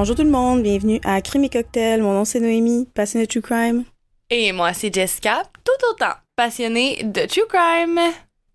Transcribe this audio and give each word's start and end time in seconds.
Bonjour 0.00 0.14
tout 0.14 0.22
le 0.22 0.30
monde, 0.30 0.62
bienvenue 0.62 1.00
à 1.02 1.20
Crime 1.20 1.42
et 1.42 1.48
Cocktail. 1.48 2.02
Mon 2.02 2.12
nom 2.12 2.24
c'est 2.24 2.38
Noémie, 2.38 2.86
passionnée 2.94 3.26
de 3.26 3.30
True 3.32 3.40
Crime. 3.40 3.82
Et 4.30 4.52
moi 4.52 4.72
c'est 4.72 4.94
Jessica, 4.94 5.42
tout 5.64 5.86
autant 5.90 6.12
passionnée 6.36 7.02
de 7.02 7.26
True 7.26 7.48
Crime. 7.48 7.98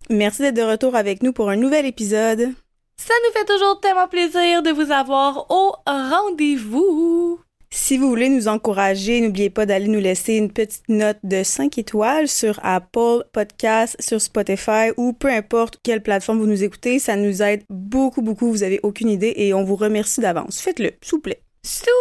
Merci 0.10 0.42
d'être 0.42 0.56
de 0.56 0.62
retour 0.62 0.96
avec 0.96 1.22
nous 1.22 1.34
pour 1.34 1.50
un 1.50 1.58
nouvel 1.58 1.86
épisode. 1.86 2.54
Ça 2.96 3.14
nous 3.26 3.34
fait 3.38 3.46
toujours 3.46 3.78
tellement 3.82 4.08
plaisir 4.08 4.64
de 4.64 4.70
vous 4.70 4.90
avoir 4.90 5.46
au 5.50 5.76
rendez-vous. 5.86 7.42
Si 7.76 7.98
vous 7.98 8.08
voulez 8.08 8.30
nous 8.30 8.48
encourager, 8.48 9.20
n'oubliez 9.20 9.50
pas 9.50 9.66
d'aller 9.66 9.88
nous 9.88 10.00
laisser 10.00 10.36
une 10.36 10.52
petite 10.52 10.88
note 10.90 11.18
de 11.24 11.42
5 11.42 11.76
étoiles 11.80 12.28
sur 12.28 12.60
Apple 12.62 13.24
Podcast, 13.34 13.96
sur 14.00 14.22
Spotify 14.22 14.92
ou 14.96 15.12
peu 15.12 15.28
importe 15.28 15.80
quelle 15.82 16.04
plateforme 16.04 16.38
vous 16.38 16.46
nous 16.46 16.64
écoutez. 16.64 17.00
Ça 17.00 17.16
nous 17.16 17.42
aide 17.42 17.64
beaucoup, 17.72 18.22
beaucoup. 18.22 18.52
Vous 18.52 18.62
avez 18.62 18.80
aucune 18.84 19.10
idée 19.10 19.34
et 19.38 19.56
on 19.56 19.64
vous 19.64 19.76
remercie 19.76 20.22
d'avance. 20.22 20.62
Faites-le, 20.62 20.92
s'il 21.02 21.16
vous 21.16 21.22
plaît. 21.22 21.43
S'il! 21.66 21.94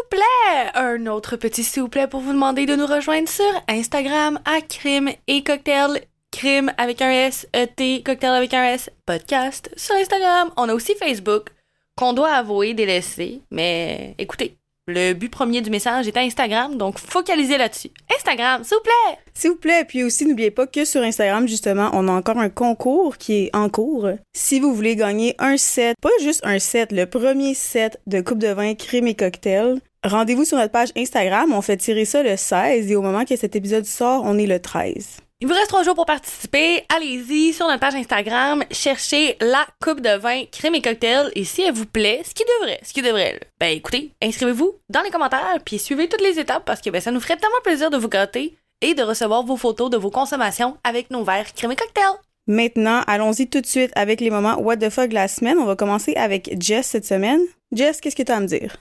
Un 0.74 1.06
autre 1.06 1.36
petit 1.36 1.64
s'il 1.64 1.82
vous 1.82 1.88
plaît 1.88 2.06
pour 2.06 2.20
vous 2.20 2.32
demander 2.32 2.66
de 2.66 2.74
nous 2.74 2.86
rejoindre 2.86 3.28
sur 3.28 3.44
Instagram 3.68 4.38
à 4.44 4.60
crime 4.60 5.10
et 5.26 5.42
cocktail. 5.42 6.02
Crime 6.30 6.72
avec 6.78 7.02
un 7.02 7.10
S, 7.10 7.46
E-T, 7.54 8.02
cocktail 8.02 8.34
avec 8.34 8.54
un 8.54 8.64
S, 8.64 8.90
podcast 9.06 9.70
sur 9.76 9.94
Instagram. 9.94 10.50
On 10.56 10.68
a 10.68 10.74
aussi 10.74 10.94
Facebook 10.94 11.50
qu'on 11.96 12.12
doit 12.12 12.32
avouer 12.32 12.74
délaisser, 12.74 13.42
mais 13.50 14.14
écoutez, 14.18 14.56
le 14.88 15.12
but 15.12 15.28
premier 15.28 15.60
du 15.60 15.70
message 15.70 16.08
est 16.08 16.16
Instagram, 16.16 16.76
donc 16.76 16.98
focalisez 16.98 17.56
là-dessus. 17.56 17.90
Instagram, 18.16 18.64
s'il 18.64 18.76
vous 18.76 18.82
plaît! 18.82 19.18
S'il 19.32 19.50
vous 19.50 19.56
plaît, 19.56 19.84
puis 19.86 20.02
aussi 20.02 20.26
n'oubliez 20.26 20.50
pas 20.50 20.66
que 20.66 20.84
sur 20.84 21.02
Instagram, 21.02 21.46
justement, 21.46 21.90
on 21.92 22.08
a 22.08 22.12
encore 22.12 22.38
un 22.38 22.48
concours 22.48 23.16
qui 23.16 23.44
est 23.44 23.50
en 23.54 23.68
cours. 23.68 24.08
Si 24.32 24.58
vous 24.58 24.74
voulez 24.74 24.96
gagner 24.96 25.36
un 25.38 25.56
set, 25.56 25.96
pas 26.00 26.10
juste 26.20 26.40
un 26.44 26.58
set, 26.58 26.90
le 26.90 27.06
premier 27.06 27.54
set 27.54 28.00
de 28.08 28.20
coupe 28.20 28.38
de 28.38 28.48
vin 28.48 28.74
crème 28.74 29.06
et 29.06 29.14
cocktail, 29.14 29.80
rendez-vous 30.02 30.44
sur 30.44 30.58
notre 30.58 30.72
page 30.72 30.90
Instagram. 30.96 31.52
On 31.52 31.62
fait 31.62 31.76
tirer 31.76 32.04
ça 32.04 32.24
le 32.24 32.36
16 32.36 32.90
et 32.90 32.96
au 32.96 33.02
moment 33.02 33.24
que 33.24 33.36
cet 33.36 33.54
épisode 33.54 33.84
sort, 33.84 34.22
on 34.24 34.36
est 34.36 34.46
le 34.46 34.58
13. 34.58 35.21
Il 35.42 35.48
vous 35.48 35.54
reste 35.54 35.70
trois 35.70 35.82
jours 35.82 35.96
pour 35.96 36.06
participer. 36.06 36.84
Allez-y 36.88 37.52
sur 37.52 37.66
notre 37.66 37.80
page 37.80 37.96
Instagram, 37.96 38.62
cherchez 38.70 39.36
la 39.40 39.66
coupe 39.82 40.00
de 40.00 40.16
vin 40.16 40.44
crème 40.44 40.76
et 40.76 40.80
cocktail 40.80 41.32
et 41.34 41.42
si 41.42 41.62
elle 41.62 41.74
vous 41.74 41.84
plaît, 41.84 42.22
ce 42.24 42.32
qui 42.32 42.44
devrait, 42.44 42.78
ce 42.84 42.92
qui 42.92 43.02
devrait, 43.02 43.40
ben 43.58 43.76
écoutez, 43.76 44.12
inscrivez-vous 44.22 44.76
dans 44.88 45.02
les 45.02 45.10
commentaires 45.10 45.58
puis 45.64 45.80
suivez 45.80 46.08
toutes 46.08 46.20
les 46.20 46.38
étapes 46.38 46.64
parce 46.64 46.80
que 46.80 46.90
ben, 46.90 47.00
ça 47.00 47.10
nous 47.10 47.18
ferait 47.18 47.38
tellement 47.38 47.60
plaisir 47.64 47.90
de 47.90 47.96
vous 47.96 48.08
gâter 48.08 48.56
et 48.82 48.94
de 48.94 49.02
recevoir 49.02 49.42
vos 49.42 49.56
photos 49.56 49.90
de 49.90 49.96
vos 49.96 50.10
consommations 50.10 50.76
avec 50.84 51.10
nos 51.10 51.24
verres 51.24 51.52
crème 51.54 51.72
et 51.72 51.76
cocktail. 51.76 52.12
Maintenant, 52.46 53.02
allons-y 53.08 53.48
tout 53.48 53.60
de 53.60 53.66
suite 53.66 53.90
avec 53.96 54.20
les 54.20 54.30
moments 54.30 54.60
What 54.60 54.76
the 54.76 54.90
fuck 54.90 55.08
de 55.08 55.14
la 55.14 55.26
semaine. 55.26 55.58
On 55.58 55.66
va 55.66 55.74
commencer 55.74 56.14
avec 56.14 56.54
Jess 56.62 56.86
cette 56.86 57.04
semaine. 57.04 57.40
Jess, 57.72 58.00
qu'est-ce 58.00 58.14
que 58.14 58.22
tu 58.22 58.30
as 58.30 58.36
à 58.36 58.40
me 58.40 58.46
dire? 58.46 58.76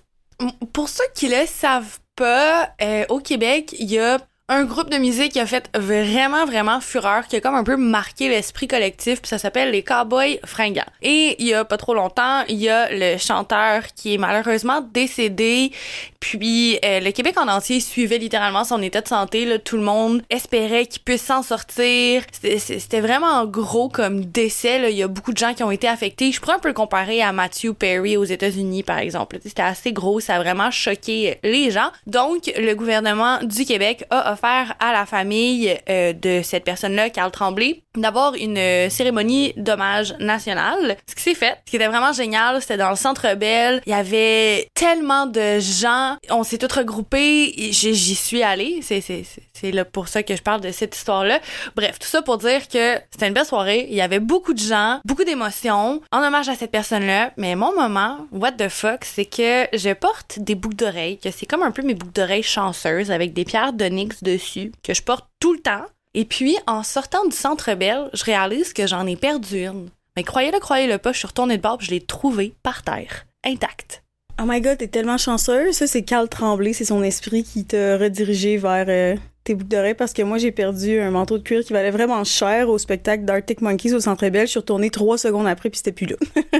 Pour 0.73 0.89
ceux 0.89 1.05
qui 1.15 1.27
le 1.27 1.47
savent 1.47 1.97
pas, 2.15 2.69
euh, 2.83 3.05
au 3.09 3.17
Québec, 3.17 3.75
il 3.79 3.91
y 3.91 3.97
a 3.97 4.19
un 4.51 4.65
groupe 4.65 4.89
de 4.89 4.97
musique 4.97 5.31
qui 5.31 5.39
a 5.39 5.45
fait 5.45 5.69
vraiment, 5.73 6.45
vraiment 6.45 6.81
fureur, 6.81 7.25
qui 7.25 7.37
a 7.37 7.39
comme 7.39 7.55
un 7.55 7.63
peu 7.63 7.77
marqué 7.77 8.27
l'esprit 8.27 8.67
collectif, 8.67 9.21
puis 9.21 9.29
ça 9.29 9.37
s'appelle 9.37 9.71
les 9.71 9.81
Cowboys 9.81 10.39
fringants. 10.43 10.83
Et 11.01 11.37
il 11.39 11.47
y 11.47 11.53
a 11.53 11.63
pas 11.63 11.77
trop 11.77 11.93
longtemps, 11.93 12.43
il 12.49 12.57
y 12.57 12.67
a 12.67 12.89
le 12.91 13.17
chanteur 13.17 13.83
qui 13.95 14.15
est 14.15 14.17
malheureusement 14.17 14.81
décédé, 14.81 15.71
puis 16.19 16.77
euh, 16.83 16.99
le 16.99 17.11
Québec 17.11 17.37
en 17.39 17.47
entier 17.47 17.79
suivait 17.79 18.17
littéralement 18.17 18.65
son 18.65 18.81
état 18.81 18.99
de 18.99 19.07
santé, 19.07 19.45
là, 19.45 19.57
tout 19.57 19.77
le 19.77 19.83
monde 19.83 20.21
espérait 20.29 20.85
qu'il 20.85 21.01
puisse 21.01 21.23
s'en 21.23 21.43
sortir. 21.43 22.23
C'était 22.33 22.99
vraiment 22.99 23.45
gros 23.45 23.87
comme 23.87 24.25
décès, 24.25 24.79
là. 24.79 24.89
il 24.89 24.97
y 24.97 25.03
a 25.03 25.07
beaucoup 25.07 25.31
de 25.31 25.37
gens 25.37 25.53
qui 25.53 25.63
ont 25.63 25.71
été 25.71 25.87
affectés. 25.87 26.29
Je 26.33 26.41
pourrais 26.41 26.55
un 26.55 26.59
peu 26.59 26.67
le 26.67 26.73
comparer 26.73 27.21
à 27.21 27.31
Matthew 27.31 27.71
Perry 27.71 28.17
aux 28.17 28.25
États-Unis, 28.25 28.83
par 28.83 28.97
exemple. 28.97 29.39
C'était 29.45 29.61
assez 29.61 29.93
gros, 29.93 30.19
ça 30.19 30.35
a 30.35 30.39
vraiment 30.39 30.71
choqué 30.71 31.39
les 31.41 31.71
gens. 31.71 31.89
Donc, 32.05 32.51
le 32.57 32.73
gouvernement 32.73 33.39
du 33.43 33.63
Québec 33.63 34.03
a 34.09 34.33
offert 34.33 34.40
à 34.43 34.91
la 34.91 35.05
famille 35.05 35.77
euh, 35.89 36.13
de 36.13 36.41
cette 36.43 36.63
personne-là, 36.63 37.09
Carl 37.09 37.31
Tremblay, 37.31 37.83
d'avoir 37.95 38.35
une 38.35 38.57
euh, 38.57 38.89
cérémonie 38.89 39.53
d'hommage 39.57 40.15
national. 40.19 40.97
Ce 41.07 41.15
qui 41.15 41.23
s'est 41.23 41.35
fait, 41.35 41.57
ce 41.65 41.71
qui 41.71 41.75
était 41.75 41.87
vraiment 41.87 42.13
génial, 42.13 42.61
c'était 42.61 42.77
dans 42.77 42.89
le 42.89 42.95
Centre 42.95 43.35
Bell. 43.35 43.81
Il 43.85 43.91
y 43.91 43.95
avait 43.95 44.69
tellement 44.73 45.25
de 45.25 45.59
gens. 45.59 46.17
On 46.29 46.43
s'est 46.43 46.57
tous 46.57 46.71
regroupés. 46.71 47.53
J'y 47.71 48.15
suis 48.15 48.43
allée. 48.43 48.79
C'est, 48.81 49.01
c'est, 49.01 49.23
c'est 49.53 49.71
là 49.71 49.85
pour 49.85 50.07
ça 50.07 50.23
que 50.23 50.35
je 50.35 50.41
parle 50.41 50.61
de 50.61 50.71
cette 50.71 50.95
histoire-là. 50.95 51.39
Bref, 51.75 51.99
tout 51.99 52.07
ça 52.07 52.21
pour 52.21 52.37
dire 52.37 52.67
que 52.67 52.97
c'était 53.11 53.27
une 53.27 53.33
belle 53.33 53.45
soirée. 53.45 53.87
Il 53.89 53.95
y 53.95 54.01
avait 54.01 54.19
beaucoup 54.19 54.53
de 54.53 54.59
gens, 54.59 54.99
beaucoup 55.05 55.23
d'émotions 55.23 56.01
en 56.11 56.23
hommage 56.23 56.49
à 56.49 56.55
cette 56.55 56.71
personne-là. 56.71 57.31
Mais 57.37 57.55
mon 57.55 57.75
moment, 57.75 58.25
what 58.31 58.53
the 58.53 58.69
fuck, 58.69 59.03
c'est 59.03 59.25
que 59.25 59.67
je 59.73 59.93
porte 59.93 60.39
des 60.39 60.55
boucles 60.55 60.77
d'oreilles, 60.77 61.17
que 61.17 61.31
c'est 61.31 61.45
comme 61.45 61.63
un 61.63 61.71
peu 61.71 61.81
mes 61.81 61.93
boucles 61.93 62.13
d'oreilles 62.13 62.43
chanceuses 62.43 63.11
avec 63.11 63.33
des 63.33 63.45
pierres 63.45 63.73
d'onyx 63.73 64.20
dessus, 64.23 64.71
que 64.83 64.93
je 64.93 65.01
porte 65.01 65.27
tout 65.39 65.53
le 65.53 65.59
temps. 65.59 65.85
Et 66.13 66.25
puis, 66.25 66.57
en 66.67 66.83
sortant 66.83 67.25
du 67.25 67.35
centre 67.35 67.73
Bell, 67.75 68.09
je 68.13 68.23
réalise 68.23 68.73
que 68.73 68.87
j'en 68.87 69.07
ai 69.07 69.15
perdu 69.15 69.65
une. 69.65 69.89
Mais 70.17 70.23
croyez-le, 70.23 70.59
croyez-le 70.59 70.97
pas, 70.97 71.13
je 71.13 71.19
suis 71.19 71.27
retournée 71.27 71.57
de 71.57 71.61
bord 71.61 71.79
je 71.79 71.91
l'ai 71.91 72.01
trouvée 72.01 72.53
par 72.63 72.83
terre, 72.83 73.25
intacte. 73.45 74.03
Oh 74.41 74.45
my 74.45 74.59
god, 74.59 74.77
t'es 74.77 74.87
tellement 74.87 75.17
chanceuse. 75.17 75.75
Ça, 75.75 75.87
c'est 75.87 76.01
Carl 76.01 76.27
Tremblay, 76.27 76.73
c'est 76.73 76.85
son 76.85 77.03
esprit 77.03 77.43
qui 77.43 77.63
t'a 77.65 77.97
redirigé 77.97 78.57
vers 78.57 78.85
euh, 78.89 79.15
tes 79.43 79.55
boucles 79.55 79.69
d'oreilles 79.69 79.93
parce 79.93 80.13
que 80.13 80.21
moi, 80.21 80.37
j'ai 80.37 80.51
perdu 80.51 80.99
un 80.99 81.11
manteau 81.11 81.37
de 81.37 81.43
cuir 81.43 81.63
qui 81.63 81.73
valait 81.73 81.91
vraiment 81.91 82.23
cher 82.23 82.67
au 82.69 82.77
spectacle 82.77 83.23
d'Arctic 83.23 83.61
Monkeys 83.61 83.93
au 83.93 83.99
Centre 83.99 84.27
Bell. 84.29 84.47
Je 84.47 84.51
suis 84.51 84.59
retournée 84.59 84.89
trois 84.89 85.17
secondes 85.17 85.47
après 85.47 85.69
puis 85.69 85.77
c'était 85.77 85.91
plus 85.91 86.07
là. 86.07 86.15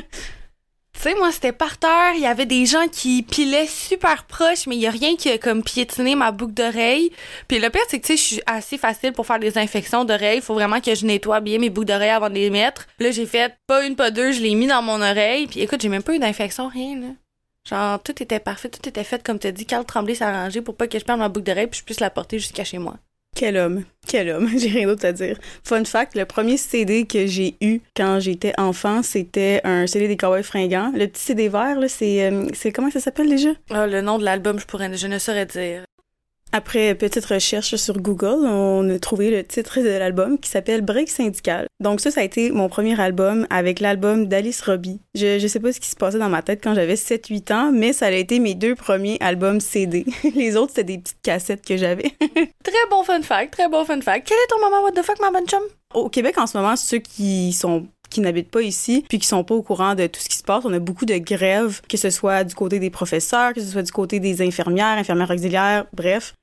Tu 1.02 1.10
sais, 1.10 1.16
moi, 1.16 1.32
c'était 1.32 1.52
par 1.52 1.80
terre. 1.80 2.14
Il 2.14 2.22
y 2.22 2.28
avait 2.28 2.46
des 2.46 2.68
gens 2.68 2.88
qui 2.88 3.24
pilaient 3.24 3.66
super 3.66 4.24
proches, 4.26 4.68
mais 4.68 4.76
il 4.76 4.82
y 4.82 4.86
a 4.86 4.92
rien 4.92 5.16
qui 5.16 5.32
a 5.32 5.40
comme 5.40 5.64
piétiné 5.64 6.14
ma 6.14 6.32
boucle 6.32 6.54
d'oreille. 6.54 7.12
Puis 7.48 7.58
le 7.58 7.72
pire, 7.72 7.82
c'est 7.88 8.00
que, 8.00 8.06
tu 8.06 8.16
sais, 8.16 8.18
je 8.18 8.34
suis 8.36 8.42
assez 8.46 8.78
facile 8.78 9.12
pour 9.12 9.26
faire 9.26 9.40
des 9.40 9.58
infections 9.58 10.06
d'oreilles. 10.06 10.38
Il 10.38 10.44
faut 10.44 10.54
vraiment 10.54 10.80
que 10.80 10.94
je 10.94 11.04
nettoie 11.08 11.40
bien 11.40 11.58
mes 11.58 11.72
boucles 11.72 11.88
d'oreilles 11.88 12.12
avant 12.12 12.30
de 12.30 12.36
les 12.36 12.52
mettre. 12.52 12.88
Là, 13.00 13.10
j'ai 13.10 13.26
fait 13.26 13.52
pas 13.66 13.84
une, 13.84 13.96
pas 13.96 14.12
deux, 14.12 14.32
je 14.32 14.42
l'ai 14.42 14.54
mis 14.54 14.68
dans 14.68 14.84
mon 14.84 15.02
oreille. 15.02 15.48
Puis 15.48 15.62
écoute, 15.62 15.82
j'ai 15.82 15.90
même 15.90 16.04
pas 16.04 16.14
eu 16.14 16.20
d'infection, 16.20 16.68
rien, 16.68 17.00
là. 17.00 17.08
Genre, 17.68 18.04
tout 18.04 18.22
était 18.22 18.40
parfait, 18.40 18.70
tout 18.70 18.88
était 18.88 19.04
fait 19.04 19.24
comme 19.24 19.40
t'as 19.40 19.50
dit. 19.50 19.66
Carl 19.66 19.84
Tremblay 19.84 20.14
s'est 20.14 20.24
arrangé 20.24 20.62
pour 20.62 20.76
pas 20.76 20.86
que 20.86 21.00
je 21.00 21.04
perde 21.04 21.18
ma 21.20 21.30
boucle 21.30 21.48
d'oreille 21.48 21.66
puis 21.66 21.80
je 21.80 21.84
puisse 21.84 22.00
la 22.00 22.12
porter 22.12 22.38
jusqu'à 22.38 22.64
chez 22.64 22.78
moi. 22.78 22.98
Quel 23.42 23.58
homme, 23.58 23.86
quel 24.06 24.30
homme, 24.30 24.48
j'ai 24.56 24.70
rien 24.70 24.86
d'autre 24.86 25.04
à 25.04 25.14
dire. 25.14 25.36
Fun 25.64 25.84
fact, 25.84 26.14
le 26.14 26.26
premier 26.26 26.58
CD 26.58 27.08
que 27.08 27.26
j'ai 27.26 27.56
eu 27.60 27.80
quand 27.98 28.20
j'étais 28.20 28.54
enfant, 28.60 29.02
c'était 29.02 29.62
un 29.64 29.88
CD 29.88 30.08
des 30.08 30.16
Cowboys 30.16 30.44
fringants. 30.44 30.92
Le 30.94 31.08
petit 31.08 31.24
CD 31.24 31.50
vert, 31.50 31.80
euh, 31.80 32.48
c'est 32.54 32.72
comment 32.72 32.92
ça 32.92 33.00
s'appelle 33.00 33.30
déjà? 33.30 33.50
Ah, 33.72 33.88
le 33.88 34.02
nom 34.02 34.20
de 34.20 34.26
l'album, 34.26 34.60
je 34.60 34.68
pourrais, 34.68 34.96
je 34.96 35.08
ne 35.08 35.18
saurais 35.18 35.48
dire. 35.48 35.82
Après 36.54 36.96
petite 36.96 37.26
recherche 37.26 37.76
sur 37.78 37.98
Google, 38.02 38.46
on 38.46 38.90
a 38.90 39.00
trouvé 39.00 39.32
le 39.32 39.44
titre 39.44 39.80
de 39.80 39.88
l'album 39.88 40.38
qui 40.38 40.50
s'appelle 40.50 40.82
Break 40.82 41.10
Syndical. 41.10 41.68
Donc 41.80 42.02
ça, 42.02 42.12
ça 42.12 42.20
a 42.20 42.24
été 42.26 42.52
mon 42.52 42.68
premier 42.68 43.00
album 43.00 43.48
avec 43.50 43.80
l'album 43.80 44.28
d'Alice 44.28 44.62
Robbie. 44.62 45.00
Je, 45.16 45.40
je 45.40 45.48
sais 45.48 45.62
pas 45.62 45.72
ce 45.72 45.80
qui 45.80 45.88
se 45.88 45.96
passait 45.96 46.20
dans 46.20 46.28
ma 46.28 46.42
tête 46.42 46.60
quand 46.62 46.76
j'avais 46.76 46.96
7-8 46.96 47.54
ans, 47.54 47.72
mais 47.72 47.94
ça 47.94 48.08
a 48.08 48.12
été 48.12 48.40
mes 48.40 48.54
deux 48.54 48.76
premiers 48.76 49.18
albums 49.22 49.62
CD. 49.62 50.06
Les 50.36 50.58
autres, 50.58 50.74
c'était 50.76 50.96
des 50.96 50.98
petites 50.98 51.22
cassettes 51.24 51.66
que 51.66 51.78
j'avais. 51.78 52.12
très 52.64 52.90
bon 52.90 53.04
fun 53.04 53.22
fact, 53.22 53.54
très 53.54 53.70
bon 53.70 53.86
fun 53.86 54.02
fact. 54.02 54.28
Quel 54.28 54.38
est 54.38 54.48
ton 54.50 54.60
moment 54.60 54.84
what 54.84 54.92
the 54.92 55.06
fuck, 55.06 55.22
ma 55.22 55.32
bonne 55.32 55.48
chum? 55.48 55.64
Au 55.94 56.10
Québec, 56.10 56.38
en 56.38 56.48
ce 56.48 56.58
moment, 56.58 56.76
ceux 56.76 57.00
qui 57.00 57.54
sont 57.54 57.88
qui 58.12 58.22
n'habitent 58.22 58.52
pas 58.52 58.62
ici, 58.62 59.04
puis 59.10 59.18
qui 59.18 59.28
sont 59.28 59.44
pas 59.44 59.56
au 59.56 59.64
courant 59.64 59.96
de 59.96 60.06
tout 60.06 60.20
ce 60.20 60.30
qui 60.30 60.38
se 60.38 60.44
passe. 60.44 60.64
On 60.66 60.74
a 60.74 60.80
beaucoup 60.80 61.06
de 61.06 61.18
grèves, 61.18 61.82
que 61.90 61.98
ce 61.98 62.10
soit 62.10 62.44
du 62.44 62.54
côté 62.54 62.78
des 62.80 62.90
professeurs, 62.92 63.54
que 63.54 63.62
ce 63.62 63.68
soit 63.68 63.82
du 63.82 63.92
côté 63.92 64.20
des 64.20 64.42
infirmières, 64.42 64.98
infirmières 64.98 65.32
auxiliaires, 65.32 65.86
bref. 65.94 66.34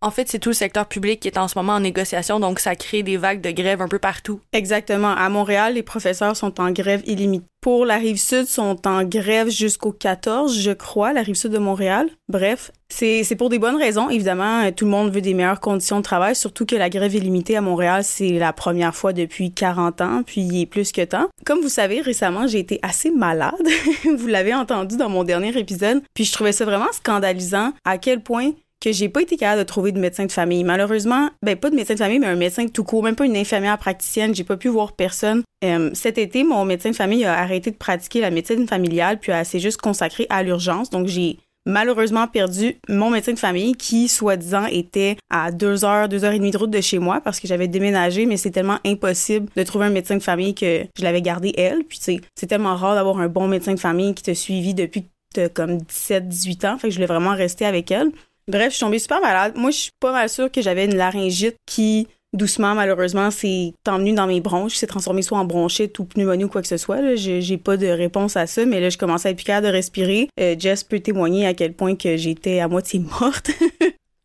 En 0.00 0.10
fait, 0.10 0.28
c'est 0.28 0.38
tout 0.38 0.50
le 0.50 0.54
secteur 0.54 0.86
public 0.86 1.20
qui 1.20 1.28
est 1.28 1.38
en 1.38 1.48
ce 1.48 1.58
moment 1.58 1.72
en 1.72 1.80
négociation, 1.80 2.38
donc 2.38 2.60
ça 2.60 2.76
crée 2.76 3.02
des 3.02 3.16
vagues 3.16 3.40
de 3.40 3.50
grève 3.50 3.80
un 3.80 3.88
peu 3.88 3.98
partout. 3.98 4.40
Exactement. 4.52 5.12
À 5.12 5.28
Montréal, 5.28 5.74
les 5.74 5.82
professeurs 5.82 6.36
sont 6.36 6.60
en 6.60 6.70
grève 6.70 7.02
illimitée. 7.06 7.46
Pour 7.66 7.84
la 7.84 7.96
rive 7.96 8.16
sud, 8.16 8.46
sont 8.46 8.86
en 8.86 9.02
grève 9.02 9.48
jusqu'au 9.48 9.90
14, 9.90 10.56
je 10.56 10.70
crois, 10.70 11.12
la 11.12 11.22
rive 11.22 11.34
sud 11.34 11.50
de 11.50 11.58
Montréal. 11.58 12.08
Bref, 12.28 12.70
c'est 12.88 13.34
pour 13.36 13.48
des 13.48 13.58
bonnes 13.58 13.74
raisons. 13.74 14.08
Évidemment, 14.08 14.70
tout 14.70 14.84
le 14.84 14.92
monde 14.92 15.10
veut 15.10 15.20
des 15.20 15.34
meilleures 15.34 15.58
conditions 15.58 15.96
de 15.96 16.04
travail, 16.04 16.36
surtout 16.36 16.64
que 16.64 16.76
la 16.76 16.88
grève 16.90 17.16
illimitée 17.16 17.56
à 17.56 17.60
Montréal, 17.60 18.04
c'est 18.04 18.38
la 18.38 18.52
première 18.52 18.94
fois 18.94 19.12
depuis 19.12 19.50
40 19.50 20.00
ans, 20.00 20.22
puis 20.24 20.42
il 20.42 20.60
est 20.60 20.66
plus 20.66 20.92
que 20.92 21.04
temps. 21.04 21.26
Comme 21.44 21.60
vous 21.60 21.68
savez, 21.68 22.00
récemment, 22.00 22.46
j'ai 22.46 22.60
été 22.60 22.78
assez 22.82 23.10
malade. 23.10 23.54
vous 24.16 24.28
l'avez 24.28 24.54
entendu 24.54 24.96
dans 24.96 25.08
mon 25.08 25.24
dernier 25.24 25.58
épisode, 25.58 26.02
puis 26.14 26.24
je 26.24 26.32
trouvais 26.32 26.52
ça 26.52 26.64
vraiment 26.64 26.92
scandalisant 26.92 27.72
à 27.84 27.98
quel 27.98 28.20
point 28.20 28.52
que 28.80 28.92
j'ai 28.92 29.08
pas 29.08 29.22
été 29.22 29.36
capable 29.36 29.60
de 29.60 29.66
trouver 29.66 29.92
de 29.92 29.98
médecin 29.98 30.26
de 30.26 30.32
famille. 30.32 30.64
Malheureusement, 30.64 31.30
ben 31.42 31.56
pas 31.56 31.70
de 31.70 31.76
médecin 31.76 31.94
de 31.94 31.98
famille, 31.98 32.18
mais 32.18 32.26
un 32.26 32.36
médecin 32.36 32.66
tout 32.68 32.84
court, 32.84 33.02
même 33.02 33.16
pas 33.16 33.26
une 33.26 33.36
infirmière 33.36 33.78
praticienne. 33.78 34.34
J'ai 34.34 34.44
pas 34.44 34.56
pu 34.56 34.68
voir 34.68 34.92
personne. 34.92 35.42
Euh, 35.64 35.90
cet 35.94 36.18
été, 36.18 36.44
mon 36.44 36.64
médecin 36.64 36.90
de 36.90 36.96
famille 36.96 37.24
a 37.24 37.38
arrêté 37.38 37.70
de 37.70 37.76
pratiquer 37.76 38.20
la 38.20 38.30
médecine 38.30 38.66
familiale, 38.68 39.18
puis 39.18 39.32
s'est 39.44 39.60
juste 39.60 39.80
consacré 39.80 40.26
à 40.30 40.42
l'urgence. 40.42 40.90
Donc 40.90 41.06
j'ai 41.06 41.38
malheureusement 41.66 42.26
perdu 42.28 42.76
mon 42.88 43.10
médecin 43.10 43.32
de 43.32 43.38
famille 43.38 43.74
qui, 43.74 44.08
soi-disant, 44.08 44.66
était 44.66 45.16
à 45.28 45.50
deux 45.50 45.84
heures, 45.84 46.08
deux 46.08 46.24
heures 46.24 46.32
et 46.32 46.38
demie 46.38 46.52
de 46.52 46.58
route 46.58 46.70
de 46.70 46.80
chez 46.80 46.98
moi 46.98 47.20
parce 47.20 47.40
que 47.40 47.48
j'avais 47.48 47.68
déménagé, 47.68 48.24
mais 48.24 48.36
c'est 48.36 48.52
tellement 48.52 48.78
impossible 48.86 49.48
de 49.54 49.62
trouver 49.64 49.86
un 49.86 49.90
médecin 49.90 50.16
de 50.16 50.22
famille 50.22 50.54
que 50.54 50.84
je 50.96 51.02
l'avais 51.02 51.22
gardé 51.22 51.52
elle. 51.58 51.84
Puis, 51.84 51.98
c'est 52.00 52.46
tellement 52.46 52.76
rare 52.76 52.94
d'avoir 52.94 53.18
un 53.18 53.28
bon 53.28 53.48
médecin 53.48 53.74
de 53.74 53.80
famille 53.80 54.14
qui 54.14 54.22
t'a 54.22 54.34
suivi 54.34 54.72
depuis 54.72 55.04
de 55.34 55.48
comme 55.48 55.78
17-18 55.78 56.66
ans. 56.66 56.78
Fait 56.78 56.88
que 56.88 56.92
je 56.92 56.96
voulais 56.96 57.06
vraiment 57.06 57.34
rester 57.34 57.66
avec 57.66 57.90
elle. 57.90 58.12
Bref, 58.48 58.70
je 58.70 58.76
suis 58.76 58.80
tombée 58.80 59.00
super 59.00 59.20
malade. 59.20 59.54
Moi, 59.56 59.70
je 59.70 59.76
suis 59.76 59.90
pas 59.98 60.12
mal 60.12 60.28
sûre 60.28 60.50
que 60.50 60.62
j'avais 60.62 60.84
une 60.84 60.94
laryngite 60.94 61.56
qui, 61.66 62.06
doucement, 62.32 62.76
malheureusement, 62.76 63.32
s'est 63.32 63.72
emmenée 63.88 64.12
dans 64.12 64.28
mes 64.28 64.40
bronches, 64.40 64.76
s'est 64.76 64.86
transformée 64.86 65.22
soit 65.22 65.38
en 65.38 65.44
bronchite 65.44 65.98
ou 65.98 66.04
pneumonie 66.04 66.44
ou 66.44 66.48
quoi 66.48 66.62
que 66.62 66.68
ce 66.68 66.76
soit. 66.76 67.16
J'ai 67.16 67.58
pas 67.58 67.76
de 67.76 67.88
réponse 67.88 68.36
à 68.36 68.46
ça, 68.46 68.64
mais 68.64 68.80
là, 68.80 68.88
je 68.88 68.98
commençais 68.98 69.28
à 69.28 69.30
être 69.32 69.36
plus 69.36 69.44
capable 69.44 69.66
de 69.66 69.72
respirer. 69.72 70.28
Euh, 70.38 70.54
Jess 70.56 70.84
peut 70.84 71.00
témoigner 71.00 71.46
à 71.46 71.54
quel 71.54 71.72
point 71.72 71.96
que 71.96 72.16
j'étais 72.16 72.60
à 72.60 72.68
moitié 72.68 73.00
morte. 73.00 73.50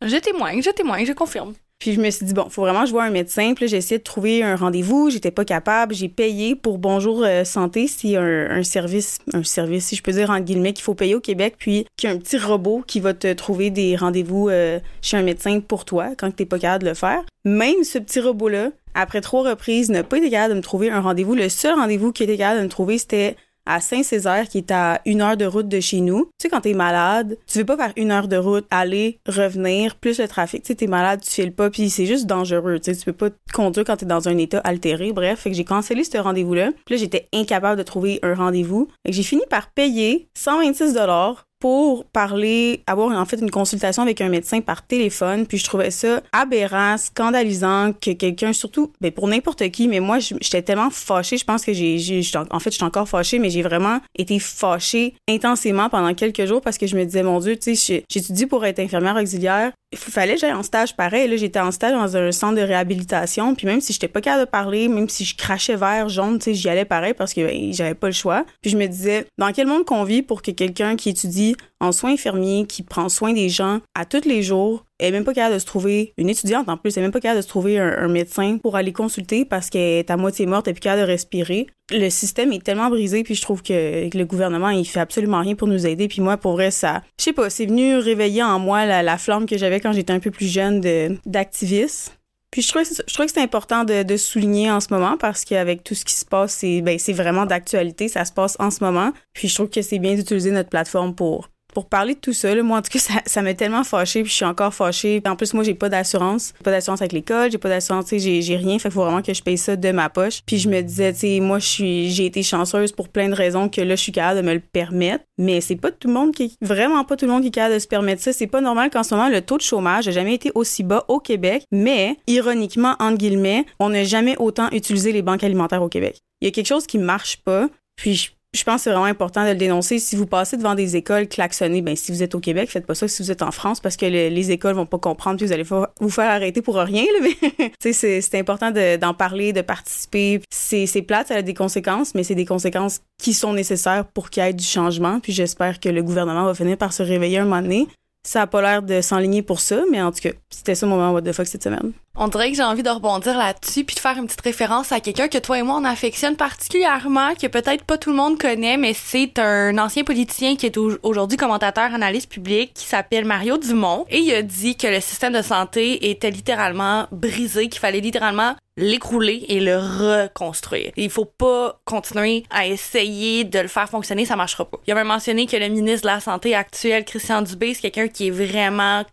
Je 0.04 0.16
témoigne, 0.16 0.60
je 0.60 0.70
témoigne, 0.70 1.06
je 1.06 1.12
confirme. 1.12 1.54
Puis 1.82 1.94
je 1.94 2.00
me 2.00 2.08
suis 2.10 2.24
dit, 2.24 2.32
bon, 2.32 2.48
faut 2.48 2.62
vraiment 2.62 2.82
que 2.82 2.86
je 2.86 2.92
vois 2.92 3.02
un 3.02 3.10
médecin. 3.10 3.54
Puis 3.56 3.66
j'ai 3.66 3.78
essayé 3.78 3.98
de 3.98 4.04
trouver 4.04 4.44
un 4.44 4.54
rendez-vous. 4.54 5.10
J'étais 5.10 5.32
pas 5.32 5.44
capable. 5.44 5.96
J'ai 5.96 6.08
payé 6.08 6.54
pour 6.54 6.78
Bonjour 6.78 7.24
euh, 7.24 7.42
Santé. 7.42 7.88
C'est 7.88 8.14
un, 8.14 8.62
service, 8.62 9.18
un 9.34 9.42
service, 9.42 9.86
si 9.86 9.96
je 9.96 10.02
peux 10.04 10.12
dire, 10.12 10.30
en 10.30 10.38
guillemets, 10.38 10.74
qu'il 10.74 10.84
faut 10.84 10.94
payer 10.94 11.16
au 11.16 11.20
Québec. 11.20 11.56
Puis 11.58 11.84
qu'il 11.96 12.08
y 12.08 12.12
a 12.12 12.14
un 12.14 12.18
petit 12.20 12.38
robot 12.38 12.84
qui 12.86 13.00
va 13.00 13.14
te 13.14 13.32
trouver 13.32 13.70
des 13.70 13.96
rendez-vous 13.96 14.48
euh, 14.48 14.78
chez 15.00 15.16
un 15.16 15.24
médecin 15.24 15.58
pour 15.58 15.84
toi 15.84 16.10
quand 16.16 16.30
t'es 16.30 16.46
pas 16.46 16.60
capable 16.60 16.84
de 16.84 16.90
le 16.90 16.94
faire. 16.94 17.24
Même 17.44 17.82
ce 17.82 17.98
petit 17.98 18.20
robot-là, 18.20 18.70
après 18.94 19.20
trois 19.20 19.42
reprises, 19.50 19.90
n'a 19.90 20.04
pas 20.04 20.18
été 20.18 20.30
capable 20.30 20.50
de 20.50 20.58
me 20.58 20.62
trouver 20.62 20.88
un 20.88 21.00
rendez-vous. 21.00 21.34
Le 21.34 21.48
seul 21.48 21.74
rendez-vous 21.74 22.12
qui 22.12 22.22
était 22.22 22.38
capable 22.38 22.60
de 22.60 22.64
me 22.66 22.70
trouver, 22.70 22.98
c'était 22.98 23.34
à 23.66 23.80
Saint-Césaire, 23.80 24.48
qui 24.48 24.58
est 24.58 24.70
à 24.70 25.00
une 25.06 25.20
heure 25.20 25.36
de 25.36 25.44
route 25.44 25.68
de 25.68 25.80
chez 25.80 26.00
nous. 26.00 26.24
Tu 26.38 26.44
sais, 26.44 26.48
quand 26.48 26.62
t'es 26.62 26.74
malade, 26.74 27.38
tu 27.46 27.58
veux 27.58 27.64
pas 27.64 27.76
faire 27.76 27.92
une 27.96 28.10
heure 28.10 28.28
de 28.28 28.36
route, 28.36 28.66
aller, 28.70 29.18
revenir, 29.26 29.96
plus 29.96 30.18
le 30.18 30.28
trafic. 30.28 30.62
Tu 30.62 30.68
sais, 30.68 30.74
t'es 30.74 30.86
malade, 30.86 31.20
tu 31.22 31.30
files 31.30 31.54
pas, 31.54 31.70
puis 31.70 31.90
c'est 31.90 32.06
juste 32.06 32.26
dangereux. 32.26 32.78
Tu 32.78 32.92
sais, 32.92 32.98
tu 32.98 33.04
peux 33.12 33.30
pas 33.30 33.36
conduire 33.52 33.84
quand 33.84 33.96
t'es 33.96 34.06
dans 34.06 34.28
un 34.28 34.36
état 34.38 34.58
altéré. 34.58 35.12
Bref, 35.12 35.40
fait 35.40 35.50
que 35.50 35.56
j'ai 35.56 35.64
cancellé 35.64 36.04
ce 36.04 36.18
rendez-vous-là. 36.18 36.70
Puis 36.84 36.94
là, 36.94 37.00
j'étais 37.00 37.28
incapable 37.32 37.78
de 37.78 37.82
trouver 37.82 38.18
un 38.22 38.34
rendez-vous. 38.34 38.88
Que 39.04 39.12
j'ai 39.12 39.22
fini 39.22 39.42
par 39.48 39.70
payer 39.70 40.28
126 40.34 40.94
dollars 40.94 41.46
pour 41.62 42.04
parler, 42.06 42.82
avoir 42.88 43.16
en 43.16 43.24
fait 43.24 43.36
une 43.36 43.52
consultation 43.52 44.02
avec 44.02 44.20
un 44.20 44.28
médecin 44.28 44.60
par 44.60 44.84
téléphone. 44.84 45.46
Puis 45.46 45.58
je 45.58 45.64
trouvais 45.64 45.92
ça 45.92 46.20
aberrant, 46.32 46.96
scandalisant 46.98 47.92
que 47.92 48.10
quelqu'un, 48.10 48.52
surtout, 48.52 48.90
ben 49.00 49.12
pour 49.12 49.28
n'importe 49.28 49.70
qui, 49.70 49.86
mais 49.86 50.00
moi 50.00 50.18
j'étais 50.18 50.62
tellement 50.62 50.90
fâchée. 50.90 51.38
Je 51.38 51.44
pense 51.44 51.64
que 51.64 51.72
j'ai, 51.72 52.20
en 52.50 52.58
fait, 52.58 52.72
j'étais 52.72 52.82
encore 52.82 53.08
fâchée, 53.08 53.38
mais 53.38 53.48
j'ai 53.48 53.62
vraiment 53.62 54.00
été 54.18 54.40
fâchée 54.40 55.14
intensément 55.28 55.88
pendant 55.88 56.12
quelques 56.14 56.46
jours 56.46 56.62
parce 56.62 56.78
que 56.78 56.88
je 56.88 56.96
me 56.96 57.04
disais, 57.04 57.22
mon 57.22 57.38
Dieu, 57.38 57.56
tu 57.56 57.76
sais, 57.76 58.02
j'étudie 58.10 58.46
pour 58.46 58.64
être 58.64 58.80
infirmière 58.80 59.14
auxiliaire. 59.14 59.70
Il 59.92 59.98
fallait 59.98 60.34
que 60.34 60.40
j'aille 60.40 60.52
en 60.52 60.62
stage 60.62 60.96
pareil. 60.96 61.28
Là, 61.28 61.36
j'étais 61.36 61.60
en 61.60 61.70
stage 61.70 61.92
dans 61.92 62.16
un 62.16 62.32
centre 62.32 62.56
de 62.56 62.62
réhabilitation. 62.62 63.54
Puis 63.54 63.66
même 63.66 63.80
si 63.80 63.92
j'étais 63.92 64.08
pas 64.08 64.20
capable 64.20 64.46
de 64.46 64.50
parler, 64.50 64.88
même 64.88 65.08
si 65.08 65.24
je 65.24 65.36
crachais 65.36 65.76
vert, 65.76 66.08
jaune, 66.08 66.38
tu 66.38 66.44
sais, 66.44 66.54
j'y 66.54 66.68
allais 66.68 66.84
pareil 66.84 67.14
parce 67.14 67.34
que 67.34 67.42
ben, 67.42 67.72
j'avais 67.72 67.94
pas 67.94 68.06
le 68.06 68.12
choix. 68.12 68.44
Puis 68.62 68.70
je 68.70 68.78
me 68.78 68.86
disais, 68.86 69.26
dans 69.38 69.52
quel 69.52 69.66
monde 69.66 69.84
qu'on 69.84 70.04
vit 70.04 70.22
pour 70.22 70.42
que 70.42 70.50
quelqu'un 70.50 70.96
qui 70.96 71.10
étudie 71.10 71.56
en 71.82 71.90
soins 71.90 72.12
infirmiers, 72.12 72.64
qui 72.66 72.84
prend 72.84 73.08
soin 73.08 73.32
des 73.32 73.48
gens 73.48 73.80
à 73.96 74.04
tous 74.04 74.24
les 74.24 74.42
jours, 74.42 74.86
est 75.00 75.10
même 75.10 75.24
pas 75.24 75.34
capable 75.34 75.54
de 75.54 75.58
se 75.58 75.66
trouver, 75.66 76.14
une 76.16 76.30
étudiante 76.30 76.68
en 76.68 76.76
plus, 76.76 76.96
elle 76.96 77.02
est 77.02 77.06
même 77.06 77.12
pas 77.12 77.20
capable 77.20 77.40
de 77.40 77.42
se 77.42 77.48
trouver 77.48 77.78
un, 77.78 78.06
médecin 78.06 78.58
pour 78.62 78.76
aller 78.76 78.92
consulter 78.92 79.44
parce 79.44 79.68
qu'elle 79.68 79.98
est 79.98 80.10
à 80.10 80.16
moitié 80.16 80.46
morte, 80.46 80.68
et 80.68 80.72
plus 80.72 80.80
capable 80.80 81.02
de 81.02 81.06
respirer. 81.06 81.66
Le 81.90 82.08
système 82.08 82.52
est 82.52 82.62
tellement 82.62 82.88
brisé, 82.88 83.24
puis 83.24 83.34
je 83.34 83.42
trouve 83.42 83.62
que, 83.62 84.16
le 84.16 84.24
gouvernement, 84.24 84.70
il 84.70 84.84
fait 84.84 85.00
absolument 85.00 85.40
rien 85.40 85.56
pour 85.56 85.66
nous 85.66 85.84
aider. 85.84 86.06
Puis 86.06 86.22
moi, 86.22 86.36
pour 86.36 86.52
vrai, 86.52 86.70
ça, 86.70 87.02
je 87.18 87.24
sais 87.24 87.32
pas, 87.32 87.50
c'est 87.50 87.66
venu 87.66 87.96
réveiller 87.96 88.44
en 88.44 88.60
moi 88.60 88.86
la, 88.86 89.18
flamme 89.18 89.46
que 89.46 89.58
j'avais 89.58 89.80
quand 89.80 89.92
j'étais 89.92 90.12
un 90.12 90.20
peu 90.20 90.30
plus 90.30 90.46
jeune 90.46 90.80
d'activiste. 91.26 92.16
Puis 92.52 92.60
je 92.62 92.68
trouve, 92.68 92.82
je 92.84 93.14
trouve 93.14 93.26
que 93.26 93.32
c'est 93.32 93.40
important 93.40 93.82
de, 93.82 94.02
de, 94.02 94.16
souligner 94.18 94.70
en 94.70 94.80
ce 94.80 94.88
moment 94.92 95.16
parce 95.18 95.44
qu'avec 95.44 95.82
tout 95.82 95.94
ce 95.94 96.04
qui 96.04 96.14
se 96.14 96.26
passe, 96.26 96.52
c'est 96.52 96.82
ben, 96.82 96.98
vraiment 97.08 97.46
d'actualité, 97.46 98.08
ça 98.08 98.26
se 98.26 98.32
passe 98.32 98.56
en 98.60 98.70
ce 98.70 98.84
moment. 98.84 99.12
Puis 99.32 99.48
je 99.48 99.54
trouve 99.54 99.70
que 99.70 99.80
c'est 99.80 99.98
bien 99.98 100.14
d'utiliser 100.14 100.50
notre 100.50 100.68
plateforme 100.68 101.14
pour 101.14 101.48
pour 101.72 101.86
parler 101.86 102.14
de 102.14 102.20
tout 102.20 102.32
ça, 102.32 102.54
moi, 102.62 102.78
en 102.78 102.82
tout 102.82 102.90
cas, 102.90 103.20
ça, 103.26 103.42
m'a 103.42 103.54
tellement 103.54 103.84
fâchée, 103.84 104.22
puis 104.22 104.30
je 104.30 104.36
suis 104.36 104.44
encore 104.44 104.74
fâchée. 104.74 105.22
En 105.26 105.36
plus, 105.36 105.54
moi, 105.54 105.64
j'ai 105.64 105.74
pas 105.74 105.88
d'assurance. 105.88 106.52
Pas 106.62 106.70
d'assurance 106.70 107.00
avec 107.00 107.12
l'école, 107.12 107.50
j'ai 107.50 107.58
pas 107.58 107.68
d'assurance, 107.68 108.06
sais, 108.06 108.18
j'ai 108.18 108.56
rien. 108.56 108.78
Fait 108.78 108.88
qu'il 108.88 108.92
faut 108.92 109.02
vraiment 109.02 109.22
que 109.22 109.32
je 109.32 109.42
paye 109.42 109.58
ça 109.58 109.76
de 109.76 109.92
ma 109.92 110.08
poche. 110.08 110.42
Puis 110.46 110.58
je 110.58 110.68
me 110.68 110.80
disais, 110.82 111.12
tu 111.12 111.20
sais, 111.20 111.40
moi, 111.40 111.58
j'ai 111.60 112.26
été 112.26 112.42
chanceuse 112.42 112.92
pour 112.92 113.08
plein 113.08 113.28
de 113.28 113.34
raisons 113.34 113.68
que 113.68 113.80
là, 113.80 113.96
je 113.96 114.02
suis 114.02 114.12
capable 114.12 114.40
de 114.40 114.46
me 114.46 114.54
le 114.54 114.60
permettre. 114.60 115.24
Mais 115.38 115.60
c'est 115.60 115.76
pas 115.76 115.90
tout 115.90 116.08
le 116.08 116.14
monde 116.14 116.32
qui, 116.32 116.56
vraiment 116.60 117.04
pas 117.04 117.16
tout 117.16 117.26
le 117.26 117.32
monde 117.32 117.42
qui 117.42 117.48
est 117.48 117.52
capable 117.52 117.74
de 117.74 117.78
se 117.78 117.88
permettre 117.88 118.22
ça. 118.22 118.32
C'est 118.32 118.46
pas 118.46 118.60
normal 118.60 118.90
qu'en 118.90 119.02
ce 119.02 119.14
moment, 119.14 119.28
le 119.28 119.40
taux 119.40 119.56
de 119.56 119.62
chômage 119.62 120.06
n'a 120.06 120.12
jamais 120.12 120.34
été 120.34 120.52
aussi 120.54 120.82
bas 120.82 121.04
au 121.08 121.20
Québec. 121.20 121.64
Mais, 121.72 122.16
ironiquement, 122.26 122.96
entre 123.00 123.18
guillemets, 123.18 123.64
on 123.78 123.88
n'a 123.88 124.04
jamais 124.04 124.36
autant 124.38 124.68
utilisé 124.70 125.12
les 125.12 125.22
banques 125.22 125.42
alimentaires 125.42 125.82
au 125.82 125.88
Québec. 125.88 126.20
Il 126.40 126.44
y 126.44 126.48
a 126.48 126.50
quelque 126.50 126.66
chose 126.66 126.86
qui 126.86 126.98
marche 126.98 127.38
pas. 127.38 127.68
Puis 127.96 128.14
je 128.14 128.30
je 128.54 128.64
pense 128.64 128.76
que 128.76 128.80
c'est 128.82 128.90
vraiment 128.90 129.06
important 129.06 129.44
de 129.44 129.50
le 129.50 129.56
dénoncer. 129.56 129.98
Si 129.98 130.14
vous 130.14 130.26
passez 130.26 130.58
devant 130.58 130.74
des 130.74 130.94
écoles 130.94 131.26
klaxonnées, 131.26 131.80
ben 131.80 131.96
si 131.96 132.12
vous 132.12 132.22
êtes 132.22 132.34
au 132.34 132.40
Québec, 132.40 132.70
faites 132.70 132.86
pas 132.86 132.94
ça 132.94 133.08
si 133.08 133.22
vous 133.22 133.30
êtes 133.30 133.40
en 133.40 133.50
France 133.50 133.80
parce 133.80 133.96
que 133.96 134.04
les 134.04 134.50
écoles 134.50 134.74
vont 134.74 134.84
pas 134.84 134.98
comprendre 134.98 135.38
puis 135.38 135.46
vous 135.46 135.52
allez 135.52 135.62
vous 135.62 136.10
faire 136.10 136.30
arrêter 136.30 136.60
pour 136.60 136.76
rien. 136.76 137.02
Là, 137.02 137.28
mais 137.84 137.92
c'est 137.92 138.38
important 138.38 138.70
d'en 138.70 139.14
parler, 139.14 139.54
de 139.54 139.62
participer. 139.62 140.42
C'est 140.50 141.02
plate, 141.02 141.28
ça 141.28 141.36
a 141.36 141.42
des 141.42 141.54
conséquences, 141.54 142.14
mais 142.14 142.24
c'est 142.24 142.34
des 142.34 142.44
conséquences 142.44 143.00
qui 143.20 143.32
sont 143.32 143.54
nécessaires 143.54 144.04
pour 144.04 144.28
qu'il 144.28 144.42
y 144.42 144.46
ait 144.46 144.52
du 144.52 144.64
changement. 144.64 145.18
Puis 145.20 145.32
j'espère 145.32 145.80
que 145.80 145.88
le 145.88 146.02
gouvernement 146.02 146.44
va 146.44 146.54
finir 146.54 146.76
par 146.76 146.92
se 146.92 147.02
réveiller 147.02 147.38
un 147.38 147.44
moment 147.44 147.62
donné. 147.62 147.88
Ça 148.24 148.42
a 148.42 148.46
pas 148.46 148.62
l'air 148.62 148.82
de 148.82 149.00
s'enligner 149.00 149.42
pour 149.42 149.58
ça, 149.58 149.82
mais 149.90 150.00
en 150.00 150.12
tout 150.12 150.20
cas, 150.20 150.30
c'était 150.48 150.76
ça 150.76 150.86
mon 150.86 150.96
moment 150.96 151.12
what 151.12 151.22
the 151.22 151.32
fuck 151.32 151.46
cette 151.46 151.64
semaine. 151.64 151.92
On 152.14 152.28
dirait 152.28 152.50
que 152.50 152.56
j'ai 152.56 152.62
envie 152.62 152.82
de 152.82 152.90
rebondir 152.90 153.36
là-dessus 153.36 153.84
puis 153.84 153.96
de 153.96 154.00
faire 154.00 154.16
une 154.18 154.26
petite 154.26 154.42
référence 154.42 154.92
à 154.92 155.00
quelqu'un 155.00 155.28
que 155.28 155.38
toi 155.38 155.58
et 155.58 155.62
moi 155.62 155.76
on 155.80 155.84
affectionne 155.84 156.36
particulièrement, 156.36 157.34
que 157.34 157.46
peut-être 157.46 157.84
pas 157.84 157.98
tout 157.98 158.10
le 158.10 158.16
monde 158.16 158.38
connaît, 158.38 158.76
mais 158.76 158.92
c'est 158.94 159.38
un 159.38 159.76
ancien 159.78 160.04
politicien 160.04 160.54
qui 160.54 160.66
est 160.66 160.76
aujourd'hui 160.76 161.38
commentateur 161.38 161.94
analyste 161.94 162.30
public 162.30 162.72
qui 162.74 162.86
s'appelle 162.86 163.24
Mario 163.24 163.56
Dumont 163.56 164.04
et 164.10 164.18
il 164.18 164.34
a 164.34 164.42
dit 164.42 164.76
que 164.76 164.86
le 164.86 165.00
système 165.00 165.32
de 165.32 165.42
santé 165.42 166.10
était 166.10 166.30
littéralement 166.30 167.06
brisé, 167.10 167.68
qu'il 167.68 167.80
fallait 167.80 168.00
littéralement 168.00 168.54
l'écrouler 168.76 169.44
et 169.48 169.60
le 169.60 169.76
reconstruire. 169.76 170.92
Il 170.96 171.10
faut 171.10 171.24
pas 171.24 171.80
continuer 171.84 172.44
à 172.50 172.66
essayer 172.66 173.44
de 173.44 173.58
le 173.58 173.68
faire 173.68 173.88
fonctionner, 173.88 174.24
ça 174.24 174.36
marchera 174.36 174.64
pas. 174.64 174.78
Il 174.86 174.92
a 174.92 174.94
même 174.94 175.08
mentionné 175.08 175.46
que 175.46 175.56
le 175.56 175.68
ministre 175.68 176.02
de 176.08 176.12
la 176.12 176.20
Santé 176.20 176.54
actuel, 176.54 177.04
Christian 177.04 177.42
Dubé, 177.42 177.74
c'est 177.74 177.90
quelqu'un 177.90 178.08
qui 178.08 178.28
est 178.28 178.30
vraiment 178.30 179.04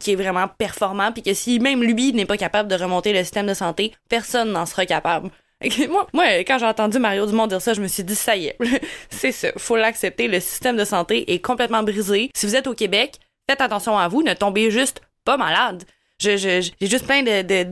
qui 0.00 0.12
est 0.12 0.16
vraiment 0.16 0.48
performant 0.48 1.12
puis 1.12 1.22
que 1.22 1.32
si 1.32 1.60
même 1.60 1.80
lui 1.80 2.12
n'est 2.12 2.26
pas 2.26 2.36
capable 2.36 2.68
de 2.68 2.74
remonter 2.74 3.12
le 3.12 3.20
système 3.20 3.46
de 3.46 3.54
santé, 3.54 3.92
personne 4.08 4.50
n'en 4.50 4.66
sera 4.66 4.84
capable. 4.84 5.30
Moi, 5.88 6.06
moi, 6.12 6.24
quand 6.40 6.58
j'ai 6.58 6.66
entendu 6.66 6.98
Mario 6.98 7.26
Dumont 7.26 7.46
dire 7.46 7.62
ça, 7.62 7.72
je 7.72 7.80
me 7.80 7.86
suis 7.86 8.04
dit, 8.04 8.14
ça 8.14 8.36
y 8.36 8.46
est, 8.46 8.58
c'est 9.10 9.32
ça, 9.32 9.48
faut 9.56 9.76
l'accepter, 9.76 10.28
le 10.28 10.40
système 10.40 10.76
de 10.76 10.84
santé 10.84 11.32
est 11.32 11.38
complètement 11.38 11.82
brisé. 11.82 12.30
Si 12.34 12.46
vous 12.46 12.56
êtes 12.56 12.66
au 12.66 12.74
Québec, 12.74 13.18
faites 13.48 13.60
attention 13.60 13.96
à 13.96 14.08
vous, 14.08 14.22
ne 14.22 14.34
tombez 14.34 14.70
juste 14.70 15.00
pas 15.24 15.36
malade. 15.36 15.84
Je, 16.20 16.36
j'ai 16.36 16.86
juste 16.86 17.06
plein 17.06 17.22
de, 17.22 17.66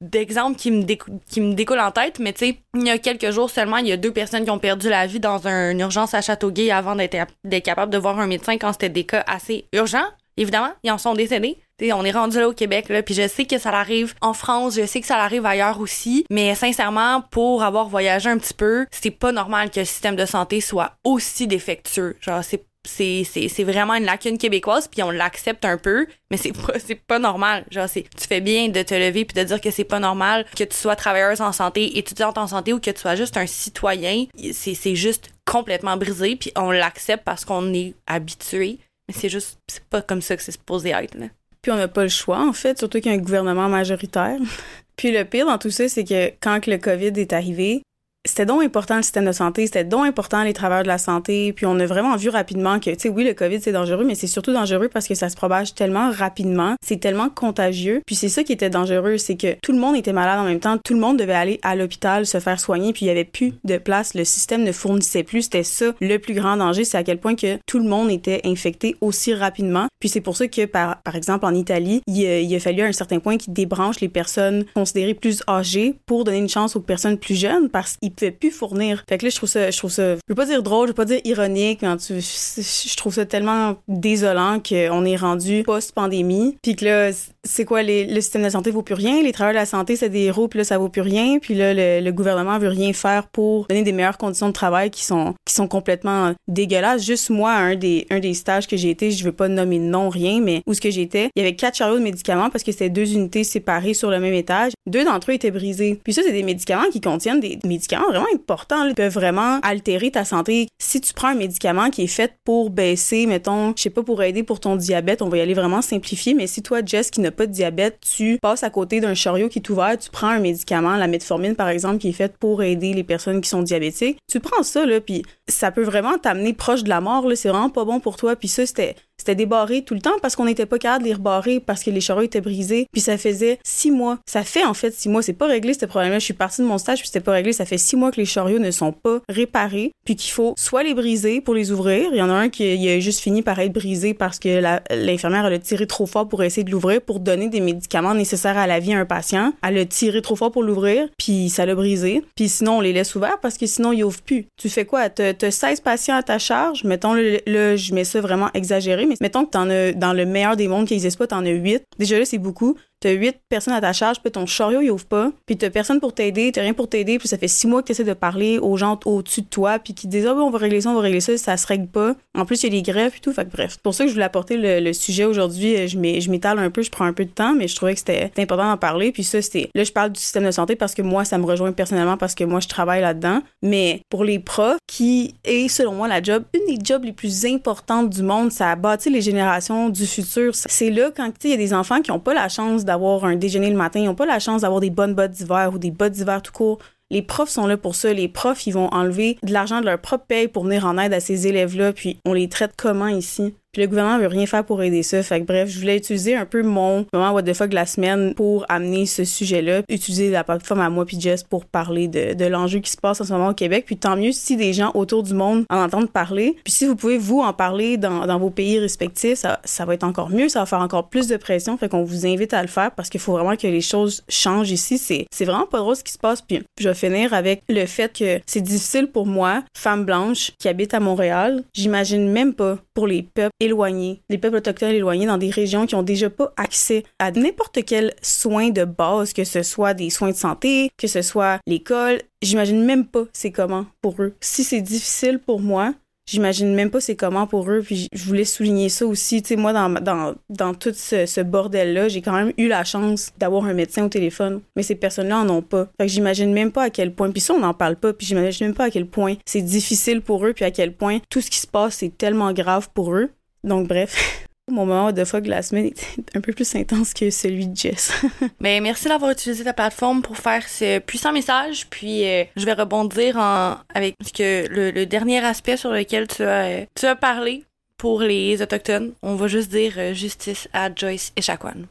d'exemples 0.00 0.56
qui 0.56 0.70
me 0.70 0.84
qui 0.84 1.40
me 1.40 1.54
découlent 1.54 1.80
en 1.80 1.90
tête 1.90 2.18
mais 2.18 2.32
tu 2.32 2.46
sais 2.46 2.58
il 2.74 2.86
y 2.86 2.90
a 2.90 2.98
quelques 2.98 3.30
jours 3.30 3.48
seulement 3.48 3.78
il 3.78 3.88
y 3.88 3.92
a 3.92 3.96
deux 3.96 4.12
personnes 4.12 4.44
qui 4.44 4.50
ont 4.50 4.58
perdu 4.58 4.90
la 4.90 5.06
vie 5.06 5.20
dans 5.20 5.46
une 5.46 5.80
urgence 5.80 6.12
à 6.12 6.20
Châteauguay 6.20 6.70
avant 6.70 6.96
d'être 6.96 7.16
d'être 7.44 7.64
capable 7.64 7.92
de 7.92 7.98
voir 7.98 8.18
un 8.18 8.26
médecin 8.26 8.58
quand 8.58 8.72
c'était 8.72 8.90
des 8.90 9.04
cas 9.04 9.24
assez 9.26 9.64
urgents 9.72 10.06
évidemment. 10.36 10.72
Ils 10.82 10.90
en 10.90 10.98
sont 10.98 11.14
décédés. 11.14 11.56
T'sais, 11.78 11.92
on 11.92 12.04
est 12.04 12.10
rendu 12.10 12.38
là 12.38 12.48
au 12.48 12.52
Québec 12.52 12.88
là 12.88 13.02
puis 13.02 13.14
je 13.14 13.26
sais 13.26 13.44
que 13.44 13.58
ça 13.58 13.70
arrive 13.70 14.14
en 14.20 14.32
France 14.32 14.76
je 14.76 14.86
sais 14.86 15.00
que 15.00 15.06
ça 15.06 15.16
arrive 15.16 15.44
ailleurs 15.44 15.80
aussi 15.80 16.24
mais 16.30 16.54
sincèrement 16.54 17.22
pour 17.30 17.62
avoir 17.62 17.88
voyagé 17.88 18.30
un 18.30 18.38
petit 18.38 18.54
peu 18.54 18.86
c'est 18.90 19.10
pas 19.10 19.32
normal 19.32 19.70
que 19.70 19.80
le 19.80 19.86
système 19.86 20.16
de 20.16 20.26
santé 20.26 20.60
soit 20.60 20.92
aussi 21.04 21.46
défectueux. 21.46 22.16
Genre 22.20 22.42
c'est 22.42 22.64
c'est 22.86 23.64
vraiment 23.64 23.94
une 23.94 24.04
lacune 24.04 24.38
québécoise 24.38 24.88
puis 24.88 25.02
on 25.02 25.10
l'accepte 25.10 25.64
un 25.64 25.76
peu 25.76 26.06
mais 26.30 26.36
c'est 26.36 26.52
pas 26.52 26.78
c'est 26.78 26.94
pas 26.94 27.18
normal. 27.18 27.64
Genre 27.70 27.88
c'est 27.88 28.02
tu 28.02 28.26
fais 28.26 28.40
bien 28.40 28.68
de 28.68 28.82
te 28.82 28.94
lever 28.94 29.24
puis 29.24 29.40
de 29.40 29.46
dire 29.46 29.60
que 29.60 29.70
c'est 29.70 29.84
pas 29.84 29.98
normal 29.98 30.46
que 30.56 30.64
tu 30.64 30.76
sois 30.76 30.96
travailleuse 30.96 31.40
en 31.40 31.52
santé 31.52 31.98
étudiante 31.98 32.38
en 32.38 32.46
santé 32.46 32.72
ou 32.72 32.80
que 32.80 32.90
tu 32.90 33.00
sois 33.00 33.16
juste 33.16 33.36
un 33.36 33.46
citoyen. 33.46 34.26
C'est 34.52 34.74
c'est 34.74 34.96
juste 34.96 35.30
complètement 35.44 35.96
brisé 35.96 36.36
puis 36.36 36.52
on 36.56 36.70
l'accepte 36.70 37.24
parce 37.24 37.44
qu'on 37.44 37.72
est 37.74 37.94
habitué. 38.06 38.78
Mais 39.08 39.14
c'est 39.14 39.28
juste 39.28 39.58
c'est 39.68 39.84
pas 39.84 40.02
comme 40.02 40.22
ça 40.22 40.36
que 40.36 40.42
c'est 40.42 40.52
supposé 40.52 40.90
être 40.90 41.14
là. 41.14 41.26
puis 41.62 41.70
on 41.72 41.76
n'a 41.76 41.88
pas 41.88 42.02
le 42.02 42.08
choix 42.08 42.40
en 42.40 42.52
fait 42.52 42.78
surtout 42.78 43.00
qu'il 43.00 43.12
y 43.12 43.14
a 43.14 43.18
un 43.18 43.22
gouvernement 43.22 43.68
majoritaire. 43.68 44.38
Puis 44.96 45.12
le 45.12 45.26
pire 45.26 45.44
dans 45.44 45.58
tout 45.58 45.70
ça 45.70 45.88
c'est 45.90 46.04
que 46.04 46.32
quand 46.40 46.66
le 46.66 46.78
Covid 46.78 47.12
est 47.16 47.34
arrivé 47.34 47.82
c'était 48.26 48.46
donc 48.46 48.62
important 48.62 48.96
le 48.96 49.02
système 49.02 49.24
de 49.24 49.32
santé, 49.32 49.66
c'était 49.66 49.84
donc 49.84 50.06
important 50.06 50.42
les 50.42 50.52
travailleurs 50.52 50.82
de 50.82 50.88
la 50.88 50.98
santé, 50.98 51.52
puis 51.52 51.66
on 51.66 51.78
a 51.78 51.86
vraiment 51.86 52.16
vu 52.16 52.28
rapidement 52.28 52.78
que, 52.78 52.90
tu 52.90 52.96
sais, 52.98 53.08
oui, 53.08 53.24
le 53.24 53.34
COVID, 53.34 53.60
c'est 53.60 53.72
dangereux, 53.72 54.04
mais 54.04 54.14
c'est 54.14 54.26
surtout 54.26 54.52
dangereux 54.52 54.88
parce 54.88 55.06
que 55.06 55.14
ça 55.14 55.28
se 55.28 55.36
propage 55.36 55.74
tellement 55.74 56.10
rapidement, 56.10 56.74
c'est 56.84 57.00
tellement 57.00 57.28
contagieux, 57.28 58.02
puis 58.06 58.14
c'est 58.14 58.28
ça 58.28 58.42
qui 58.42 58.52
était 58.52 58.70
dangereux, 58.70 59.18
c'est 59.18 59.36
que 59.36 59.56
tout 59.62 59.72
le 59.72 59.78
monde 59.78 59.96
était 59.96 60.12
malade 60.12 60.40
en 60.40 60.44
même 60.44 60.60
temps, 60.60 60.78
tout 60.78 60.94
le 60.94 61.00
monde 61.00 61.18
devait 61.18 61.32
aller 61.32 61.60
à 61.62 61.76
l'hôpital 61.76 62.26
se 62.26 62.40
faire 62.40 62.60
soigner, 62.60 62.92
puis 62.92 63.06
il 63.06 63.08
y 63.08 63.10
avait 63.10 63.24
plus 63.24 63.54
de 63.64 63.78
place, 63.78 64.14
le 64.14 64.24
système 64.24 64.62
ne 64.64 64.72
fournissait 64.72 65.22
plus, 65.22 65.42
c'était 65.42 65.62
ça 65.62 65.86
le 66.00 66.18
plus 66.18 66.34
grand 66.34 66.56
danger, 66.56 66.84
c'est 66.84 66.98
à 66.98 67.04
quel 67.04 67.18
point 67.18 67.34
que 67.34 67.58
tout 67.66 67.78
le 67.78 67.88
monde 67.88 68.10
était 68.10 68.40
infecté 68.44 68.96
aussi 69.00 69.34
rapidement, 69.34 69.86
puis 70.00 70.08
c'est 70.08 70.20
pour 70.20 70.36
ça 70.36 70.48
que, 70.48 70.66
par, 70.66 71.02
par 71.02 71.16
exemple, 71.16 71.46
en 71.46 71.54
Italie, 71.54 72.02
il, 72.06 72.20
il 72.20 72.54
a 72.54 72.60
fallu 72.60 72.82
à 72.82 72.86
un 72.86 72.92
certain 72.92 73.18
point 73.18 73.36
qu'ils 73.36 73.52
débranchent 73.52 74.00
les 74.00 74.08
personnes 74.08 74.64
considérées 74.74 75.14
plus 75.14 75.42
âgées 75.48 75.94
pour 76.06 76.24
donner 76.24 76.38
une 76.38 76.48
chance 76.48 76.76
aux 76.76 76.80
personnes 76.80 77.18
plus 77.18 77.34
jeunes, 77.34 77.68
parce 77.68 77.96
qu'ils 77.96 78.12
pouvaient 78.16 78.30
plus 78.30 78.50
fournir. 78.50 79.04
Fait 79.08 79.18
que 79.18 79.24
là, 79.24 79.30
je 79.30 79.36
trouve 79.36 79.48
ça, 79.48 79.70
je 79.70 79.78
trouve 79.78 79.90
ça, 79.90 80.14
je 80.14 80.20
veux 80.28 80.34
pas 80.34 80.46
dire 80.46 80.62
drôle, 80.62 80.86
je 80.86 80.90
veux 80.90 80.94
pas 80.94 81.04
dire 81.04 81.20
ironique, 81.24 81.82
mais 81.82 81.96
tu, 81.96 82.14
je 82.20 82.96
trouve 82.96 83.14
ça 83.14 83.24
tellement 83.24 83.76
désolant 83.88 84.60
qu'on 84.60 85.04
est 85.04 85.16
rendu 85.16 85.62
post-pandémie, 85.64 86.56
puis 86.62 86.76
que 86.76 86.84
là, 86.84 87.10
c'est 87.44 87.64
quoi, 87.64 87.82
le 87.82 88.20
système 88.20 88.42
de 88.42 88.48
santé 88.48 88.70
vaut 88.70 88.82
plus 88.82 88.94
rien, 88.94 89.22
les 89.22 89.32
travailleurs 89.32 89.60
de 89.60 89.64
la 89.64 89.66
santé, 89.66 89.96
c'est 89.96 90.08
des 90.08 90.24
héros, 90.24 90.48
puis 90.48 90.58
là, 90.58 90.64
ça 90.64 90.78
vaut 90.78 90.88
plus 90.88 91.02
rien, 91.02 91.38
puis 91.38 91.54
là, 91.54 91.72
le, 91.74 92.16
gouvernement 92.16 92.58
veut 92.58 92.68
rien 92.68 92.94
faire 92.94 93.26
pour 93.28 93.66
donner 93.66 93.82
des 93.82 93.92
meilleures 93.92 94.16
conditions 94.16 94.48
de 94.48 94.52
travail 94.52 94.90
qui 94.90 95.04
sont, 95.04 95.34
qui 95.44 95.52
sont 95.54 95.68
complètement 95.68 96.32
dégueulasses. 96.48 97.04
Juste 97.04 97.28
moi, 97.28 97.52
un 97.52 97.76
des, 97.76 98.06
un 98.10 98.20
des 98.20 98.32
stages 98.32 98.66
que 98.66 98.76
j'ai 98.76 98.88
été, 98.88 99.10
je 99.10 99.22
veux 99.22 99.32
pas 99.32 99.48
nommer 99.48 99.78
nom, 99.78 100.08
rien, 100.08 100.40
mais 100.40 100.62
où 100.66 100.72
ce 100.72 100.80
que 100.80 100.90
j'étais, 100.90 101.28
il 101.36 101.42
y 101.42 101.46
avait 101.46 101.54
quatre 101.54 101.76
chariots 101.76 101.98
de 101.98 102.02
médicaments 102.02 102.48
parce 102.48 102.64
que 102.64 102.72
c'était 102.72 102.88
deux 102.88 103.12
unités 103.12 103.44
séparées 103.44 103.94
sur 103.94 104.10
le 104.10 104.18
même 104.18 104.34
étage. 104.34 104.72
Deux 104.86 105.04
d'entre 105.04 105.30
eux 105.30 105.34
étaient 105.34 105.50
brisés. 105.50 106.00
Puis 106.02 106.14
ça, 106.14 106.22
c'est 106.24 106.32
des 106.32 106.42
médicaments 106.42 106.88
qui 106.90 107.00
contiennent 107.00 107.40
des 107.40 107.58
médicaments 107.64 108.05
vraiment 108.08 108.26
importants, 108.34 108.84
Ils 108.86 108.94
peuvent 108.94 109.12
vraiment 109.12 109.60
altérer 109.62 110.10
ta 110.10 110.24
santé. 110.24 110.68
Si 110.78 111.00
tu 111.00 111.12
prends 111.14 111.28
un 111.28 111.34
médicament 111.34 111.90
qui 111.90 112.02
est 112.02 112.08
fait 112.08 112.34
pour 112.44 112.70
baisser, 112.70 113.26
mettons, 113.26 113.72
je 113.76 113.82
sais 113.82 113.90
pas, 113.90 114.02
pour 114.02 114.22
aider 114.22 114.42
pour 114.42 114.60
ton 114.60 114.76
diabète, 114.76 115.22
on 115.22 115.28
va 115.28 115.38
y 115.38 115.40
aller 115.40 115.54
vraiment 115.54 115.82
simplifier, 115.82 116.34
mais 116.34 116.46
si 116.46 116.62
toi, 116.62 116.80
Jess, 116.84 117.10
qui 117.10 117.20
n'a 117.20 117.30
pas 117.30 117.46
de 117.46 117.52
diabète, 117.52 117.98
tu 118.00 118.38
passes 118.40 118.62
à 118.62 118.70
côté 118.70 119.00
d'un 119.00 119.14
chariot 119.14 119.48
qui 119.48 119.58
est 119.58 119.70
ouvert, 119.70 119.96
tu 119.98 120.10
prends 120.10 120.28
un 120.28 120.40
médicament, 120.40 120.96
la 120.96 121.06
metformine 121.06 121.54
par 121.54 121.68
exemple, 121.68 121.98
qui 121.98 122.08
est 122.08 122.12
faite 122.12 122.36
pour 122.38 122.62
aider 122.62 122.92
les 122.92 123.04
personnes 123.04 123.40
qui 123.40 123.48
sont 123.48 123.62
diabétiques, 123.62 124.18
tu 124.30 124.40
prends 124.40 124.62
ça, 124.62 124.86
là, 124.86 125.00
puis 125.00 125.22
ça 125.48 125.70
peut 125.70 125.84
vraiment 125.84 126.18
t'amener 126.18 126.52
proche 126.52 126.82
de 126.82 126.88
la 126.88 127.00
mort, 127.00 127.26
c'est 127.34 127.48
vraiment 127.48 127.70
pas 127.70 127.84
bon 127.84 128.00
pour 128.00 128.16
toi. 128.16 128.36
Puis 128.36 128.48
ça, 128.48 128.66
c'était 128.66 128.96
c'était 129.26 129.34
débarré 129.34 129.82
tout 129.82 129.94
le 129.94 130.00
temps 130.00 130.14
parce 130.22 130.36
qu'on 130.36 130.44
n'était 130.44 130.66
pas 130.66 130.78
capable 130.78 131.02
de 131.02 131.08
les 131.08 131.14
rebarrer 131.14 131.58
parce 131.58 131.82
que 131.82 131.90
les 131.90 132.00
chariots 132.00 132.22
étaient 132.22 132.40
brisés. 132.40 132.86
Puis 132.92 133.00
ça 133.00 133.18
faisait 133.18 133.58
six 133.64 133.90
mois. 133.90 134.18
Ça 134.24 134.44
fait 134.44 134.64
en 134.64 134.72
fait 134.72 134.94
six 134.94 135.08
mois. 135.08 135.20
C'est 135.20 135.32
pas 135.32 135.46
réglé 135.46 135.74
ce 135.74 135.84
problème-là. 135.84 136.20
Je 136.20 136.24
suis 136.24 136.32
partie 136.32 136.62
de 136.62 136.66
mon 136.68 136.78
stage 136.78 137.00
puis 137.00 137.08
c'était 137.08 137.24
pas 137.24 137.32
réglé. 137.32 137.52
Ça 137.52 137.64
fait 137.64 137.76
six 137.76 137.96
mois 137.96 138.12
que 138.12 138.18
les 138.18 138.24
chariots 138.24 138.60
ne 138.60 138.70
sont 138.70 138.92
pas 138.92 139.18
réparés 139.28 139.90
puis 140.04 140.14
qu'il 140.14 140.30
faut 140.30 140.54
soit 140.56 140.84
les 140.84 140.94
briser 140.94 141.40
pour 141.40 141.54
les 141.54 141.72
ouvrir. 141.72 142.10
Il 142.12 142.18
y 142.18 142.22
en 142.22 142.30
a 142.30 142.34
un 142.34 142.50
qui 142.50 142.88
a 142.88 143.00
juste 143.00 143.18
fini 143.18 143.42
par 143.42 143.58
être 143.58 143.72
brisé 143.72 144.14
parce 144.14 144.38
que 144.38 144.62
l'infirmière 144.94 145.44
a 145.44 145.58
tiré 145.58 145.88
trop 145.88 146.06
fort 146.06 146.28
pour 146.28 146.44
essayer 146.44 146.62
de 146.62 146.70
l'ouvrir 146.70 147.00
pour 147.00 147.18
donner 147.18 147.48
des 147.48 147.60
médicaments 147.60 148.14
nécessaires 148.14 148.56
à 148.56 148.68
la 148.68 148.78
vie 148.78 148.92
à 148.92 149.00
un 149.00 149.06
patient. 149.06 149.54
Elle 149.66 149.78
a 149.78 149.84
tiré 149.86 150.22
trop 150.22 150.36
fort 150.36 150.52
pour 150.52 150.62
l'ouvrir 150.62 151.08
puis 151.18 151.48
ça 151.48 151.66
l'a 151.66 151.74
brisé. 151.74 152.22
Puis 152.36 152.48
sinon 152.48 152.78
on 152.78 152.80
les 152.80 152.92
laisse 152.92 153.16
ouverts 153.16 153.40
parce 153.42 153.58
que 153.58 153.66
sinon 153.66 153.90
ils 153.90 154.04
ouvrent 154.04 154.22
plus. 154.22 154.46
Tu 154.56 154.68
fais 154.68 154.84
quoi? 154.84 155.10
T'as 155.10 155.50
16 155.50 155.80
patients 155.80 156.14
à 156.14 156.22
ta 156.22 156.38
charge. 156.38 156.84
Mettons 156.84 157.14
le 157.14 157.40
je 157.76 157.92
mets 157.92 158.04
ça 158.04 158.20
vraiment 158.20 158.50
exagéré 158.54 159.04
mais 159.04 159.15
mettons 159.20 159.44
que 159.44 159.50
t'en 159.50 159.68
as, 159.70 159.92
dans 159.92 160.12
le 160.12 160.26
meilleur 160.26 160.56
des 160.56 160.68
mondes 160.68 160.86
qui 160.86 160.94
n'existe 160.94 161.18
pas, 161.18 161.26
t'en 161.26 161.44
as 161.44 161.50
huit. 161.50 161.84
Déjà 161.98 162.18
là, 162.18 162.24
c'est 162.24 162.38
beaucoup 162.38 162.76
t'as 163.00 163.12
huit 163.12 163.36
personnes 163.48 163.74
à 163.74 163.80
ta 163.80 163.92
charge, 163.92 164.20
puis 164.20 164.30
ton 164.30 164.46
chariot, 164.46 164.80
il 164.80 164.90
ouvre 164.90 165.04
pas, 165.04 165.30
puis 165.46 165.56
t'as 165.56 165.70
personne 165.70 166.00
pour 166.00 166.14
t'aider, 166.14 166.52
t'as 166.52 166.62
rien 166.62 166.74
pour 166.74 166.88
t'aider, 166.88 167.18
puis 167.18 167.28
ça 167.28 167.38
fait 167.38 167.48
six 167.48 167.66
mois 167.66 167.82
que 167.82 167.88
t'essaies 167.88 168.04
de 168.04 168.14
parler 168.14 168.58
aux 168.58 168.76
gens 168.76 168.98
au-dessus 169.04 169.42
de 169.42 169.46
toi, 169.46 169.78
puis 169.78 169.94
qui 169.94 170.06
disent, 170.08 170.26
ah, 170.26 170.34
on 170.34 170.50
va 170.50 170.58
régler 170.58 170.80
ça, 170.80 170.90
on 170.90 170.94
va 170.94 171.00
régler 171.00 171.20
ça, 171.20 171.36
ça 171.36 171.56
se 171.56 171.66
règle 171.66 171.88
pas. 171.88 172.14
En 172.34 172.44
plus, 172.44 172.62
il 172.62 172.74
y 172.74 172.76
a 172.78 172.80
des 172.80 172.82
grèves 172.82 173.12
et 173.16 173.20
tout, 173.20 173.32
fait 173.32 173.44
que 173.44 173.50
bref. 173.50 173.72
C'est 173.72 173.82
pour 173.82 173.94
ça 173.94 174.04
que 174.04 174.08
je 174.08 174.14
voulais 174.14 174.24
apporter 174.24 174.56
le, 174.56 174.92
sujet 174.92 175.24
aujourd'hui. 175.24 175.88
Je 175.88 176.30
m'étale 176.30 176.58
un 176.58 176.70
peu, 176.70 176.82
je 176.82 176.90
prends 176.90 177.04
un 177.04 177.12
peu 177.12 177.24
de 177.24 177.30
temps, 177.30 177.54
mais 177.54 177.68
je 177.68 177.76
trouvais 177.76 177.92
que 177.92 177.98
c'était 177.98 178.30
important 178.38 178.68
d'en 178.68 178.76
parler, 178.76 179.12
puis 179.12 179.24
ça, 179.24 179.42
c'était, 179.42 179.68
là, 179.74 179.84
je 179.84 179.92
parle 179.92 180.12
du 180.12 180.20
système 180.20 180.44
de 180.44 180.50
santé 180.50 180.76
parce 180.76 180.94
que 180.94 181.02
moi, 181.02 181.24
ça 181.24 181.38
me 181.38 181.44
rejoint 181.44 181.72
personnellement 181.72 182.16
parce 182.16 182.34
que 182.34 182.44
moi, 182.44 182.60
je 182.60 182.68
travaille 182.68 183.02
là-dedans, 183.02 183.42
mais 183.62 184.00
pour 184.08 184.24
les 184.24 184.38
profs, 184.38 184.78
qui 184.86 185.34
est, 185.44 185.68
selon 185.68 185.92
moi, 185.92 186.08
la 186.08 186.22
job, 186.22 186.44
une 186.54 186.74
des 186.74 186.82
jobs 186.82 187.04
les 187.04 187.12
plus 187.12 187.44
importantes 187.44 188.10
du 188.10 188.22
monde, 188.22 188.50
ça 188.52 188.70
a 188.70 188.76
bâti 188.76 189.10
les 189.10 189.20
générations 189.20 189.90
du 189.90 190.06
futur. 190.06 190.52
C'est 190.54 190.90
là, 190.90 191.10
quand, 191.14 191.30
il 191.44 191.50
y 191.50 191.54
a 191.54 191.56
des 191.56 191.74
enfants 191.74 192.00
qui 192.00 192.10
ont 192.10 192.20
pas 192.20 192.34
la 192.34 192.48
chance 192.48 192.85
d'avoir 192.86 193.24
un 193.24 193.36
déjeuner 193.36 193.68
le 193.68 193.76
matin, 193.76 194.00
ils 194.00 194.06
n'ont 194.06 194.14
pas 194.14 194.26
la 194.26 194.38
chance 194.38 194.62
d'avoir 194.62 194.80
des 194.80 194.90
bonnes 194.90 195.14
bottes 195.14 195.32
d'hiver 195.32 195.70
ou 195.74 195.78
des 195.78 195.90
bottes 195.90 196.12
d'hiver 196.12 196.40
tout 196.40 196.52
court. 196.52 196.78
Les 197.10 197.22
profs 197.22 197.50
sont 197.50 197.66
là 197.66 197.76
pour 197.76 197.94
ça. 197.94 198.12
Les 198.12 198.28
profs, 198.28 198.66
ils 198.66 198.72
vont 198.72 198.88
enlever 198.88 199.38
de 199.42 199.52
l'argent 199.52 199.80
de 199.80 199.86
leur 199.86 200.00
propre 200.00 200.24
paye 200.26 200.48
pour 200.48 200.64
venir 200.64 200.86
en 200.86 200.98
aide 200.98 201.12
à 201.12 201.20
ces 201.20 201.46
élèves-là, 201.46 201.92
puis 201.92 202.18
on 202.24 202.32
les 202.32 202.48
traite 202.48 202.72
comment 202.76 203.08
ici? 203.08 203.54
Le 203.76 203.86
gouvernement 203.86 204.18
veut 204.18 204.26
rien 204.26 204.46
faire 204.46 204.64
pour 204.64 204.82
aider 204.82 205.02
ça. 205.02 205.22
Fait 205.22 205.40
que 205.40 205.46
bref, 205.46 205.68
je 205.68 205.78
voulais 205.78 205.96
utiliser 205.96 206.36
un 206.36 206.46
peu 206.46 206.62
mon 206.62 207.06
moment 207.12 207.32
what 207.32 207.42
the 207.42 207.54
fuck 207.54 207.70
de 207.70 207.74
la 207.74 207.86
semaine 207.86 208.34
pour 208.34 208.64
amener 208.68 209.06
ce 209.06 209.24
sujet-là, 209.24 209.82
utiliser 209.88 210.30
la 210.30 210.44
plateforme 210.44 210.80
à 210.80 210.90
moi 210.90 211.04
puis 211.04 211.20
Jess 211.20 211.42
pour 211.42 211.64
parler 211.64 212.08
de, 212.08 212.46
l'enjeu 212.46 212.78
qui 212.78 212.90
se 212.90 212.96
passe 212.96 213.20
en 213.20 213.24
ce 213.24 213.32
moment 213.32 213.48
au 213.48 213.54
Québec. 213.54 213.84
Puis 213.86 213.96
tant 213.96 214.16
mieux 214.16 214.32
si 214.32 214.56
des 214.56 214.72
gens 214.72 214.92
autour 214.94 215.22
du 215.22 215.34
monde 215.34 215.64
en 215.68 215.82
entendent 215.82 216.10
parler. 216.10 216.56
Puis 216.64 216.72
si 216.72 216.86
vous 216.86 216.96
pouvez 216.96 217.18
vous 217.18 217.40
en 217.40 217.52
parler 217.52 217.96
dans, 217.96 218.38
vos 218.38 218.50
pays 218.50 218.78
respectifs, 218.78 219.38
ça, 219.38 219.60
ça 219.64 219.84
va 219.84 219.94
être 219.94 220.04
encore 220.04 220.30
mieux, 220.30 220.48
ça 220.48 220.60
va 220.60 220.66
faire 220.66 220.80
encore 220.80 221.08
plus 221.08 221.26
de 221.26 221.36
pression. 221.36 221.76
Fait 221.76 221.88
qu'on 221.88 222.04
vous 222.04 222.26
invite 222.26 222.54
à 222.54 222.62
le 222.62 222.68
faire 222.68 222.92
parce 222.92 223.08
qu'il 223.08 223.20
faut 223.20 223.32
vraiment 223.32 223.56
que 223.56 223.66
les 223.66 223.80
choses 223.80 224.22
changent 224.28 224.70
ici. 224.70 224.98
C'est, 224.98 225.26
c'est 225.30 225.44
vraiment 225.44 225.66
pas 225.66 225.78
drôle 225.78 225.96
ce 225.96 226.04
qui 226.04 226.12
se 226.12 226.18
passe. 226.18 226.42
Puis 226.42 226.62
je 226.78 226.88
vais 226.88 226.94
finir 226.94 227.34
avec 227.34 227.62
le 227.68 227.86
fait 227.86 228.16
que 228.16 228.40
c'est 228.46 228.60
difficile 228.60 229.08
pour 229.08 229.26
moi, 229.26 229.62
femme 229.76 230.04
blanche 230.04 230.52
qui 230.58 230.68
habite 230.68 230.94
à 230.94 231.00
Montréal. 231.00 231.64
J'imagine 231.74 232.30
même 232.30 232.54
pas 232.54 232.78
pour 232.96 233.06
les 233.06 233.22
peuples 233.22 233.52
éloignés, 233.60 234.22
les 234.30 234.38
peuples 234.38 234.56
autochtones 234.56 234.88
éloignés 234.88 235.26
dans 235.26 235.36
des 235.36 235.50
régions 235.50 235.84
qui 235.84 235.94
ont 235.94 236.02
déjà 236.02 236.30
pas 236.30 236.54
accès 236.56 237.04
à 237.18 237.30
n'importe 237.30 237.84
quel 237.84 238.14
soin 238.22 238.70
de 238.70 238.84
base, 238.84 239.34
que 239.34 239.44
ce 239.44 239.62
soit 239.62 239.92
des 239.92 240.08
soins 240.08 240.30
de 240.30 240.36
santé, 240.36 240.88
que 240.96 241.06
ce 241.06 241.20
soit 241.20 241.58
l'école. 241.66 242.22
J'imagine 242.40 242.82
même 242.82 243.04
pas 243.04 243.24
c'est 243.34 243.52
comment 243.52 243.84
pour 244.00 244.22
eux. 244.22 244.34
Si 244.40 244.64
c'est 244.64 244.80
difficile 244.80 245.38
pour 245.38 245.60
moi, 245.60 245.92
j'imagine 246.26 246.74
même 246.74 246.90
pas 246.90 247.00
c'est 247.00 247.16
comment 247.16 247.46
pour 247.46 247.70
eux. 247.70 247.82
Puis 247.84 248.08
je 248.12 248.24
voulais 248.24 248.44
souligner 248.44 248.88
ça 248.88 249.06
aussi. 249.06 249.42
Tu 249.42 249.48
sais, 249.48 249.56
moi, 249.56 249.72
dans, 249.72 249.88
dans, 250.00 250.34
dans 250.50 250.74
tout 250.74 250.92
ce, 250.94 251.40
bordel-là, 251.42 252.08
j'ai 252.08 252.22
quand 252.22 252.32
même 252.32 252.52
eu 252.58 252.68
la 252.68 252.84
chance 252.84 253.32
d'avoir 253.38 253.64
un 253.64 253.74
médecin 253.74 254.04
au 254.04 254.08
téléphone. 254.08 254.60
Mais 254.74 254.82
ces 254.82 254.94
personnes-là 254.94 255.40
en 255.40 255.48
ont 255.48 255.62
pas. 255.62 255.88
Fait 255.98 256.06
que 256.06 256.12
j'imagine 256.12 256.52
même 256.52 256.72
pas 256.72 256.84
à 256.84 256.90
quel 256.90 257.14
point. 257.14 257.30
Puis 257.30 257.40
ça, 257.40 257.54
on 257.54 257.60
n'en 257.60 257.74
parle 257.74 257.96
pas. 257.96 258.12
Puis 258.12 258.26
j'imagine 258.26 258.66
même 258.66 258.76
pas 258.76 258.84
à 258.84 258.90
quel 258.90 259.06
point 259.06 259.34
c'est 259.44 259.62
difficile 259.62 260.20
pour 260.20 260.44
eux. 260.46 260.52
Puis 260.52 260.64
à 260.64 260.70
quel 260.70 260.92
point 260.92 261.18
tout 261.30 261.40
ce 261.40 261.50
qui 261.50 261.58
se 261.58 261.66
passe, 261.66 261.96
c'est 261.96 262.16
tellement 262.16 262.52
grave 262.52 262.88
pour 262.92 263.14
eux. 263.14 263.30
Donc, 263.64 263.88
bref. 263.88 264.44
Mon 264.68 264.84
moment 264.84 265.12
de 265.12 265.24
fuck 265.24 265.44
de 265.44 265.50
la 265.50 265.62
semaine 265.62 265.86
était 265.86 266.06
un 266.34 266.40
peu 266.40 266.52
plus 266.52 266.74
intense 266.74 267.14
que 267.14 267.30
celui 267.30 267.68
de 267.68 267.76
Jess. 267.76 268.12
Mais 268.58 268.80
merci 268.82 269.06
d'avoir 269.06 269.30
utilisé 269.30 269.62
ta 269.62 269.72
plateforme 269.72 270.22
pour 270.22 270.36
faire 270.36 270.68
ce 270.68 270.98
puissant 270.98 271.32
message. 271.32 271.86
Puis 271.88 272.26
euh, 272.26 272.44
je 272.56 272.64
vais 272.64 272.72
rebondir 272.72 273.36
en, 273.36 273.76
avec 273.94 274.16
que 274.34 274.66
le, 274.68 275.06
dernier 275.06 275.38
aspect 275.44 275.76
sur 275.76 275.92
lequel 275.92 276.26
tu 276.26 276.42
as, 276.42 276.86
tu 276.96 277.06
as 277.06 277.14
parlé 277.14 277.64
pour 277.96 278.20
les 278.20 278.60
Autochtones. 278.60 279.12
On 279.22 279.36
va 279.36 279.46
juste 279.46 279.70
dire 279.70 279.94
euh, 279.98 280.14
justice 280.14 280.68
à 280.72 280.92
Joyce 280.92 281.32
et 281.36 281.42
Chacuan. 281.42 281.86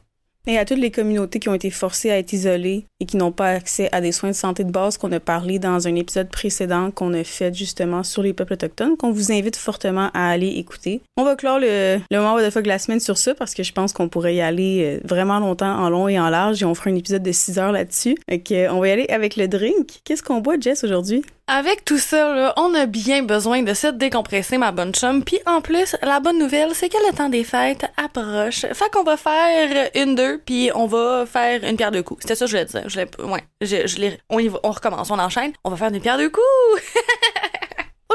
Et 0.46 0.58
à 0.58 0.64
toutes 0.64 0.78
les 0.78 0.90
communautés 0.90 1.40
qui 1.40 1.48
ont 1.48 1.54
été 1.54 1.70
forcées 1.70 2.10
à 2.10 2.18
être 2.18 2.32
isolées 2.32 2.86
et 3.00 3.06
qui 3.06 3.16
n'ont 3.16 3.32
pas 3.32 3.50
accès 3.50 3.88
à 3.92 4.00
des 4.00 4.12
soins 4.12 4.30
de 4.30 4.34
santé 4.34 4.62
de 4.62 4.70
base 4.70 4.96
qu'on 4.96 5.10
a 5.12 5.20
parlé 5.20 5.58
dans 5.58 5.88
un 5.88 5.94
épisode 5.96 6.28
précédent 6.28 6.90
qu'on 6.90 7.14
a 7.14 7.24
fait 7.24 7.52
justement 7.52 8.02
sur 8.02 8.22
les 8.22 8.32
peuples 8.32 8.52
autochtones, 8.52 8.96
qu'on 8.96 9.10
vous 9.10 9.32
invite 9.32 9.56
fortement 9.56 10.10
à 10.14 10.28
aller 10.28 10.48
écouter. 10.48 11.00
On 11.16 11.24
va 11.24 11.34
clore 11.34 11.58
le, 11.58 11.98
le 12.10 12.18
moment 12.18 12.36
de 12.36 12.68
la 12.68 12.78
semaine 12.78 13.00
sur 13.00 13.18
ça 13.18 13.34
parce 13.34 13.54
que 13.54 13.62
je 13.62 13.72
pense 13.72 13.92
qu'on 13.92 14.08
pourrait 14.08 14.36
y 14.36 14.40
aller 14.40 14.98
euh, 14.98 15.06
vraiment 15.06 15.40
longtemps 15.40 15.76
en 15.78 15.90
long 15.90 16.08
et 16.08 16.18
en 16.18 16.30
large 16.30 16.62
et 16.62 16.64
on 16.64 16.74
fera 16.74 16.90
un 16.90 16.94
épisode 16.94 17.22
de 17.22 17.32
6 17.32 17.58
heures 17.58 17.72
là-dessus. 17.72 18.16
On 18.30 18.80
va 18.80 18.88
y 18.88 18.90
aller 18.90 19.06
avec 19.08 19.36
le 19.36 19.48
drink. 19.48 20.00
Qu'est-ce 20.04 20.22
qu'on 20.22 20.40
boit, 20.40 20.58
Jess, 20.60 20.84
aujourd'hui? 20.84 21.22
Avec 21.48 21.84
tout 21.84 21.98
ça, 21.98 22.34
là, 22.34 22.52
on 22.56 22.74
a 22.74 22.86
bien 22.86 23.22
besoin 23.22 23.62
de 23.62 23.72
se 23.72 23.86
décompresser, 23.86 24.58
ma 24.58 24.72
bonne 24.72 24.92
chum. 24.92 25.22
Puis 25.22 25.38
en 25.46 25.60
plus, 25.60 25.94
la 26.02 26.18
bonne 26.18 26.40
nouvelle, 26.40 26.74
c'est 26.74 26.88
que 26.88 26.96
le 27.08 27.16
temps 27.16 27.28
des 27.28 27.44
fêtes 27.44 27.86
approche. 27.96 28.66
Fait 28.72 28.90
qu'on 28.90 29.04
va 29.04 29.16
faire 29.16 29.90
une, 29.94 30.16
deux, 30.16 30.38
puis 30.44 30.72
on 30.74 30.86
va 30.86 31.24
faire 31.24 31.62
une 31.62 31.76
pierre 31.76 31.92
de 31.92 32.00
coups. 32.00 32.22
C'était 32.22 32.34
ça 32.34 32.46
que 32.46 32.50
je 32.50 32.56
voulais 32.56 32.64
dire. 32.64 32.88
Je 32.88 32.98
ouais, 33.24 33.44
je, 33.60 33.86
je 33.86 34.16
on, 34.28 34.40
y 34.40 34.48
va, 34.48 34.58
on 34.64 34.72
recommence, 34.72 35.08
on 35.12 35.20
enchaîne. 35.20 35.52
On 35.62 35.70
va 35.70 35.76
faire 35.76 35.94
une 35.94 36.00
pierre 36.00 36.18
de 36.18 36.26
coups! 36.26 36.82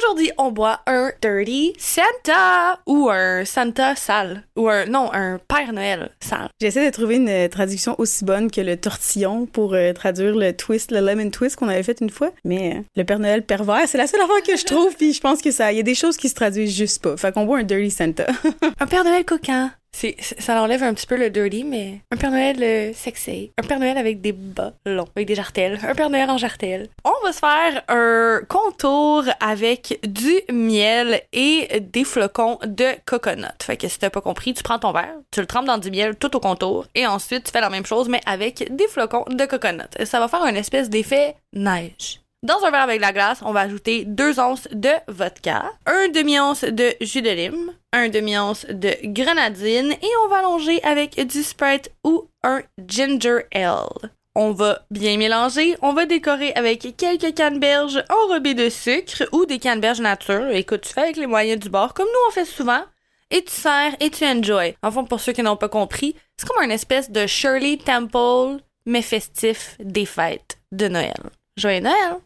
Aujourd'hui, 0.03 0.31
on 0.39 0.51
boit 0.51 0.79
un 0.87 1.11
Dirty 1.21 1.73
Santa 1.77 2.79
ou 2.87 3.09
un 3.11 3.45
Santa 3.45 3.95
sale 3.95 4.43
ou 4.55 4.67
un 4.67 4.85
non, 4.85 5.11
un 5.13 5.39
Père 5.47 5.73
Noël 5.73 6.09
sale. 6.19 6.47
J'essaie 6.59 6.83
de 6.83 6.91
trouver 6.91 7.17
une 7.17 7.49
traduction 7.49 7.93
aussi 7.99 8.25
bonne 8.25 8.49
que 8.49 8.61
le 8.61 8.77
tortillon 8.77 9.45
pour 9.45 9.75
euh, 9.75 9.93
traduire 9.93 10.35
le 10.35 10.53
twist, 10.53 10.91
le 10.91 11.01
lemon 11.01 11.29
twist 11.29 11.55
qu'on 11.55 11.67
avait 11.67 11.83
fait 11.83 12.01
une 12.01 12.09
fois, 12.09 12.31
mais 12.43 12.77
euh, 12.77 12.81
le 12.95 13.03
Père 13.03 13.19
Noël 13.19 13.43
pervers, 13.43 13.87
c'est 13.87 13.99
la 13.99 14.07
seule 14.07 14.21
affaire 14.21 14.41
que 14.43 14.57
je 14.57 14.65
trouve 14.65 14.95
puis 14.95 15.13
je 15.13 15.21
pense 15.21 15.39
que 15.39 15.51
ça 15.51 15.71
il 15.71 15.77
y 15.77 15.81
a 15.81 15.83
des 15.83 15.95
choses 15.95 16.17
qui 16.17 16.29
se 16.29 16.35
traduisent 16.35 16.75
juste 16.75 17.03
pas. 17.03 17.15
Fait 17.15 17.31
qu'on 17.31 17.45
boit 17.45 17.59
un 17.59 17.63
Dirty 17.63 17.91
Santa. 17.91 18.25
un 18.79 18.87
Père 18.87 19.03
Noël 19.03 19.23
coquin. 19.23 19.71
C'est, 19.93 20.15
ça 20.19 20.61
enlève 20.61 20.83
un 20.83 20.93
petit 20.93 21.05
peu 21.05 21.17
le 21.17 21.29
dirty, 21.29 21.63
mais 21.63 21.99
un 22.11 22.17
Père 22.17 22.31
Noël 22.31 22.57
euh, 22.61 22.93
sexy. 22.93 23.51
Un 23.57 23.63
Père 23.63 23.79
Noël 23.79 23.97
avec 23.97 24.21
des 24.21 24.31
bas 24.31 24.73
longs, 24.85 25.07
avec 25.15 25.27
des 25.27 25.35
jartelles. 25.35 25.79
Un 25.83 25.93
Père 25.93 26.09
Noël 26.09 26.29
en 26.29 26.37
jartelle. 26.37 26.87
On 27.03 27.25
va 27.25 27.33
se 27.33 27.39
faire 27.39 27.83
un 27.89 28.41
contour 28.47 29.25
avec 29.39 29.99
du 30.07 30.33
miel 30.51 31.21
et 31.33 31.81
des 31.81 32.05
flocons 32.05 32.57
de 32.65 32.85
coconut. 33.05 33.45
Fait 33.61 33.77
que 33.77 33.87
si 33.87 33.99
t'as 33.99 34.09
pas 34.09 34.21
compris, 34.21 34.53
tu 34.53 34.63
prends 34.63 34.79
ton 34.79 34.93
verre, 34.93 35.15
tu 35.29 35.41
le 35.41 35.45
trempes 35.45 35.65
dans 35.65 35.77
du 35.77 35.91
miel 35.91 36.15
tout 36.15 36.35
au 36.35 36.39
contour 36.39 36.85
et 36.95 37.05
ensuite 37.05 37.43
tu 37.43 37.51
fais 37.51 37.61
la 37.61 37.69
même 37.69 37.85
chose 37.85 38.07
mais 38.07 38.21
avec 38.25 38.73
des 38.73 38.87
flocons 38.87 39.25
de 39.29 39.45
coconut. 39.45 39.83
Ça 40.05 40.19
va 40.19 40.27
faire 40.27 40.45
une 40.45 40.57
espèce 40.57 40.89
d'effet 40.89 41.35
neige. 41.53 42.20
Dans 42.43 42.63
un 42.63 42.71
verre 42.71 42.81
avec 42.81 42.99
la 42.99 43.13
glace, 43.13 43.41
on 43.45 43.53
va 43.53 43.61
ajouter 43.61 44.03
2 44.05 44.39
onces 44.39 44.67
de 44.71 44.89
vodka, 45.07 45.71
un 45.85 46.07
demi-once 46.07 46.63
de 46.63 46.95
jus 46.99 47.21
de 47.21 47.29
lime, 47.29 47.71
un 47.93 48.09
demi-once 48.09 48.65
de 48.67 48.95
grenadine 49.03 49.91
et 49.91 50.09
on 50.25 50.27
va 50.27 50.39
allonger 50.39 50.81
avec 50.83 51.19
du 51.27 51.43
Sprite 51.43 51.91
ou 52.03 52.27
un 52.43 52.63
ginger 52.87 53.41
ale. 53.53 54.09
On 54.33 54.53
va 54.53 54.79
bien 54.89 55.17
mélanger. 55.17 55.77
On 55.83 55.93
va 55.93 56.07
décorer 56.07 56.51
avec 56.53 56.95
quelques 56.97 57.35
canneberges 57.35 58.03
enrobées 58.09 58.55
de 58.55 58.69
sucre 58.69 59.23
ou 59.33 59.45
des 59.45 59.59
canneberges 59.59 60.01
nature. 60.01 60.47
Écoute, 60.49 60.81
tu 60.81 60.93
fais 60.93 61.01
avec 61.01 61.17
les 61.17 61.27
moyens 61.27 61.59
du 61.59 61.69
bord, 61.69 61.93
comme 61.93 62.07
nous 62.07 62.27
on 62.27 62.31
fait 62.31 62.45
souvent. 62.45 62.81
Et 63.29 63.43
tu 63.43 63.53
sers 63.53 63.95
et 63.99 64.09
tu 64.09 64.25
enjoy. 64.25 64.75
Enfin, 64.81 65.03
pour 65.03 65.19
ceux 65.19 65.33
qui 65.33 65.43
n'ont 65.43 65.57
pas 65.57 65.69
compris, 65.69 66.15
c'est 66.37 66.47
comme 66.47 66.63
une 66.63 66.71
espèce 66.71 67.11
de 67.11 67.27
Shirley 67.27 67.77
Temple, 67.77 68.63
mais 68.87 69.03
festif 69.03 69.75
des 69.79 70.05
fêtes 70.05 70.57
de 70.71 70.87
Noël. 70.87 71.13
Joyeux 71.55 71.81
Noël! 71.81 72.17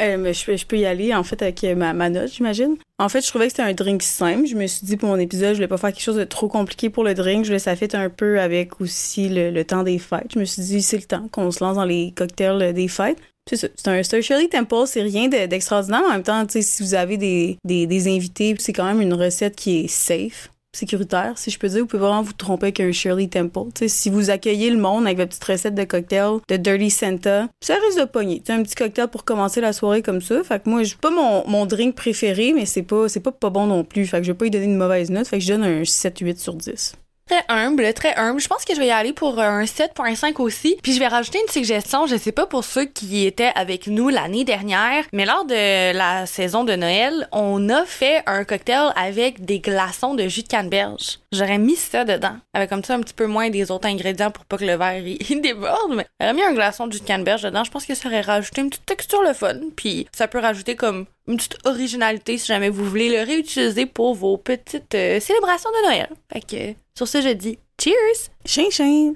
Euh, 0.00 0.32
je, 0.32 0.64
peux- 0.66 0.78
y 0.78 0.86
aller, 0.86 1.14
en 1.14 1.22
fait, 1.22 1.42
avec 1.42 1.62
euh, 1.64 1.74
ma, 1.74 1.92
note, 2.08 2.32
j'imagine. 2.32 2.76
En 2.98 3.08
fait, 3.08 3.20
je 3.20 3.28
trouvais 3.28 3.46
que 3.46 3.50
c'était 3.52 3.62
un 3.62 3.74
drink 3.74 4.02
simple. 4.02 4.46
Je 4.46 4.54
me 4.56 4.66
suis 4.66 4.86
dit, 4.86 4.96
pour 4.96 5.08
mon 5.08 5.18
épisode, 5.18 5.50
je 5.50 5.54
voulais 5.56 5.68
pas 5.68 5.76
faire 5.76 5.92
quelque 5.92 6.02
chose 6.02 6.16
de 6.16 6.24
trop 6.24 6.48
compliqué 6.48 6.88
pour 6.88 7.04
le 7.04 7.14
drink. 7.14 7.44
Je 7.44 7.50
voulais 7.50 7.58
ça 7.58 7.76
fitte 7.76 7.94
un 7.94 8.08
peu 8.08 8.40
avec 8.40 8.80
aussi 8.80 9.28
le, 9.28 9.62
temps 9.64 9.82
des 9.82 9.98
fêtes. 9.98 10.28
Je 10.34 10.38
me 10.38 10.44
suis 10.44 10.62
dit, 10.62 10.82
c'est 10.82 10.96
le 10.96 11.02
temps 11.04 11.28
qu'on 11.30 11.50
se 11.50 11.62
lance 11.62 11.76
dans 11.76 11.84
les 11.84 12.12
cocktails 12.16 12.62
euh, 12.62 12.72
des 12.72 12.88
fêtes. 12.88 13.18
C'est 13.52 13.88
un, 13.88 13.94
un 13.98 14.02
Shirley 14.20 14.48
Temple, 14.48 14.84
c'est 14.86 15.02
rien 15.02 15.28
de- 15.28 15.46
d'extraordinaire. 15.46 16.02
en 16.06 16.12
même 16.12 16.22
temps, 16.22 16.46
si 16.48 16.82
vous 16.82 16.94
avez 16.94 17.16
des, 17.16 17.58
des 17.64 18.08
invités, 18.08 18.54
c'est 18.60 18.72
quand 18.72 18.84
même 18.84 19.00
une 19.00 19.14
recette 19.14 19.56
qui 19.56 19.80
est 19.80 19.88
safe 19.88 20.51
sécuritaire, 20.74 21.34
si 21.36 21.50
je 21.50 21.58
peux 21.58 21.68
dire. 21.68 21.80
Vous 21.80 21.86
pouvez 21.86 22.00
vraiment 22.00 22.22
vous 22.22 22.32
tromper 22.32 22.66
avec 22.66 22.80
un 22.80 22.92
Shirley 22.92 23.28
Temple. 23.28 23.70
Tu 23.74 23.80
sais, 23.80 23.88
si 23.88 24.10
vous 24.10 24.30
accueillez 24.30 24.70
le 24.70 24.78
monde 24.78 25.04
avec 25.04 25.18
votre 25.18 25.30
petite 25.30 25.44
recette 25.44 25.74
de 25.74 25.84
cocktail 25.84 26.38
de 26.48 26.56
Dirty 26.56 26.90
Santa, 26.90 27.48
ça 27.60 27.74
risque 27.86 28.00
de 28.00 28.04
pogner. 28.04 28.42
Un 28.48 28.62
petit 28.62 28.74
cocktail 28.74 29.08
pour 29.08 29.24
commencer 29.24 29.60
la 29.60 29.72
soirée 29.72 30.02
comme 30.02 30.20
ça. 30.20 30.42
Fait 30.44 30.62
que 30.62 30.68
moi, 30.68 30.82
j'ai 30.82 30.96
pas 30.96 31.10
mon, 31.10 31.46
mon 31.48 31.66
drink 31.66 31.94
préféré, 31.94 32.52
mais 32.54 32.66
c'est 32.66 32.82
pas, 32.82 33.08
c'est 33.08 33.20
pas 33.20 33.32
pas 33.32 33.50
bon 33.50 33.66
non 33.66 33.84
plus. 33.84 34.06
Fait 34.06 34.18
que 34.18 34.24
je 34.24 34.32
vais 34.32 34.38
pas 34.38 34.44
lui 34.44 34.50
donner 34.50 34.64
une 34.64 34.76
mauvaise 34.76 35.10
note. 35.10 35.26
Fait 35.26 35.38
que 35.38 35.44
je 35.44 35.52
donne 35.52 35.64
un 35.64 35.82
7-8 35.82 36.38
sur 36.38 36.54
10. 36.54 36.94
Très 37.32 37.44
humble, 37.48 37.94
très 37.94 38.14
humble. 38.16 38.42
Je 38.42 38.46
pense 38.46 38.66
que 38.66 38.74
je 38.74 38.78
vais 38.78 38.88
y 38.88 38.90
aller 38.90 39.14
pour 39.14 39.40
un 39.40 39.64
7.5 39.64 40.38
aussi. 40.42 40.76
Puis 40.82 40.92
je 40.92 40.98
vais 40.98 41.06
rajouter 41.06 41.38
une 41.40 41.50
suggestion, 41.50 42.04
je 42.04 42.16
sais 42.16 42.30
pas 42.30 42.44
pour 42.44 42.62
ceux 42.62 42.84
qui 42.84 43.24
étaient 43.24 43.52
avec 43.54 43.86
nous 43.86 44.10
l'année 44.10 44.44
dernière, 44.44 45.06
mais 45.14 45.24
lors 45.24 45.46
de 45.46 45.96
la 45.96 46.26
saison 46.26 46.62
de 46.62 46.74
Noël, 46.74 47.26
on 47.32 47.70
a 47.70 47.86
fait 47.86 48.22
un 48.26 48.44
cocktail 48.44 48.92
avec 48.96 49.46
des 49.46 49.60
glaçons 49.60 50.12
de 50.12 50.28
jus 50.28 50.42
de 50.42 50.48
canneberge. 50.48 51.20
J'aurais 51.32 51.56
mis 51.56 51.76
ça 51.76 52.04
dedans, 52.04 52.36
avec 52.52 52.68
comme 52.68 52.84
ça 52.84 52.96
un 52.96 53.00
petit 53.00 53.14
peu 53.14 53.26
moins 53.26 53.48
des 53.48 53.70
autres 53.70 53.88
ingrédients 53.88 54.30
pour 54.30 54.44
pas 54.44 54.58
que 54.58 54.66
le 54.66 54.76
verre 54.76 55.02
déborde, 55.42 55.94
mais 55.94 56.06
j'aurais 56.20 56.34
mis 56.34 56.42
un 56.42 56.52
glaçon 56.52 56.86
de 56.86 56.92
jus 56.92 57.00
de 57.00 57.06
canneberge 57.06 57.40
dedans. 57.40 57.64
Je 57.64 57.70
pense 57.70 57.86
que 57.86 57.94
ça 57.94 58.08
aurait 58.08 58.20
rajouté 58.20 58.60
une 58.60 58.68
petite 58.68 58.84
texture 58.84 59.22
le 59.22 59.32
fun, 59.32 59.56
puis 59.74 60.06
ça 60.12 60.28
peut 60.28 60.38
rajouter 60.38 60.76
comme 60.76 61.06
une 61.28 61.36
petite 61.36 61.56
originalité 61.64 62.36
si 62.36 62.46
jamais 62.46 62.68
vous 62.68 62.84
voulez 62.84 63.08
le 63.08 63.24
réutiliser 63.24 63.86
pour 63.86 64.14
vos 64.14 64.36
petites 64.36 64.94
euh, 64.94 65.20
célébrations 65.20 65.70
de 65.70 65.86
Noël. 65.86 66.08
Fait 66.30 66.40
que 66.40 66.74
sur 67.06 67.20
ce, 67.20 67.28
je 67.28 67.32
dis 67.32 67.58
cheers! 67.82 68.30
Chien! 68.44 69.14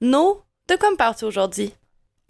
No, 0.00 0.40
de 0.70 0.76
quoi 0.76 0.90
me 0.90 0.96
parles-tu 0.96 1.26
aujourd'hui? 1.26 1.72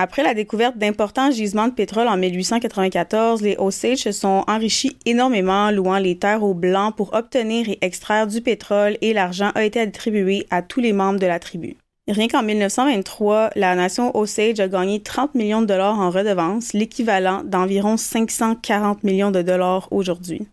Après 0.00 0.22
la 0.22 0.32
découverte 0.32 0.78
d'importants 0.78 1.30
gisements 1.30 1.68
de 1.68 1.74
pétrole 1.74 2.08
en 2.08 2.16
1894, 2.16 3.42
les 3.42 3.56
Osage 3.58 3.98
se 3.98 4.12
sont 4.12 4.44
enrichis 4.46 4.96
énormément, 5.04 5.70
louant 5.70 5.98
les 5.98 6.16
terres 6.16 6.44
aux 6.44 6.54
Blancs 6.54 6.96
pour 6.96 7.12
obtenir 7.12 7.68
et 7.68 7.78
extraire 7.82 8.26
du 8.26 8.40
pétrole 8.40 8.96
et 9.02 9.12
l'argent 9.12 9.50
a 9.54 9.64
été 9.64 9.78
attribué 9.78 10.46
à 10.48 10.62
tous 10.62 10.80
les 10.80 10.94
membres 10.94 11.20
de 11.20 11.26
la 11.26 11.38
tribu. 11.38 11.76
Rien 12.08 12.26
qu'en 12.26 12.42
1923, 12.42 13.50
la 13.54 13.74
nation 13.74 14.16
Osage 14.16 14.60
a 14.60 14.68
gagné 14.68 15.00
30 15.00 15.34
millions 15.34 15.60
de 15.60 15.66
dollars 15.66 15.98
en 15.98 16.08
redevances, 16.08 16.72
l'équivalent 16.72 17.42
d'environ 17.44 17.98
540 17.98 19.04
millions 19.04 19.30
de 19.30 19.42
dollars 19.42 19.88
aujourd'hui. 19.90 20.46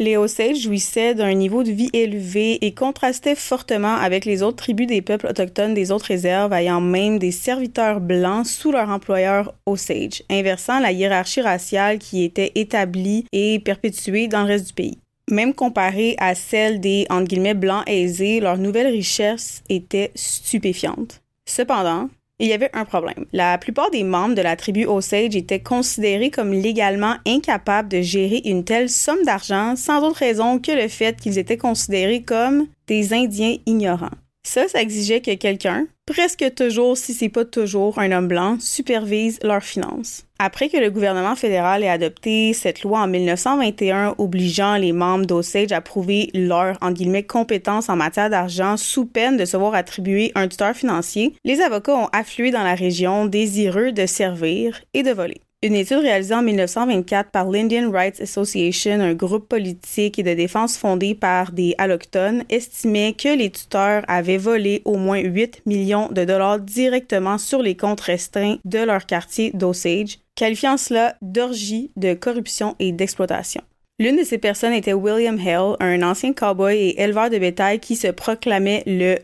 Les 0.00 0.16
Osage 0.16 0.62
jouissaient 0.62 1.14
d'un 1.14 1.34
niveau 1.34 1.62
de 1.62 1.70
vie 1.70 1.90
élevé 1.92 2.64
et 2.64 2.74
contrastaient 2.74 3.36
fortement 3.36 3.94
avec 3.94 4.24
les 4.24 4.42
autres 4.42 4.56
tribus 4.56 4.88
des 4.88 5.00
peuples 5.00 5.28
autochtones 5.28 5.74
des 5.74 5.92
autres 5.92 6.06
réserves 6.06 6.52
ayant 6.52 6.80
même 6.80 7.20
des 7.20 7.32
serviteurs 7.32 8.00
blancs 8.00 8.46
sous 8.46 8.72
leur 8.72 8.90
employeur 8.90 9.54
Osage, 9.66 10.24
inversant 10.28 10.80
la 10.80 10.90
hiérarchie 10.90 11.42
raciale 11.42 11.98
qui 11.98 12.24
était 12.24 12.50
établie 12.56 13.24
et 13.32 13.60
perpétuée 13.60 14.26
dans 14.26 14.42
le 14.42 14.48
reste 14.48 14.66
du 14.66 14.72
pays. 14.72 14.98
Même 15.30 15.52
comparée 15.52 16.16
à 16.18 16.34
celle 16.34 16.80
des 16.80 17.06
entre 17.10 17.24
guillemets, 17.24 17.54
blancs 17.54 17.84
aisés, 17.86 18.40
leur 18.40 18.56
nouvelle 18.58 18.86
richesse 18.86 19.62
était 19.68 20.10
stupéfiante. 20.14 21.20
Cependant, 21.44 22.08
il 22.38 22.48
y 22.48 22.52
avait 22.52 22.70
un 22.72 22.84
problème. 22.84 23.26
La 23.32 23.58
plupart 23.58 23.90
des 23.90 24.04
membres 24.04 24.34
de 24.34 24.42
la 24.42 24.56
tribu 24.56 24.86
Osage 24.86 25.34
étaient 25.34 25.60
considérés 25.60 26.30
comme 26.30 26.52
légalement 26.52 27.16
incapables 27.26 27.88
de 27.88 28.00
gérer 28.00 28.42
une 28.44 28.64
telle 28.64 28.88
somme 28.88 29.24
d'argent 29.24 29.74
sans 29.76 30.02
autre 30.02 30.18
raison 30.18 30.58
que 30.58 30.72
le 30.72 30.88
fait 30.88 31.20
qu'ils 31.20 31.38
étaient 31.38 31.56
considérés 31.56 32.22
comme 32.22 32.66
des 32.86 33.12
Indiens 33.12 33.56
ignorants. 33.66 34.16
Ça, 34.42 34.66
ça 34.66 34.80
exigeait 34.80 35.20
que 35.20 35.34
quelqu'un, 35.34 35.86
presque 36.06 36.54
toujours, 36.54 36.96
si 36.96 37.12
c'est 37.12 37.28
pas 37.28 37.44
toujours 37.44 37.98
un 37.98 38.12
homme 38.12 38.28
blanc, 38.28 38.56
supervise 38.60 39.38
leurs 39.42 39.62
finances. 39.62 40.24
Après 40.38 40.68
que 40.68 40.76
le 40.76 40.90
gouvernement 40.90 41.36
fédéral 41.36 41.82
ait 41.82 41.88
adopté 41.88 42.52
cette 42.54 42.82
loi 42.82 43.00
en 43.00 43.08
1921 43.08 44.14
obligeant 44.18 44.76
les 44.76 44.92
membres 44.92 45.26
d'Osage 45.26 45.72
à 45.72 45.80
prouver 45.80 46.30
leur 46.32 46.78
guillemets, 46.92 47.24
compétences 47.24 47.88
en 47.88 47.96
matière 47.96 48.30
d'argent 48.30 48.76
sous 48.76 49.04
peine 49.04 49.36
de 49.36 49.44
se 49.44 49.56
voir 49.56 49.74
attribuer 49.74 50.32
un 50.34 50.48
tuteur 50.48 50.74
financier, 50.74 51.34
les 51.44 51.60
avocats 51.60 51.96
ont 51.96 52.08
afflué 52.12 52.50
dans 52.50 52.62
la 52.62 52.74
région 52.74 53.26
désireux 53.26 53.92
de 53.92 54.06
servir 54.06 54.80
et 54.94 55.02
de 55.02 55.10
voler. 55.10 55.40
Une 55.60 55.74
étude 55.74 55.98
réalisée 55.98 56.34
en 56.34 56.42
1924 56.42 57.32
par 57.32 57.50
l'Indian 57.50 57.90
Rights 57.90 58.20
Association, 58.20 59.00
un 59.00 59.14
groupe 59.14 59.48
politique 59.48 60.16
et 60.16 60.22
de 60.22 60.32
défense 60.32 60.78
fondé 60.78 61.16
par 61.16 61.50
des 61.50 61.74
allochtones, 61.78 62.44
estimait 62.48 63.14
que 63.14 63.36
les 63.36 63.50
tuteurs 63.50 64.04
avaient 64.06 64.36
volé 64.36 64.82
au 64.84 64.96
moins 64.96 65.18
8 65.18 65.62
millions 65.66 66.10
de 66.12 66.24
dollars 66.24 66.60
directement 66.60 67.38
sur 67.38 67.60
les 67.60 67.76
comptes 67.76 68.02
restreints 68.02 68.58
de 68.64 68.78
leur 68.78 69.04
quartier 69.04 69.50
d'Osage, 69.52 70.20
qualifiant 70.36 70.76
cela 70.76 71.16
d'orgie 71.22 71.90
de 71.96 72.14
corruption 72.14 72.76
et 72.78 72.92
d'exploitation. 72.92 73.62
L'une 74.00 74.14
de 74.14 74.22
ces 74.22 74.38
personnes 74.38 74.74
était 74.74 74.92
William 74.92 75.36
Hale, 75.44 75.74
un 75.80 76.08
ancien 76.08 76.32
cowboy 76.32 76.76
et 76.76 77.02
éleveur 77.02 77.30
de 77.30 77.38
bétail 77.38 77.80
qui 77.80 77.96
se 77.96 78.06
proclamait 78.06 78.84
le 78.86 79.16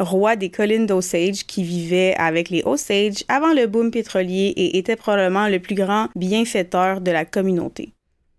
roi 0.00 0.34
des 0.34 0.50
collines 0.50 0.86
d'Osage 0.86 1.46
qui 1.46 1.62
vivait 1.62 2.16
avec 2.16 2.50
les 2.50 2.64
Osage 2.64 3.22
avant 3.28 3.54
le 3.54 3.68
boom 3.68 3.92
pétrolier 3.92 4.52
et 4.56 4.78
était 4.78 4.96
probablement 4.96 5.46
le 5.46 5.60
plus 5.60 5.76
grand 5.76 6.08
bienfaiteur 6.16 7.00
de 7.00 7.12
la 7.12 7.24
communauté. 7.24 7.92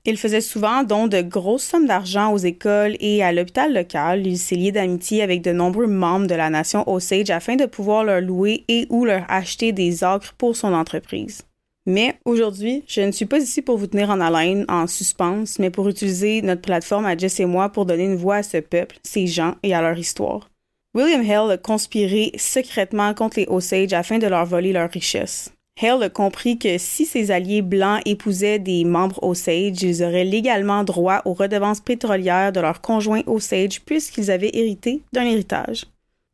Il 0.04 0.18
faisait 0.18 0.42
souvent 0.42 0.84
don 0.84 1.08
de 1.08 1.22
grosses 1.22 1.64
sommes 1.64 1.88
d'argent 1.88 2.34
aux 2.34 2.38
écoles 2.38 2.98
et 3.00 3.24
à 3.24 3.32
l'hôpital 3.32 3.74
local. 3.74 4.28
Il 4.28 4.38
s'est 4.38 4.56
lié 4.56 4.74
d'amitié 4.74 5.22
avec 5.22 5.42
de 5.42 5.54
nombreux 5.54 5.88
membres 5.88 6.28
de 6.28 6.36
la 6.36 6.50
nation 6.50 6.84
Osage 6.92 7.30
afin 7.30 7.56
de 7.56 7.66
pouvoir 7.66 8.04
leur 8.04 8.20
louer 8.20 8.66
et 8.68 8.88
ou 8.90 9.06
leur 9.06 9.24
acheter 9.30 9.72
des 9.72 10.04
acres 10.04 10.34
pour 10.38 10.58
son 10.58 10.74
entreprise. 10.74 11.44
Mais 11.88 12.20
aujourd'hui, 12.26 12.84
je 12.88 13.02
ne 13.02 13.12
suis 13.12 13.26
pas 13.26 13.40
ici 13.40 13.62
pour 13.62 13.78
vous 13.78 13.88
tenir 13.88 14.10
en 14.12 14.22
haleine, 14.22 14.66
en 14.70 14.86
suspense, 14.86 15.58
mais 15.58 15.72
pour 15.72 15.90
utiliser 15.90 16.42
notre 16.44 16.62
plateforme 16.62 17.06
à 17.06 17.18
Jess 17.18 17.40
et 17.40 17.46
moi 17.46 17.70
pour 17.70 17.86
donner 17.86 18.06
une 18.06 18.16
voix 18.16 18.38
à 18.38 18.44
ce 18.44 18.58
peuple, 18.58 18.98
ces 19.04 19.26
gens 19.26 19.56
et 19.64 19.74
à 19.74 19.82
leur 19.82 19.98
histoire. 19.98 20.50
William 20.94 21.22
Hale 21.22 21.52
a 21.52 21.58
conspiré 21.58 22.34
secrètement 22.36 23.14
contre 23.14 23.40
les 23.40 23.48
Osage 23.48 23.94
afin 23.94 24.20
de 24.20 24.28
leur 24.28 24.46
voler 24.46 24.74
leurs 24.74 24.92
richesses. 24.92 25.52
Hale 25.82 26.04
a 26.04 26.10
compris 26.10 26.60
que 26.60 26.78
si 26.78 27.06
ses 27.06 27.32
alliés 27.32 27.62
blancs 27.62 28.02
épousaient 28.06 28.60
des 28.60 28.84
membres 28.84 29.24
Osage, 29.24 29.82
ils 29.82 30.04
auraient 30.04 30.26
légalement 30.26 30.84
droit 30.84 31.22
aux 31.26 31.34
redevances 31.34 31.80
pétrolières 31.80 32.52
de 32.52 32.60
leurs 32.60 32.82
conjoints 32.82 33.24
Osage 33.26 33.82
puisqu'ils 33.82 34.30
avaient 34.30 34.52
hérité 34.54 35.02
d'un 35.14 35.26
héritage. 35.26 35.86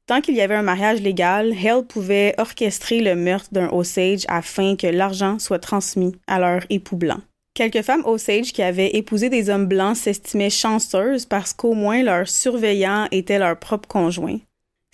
Tant 0.08 0.22
qu'il 0.22 0.36
y 0.36 0.41
avait 0.41 0.56
un 0.56 0.63
mariage 0.63 1.02
légal, 1.02 1.54
Hale 1.54 1.84
pouvait 1.86 2.34
orchestrer 2.38 3.02
le 3.02 3.13
meurtre 3.13 3.50
d'un 3.52 3.70
Osage 3.70 4.24
afin 4.30 4.78
que 4.78 4.88
l'argent 4.88 5.38
soit 5.38 5.60
transmis 5.60 6.15
à 6.28 6.39
leur 6.39 6.62
époux 6.70 6.96
blanc. 6.96 7.20
Quelques 7.54 7.82
femmes 7.82 8.06
Osage 8.06 8.54
qui 8.54 8.62
avaient 8.62 8.96
épousé 8.96 9.30
des 9.30 9.50
hommes 9.50 9.65
blancs 9.65 9.98
s'estimaient 9.98 10.50
chanceuses 10.50 11.26
parce 11.26 11.52
qu'au 11.52 11.74
moins 11.74 12.04
leurs 12.04 12.30
surveillants 12.30 13.10
étaient 13.12 13.39
leurs 13.39 13.60
propres 13.60 13.89
conjoints. 13.89 14.39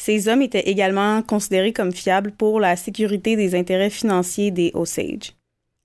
Ces 0.01 0.27
hommes 0.29 0.41
étaient 0.41 0.67
également 0.67 1.21
considérés 1.21 1.73
comme 1.73 1.91
fiables 1.91 2.31
pour 2.31 2.59
la 2.59 2.75
sécurité 2.75 3.35
des 3.35 3.53
intérêts 3.53 3.91
financiers 3.91 4.49
des 4.49 4.71
Osage. 4.73 5.33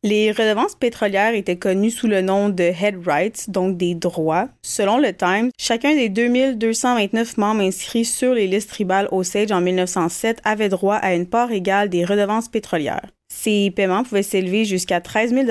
Les 0.04 0.30
redevances 0.30 0.76
pétrolières 0.76 1.34
étaient 1.34 1.56
connues 1.56 1.90
sous 1.90 2.06
le 2.06 2.20
nom 2.20 2.50
de 2.50 2.62
head 2.62 3.04
rights, 3.04 3.50
donc 3.50 3.76
des 3.76 3.96
droits. 3.96 4.48
Selon 4.62 4.98
le 4.98 5.12
Times, 5.12 5.50
chacun 5.58 5.92
des 5.92 6.08
2229 6.08 7.36
membres 7.36 7.62
inscrits 7.62 8.04
sur 8.04 8.32
les 8.32 8.46
listes 8.46 8.70
tribales 8.70 9.08
Osage 9.10 9.50
en 9.50 9.60
1907 9.60 10.40
avait 10.44 10.68
droit 10.68 10.94
à 10.94 11.14
une 11.14 11.26
part 11.26 11.50
égale 11.50 11.88
des 11.88 12.04
redevances 12.04 12.48
pétrolières. 12.48 13.10
Ces 13.28 13.72
paiements 13.72 14.04
pouvaient 14.04 14.22
s'élever 14.22 14.64
jusqu'à 14.64 15.00
13 15.00 15.34
000 15.34 15.46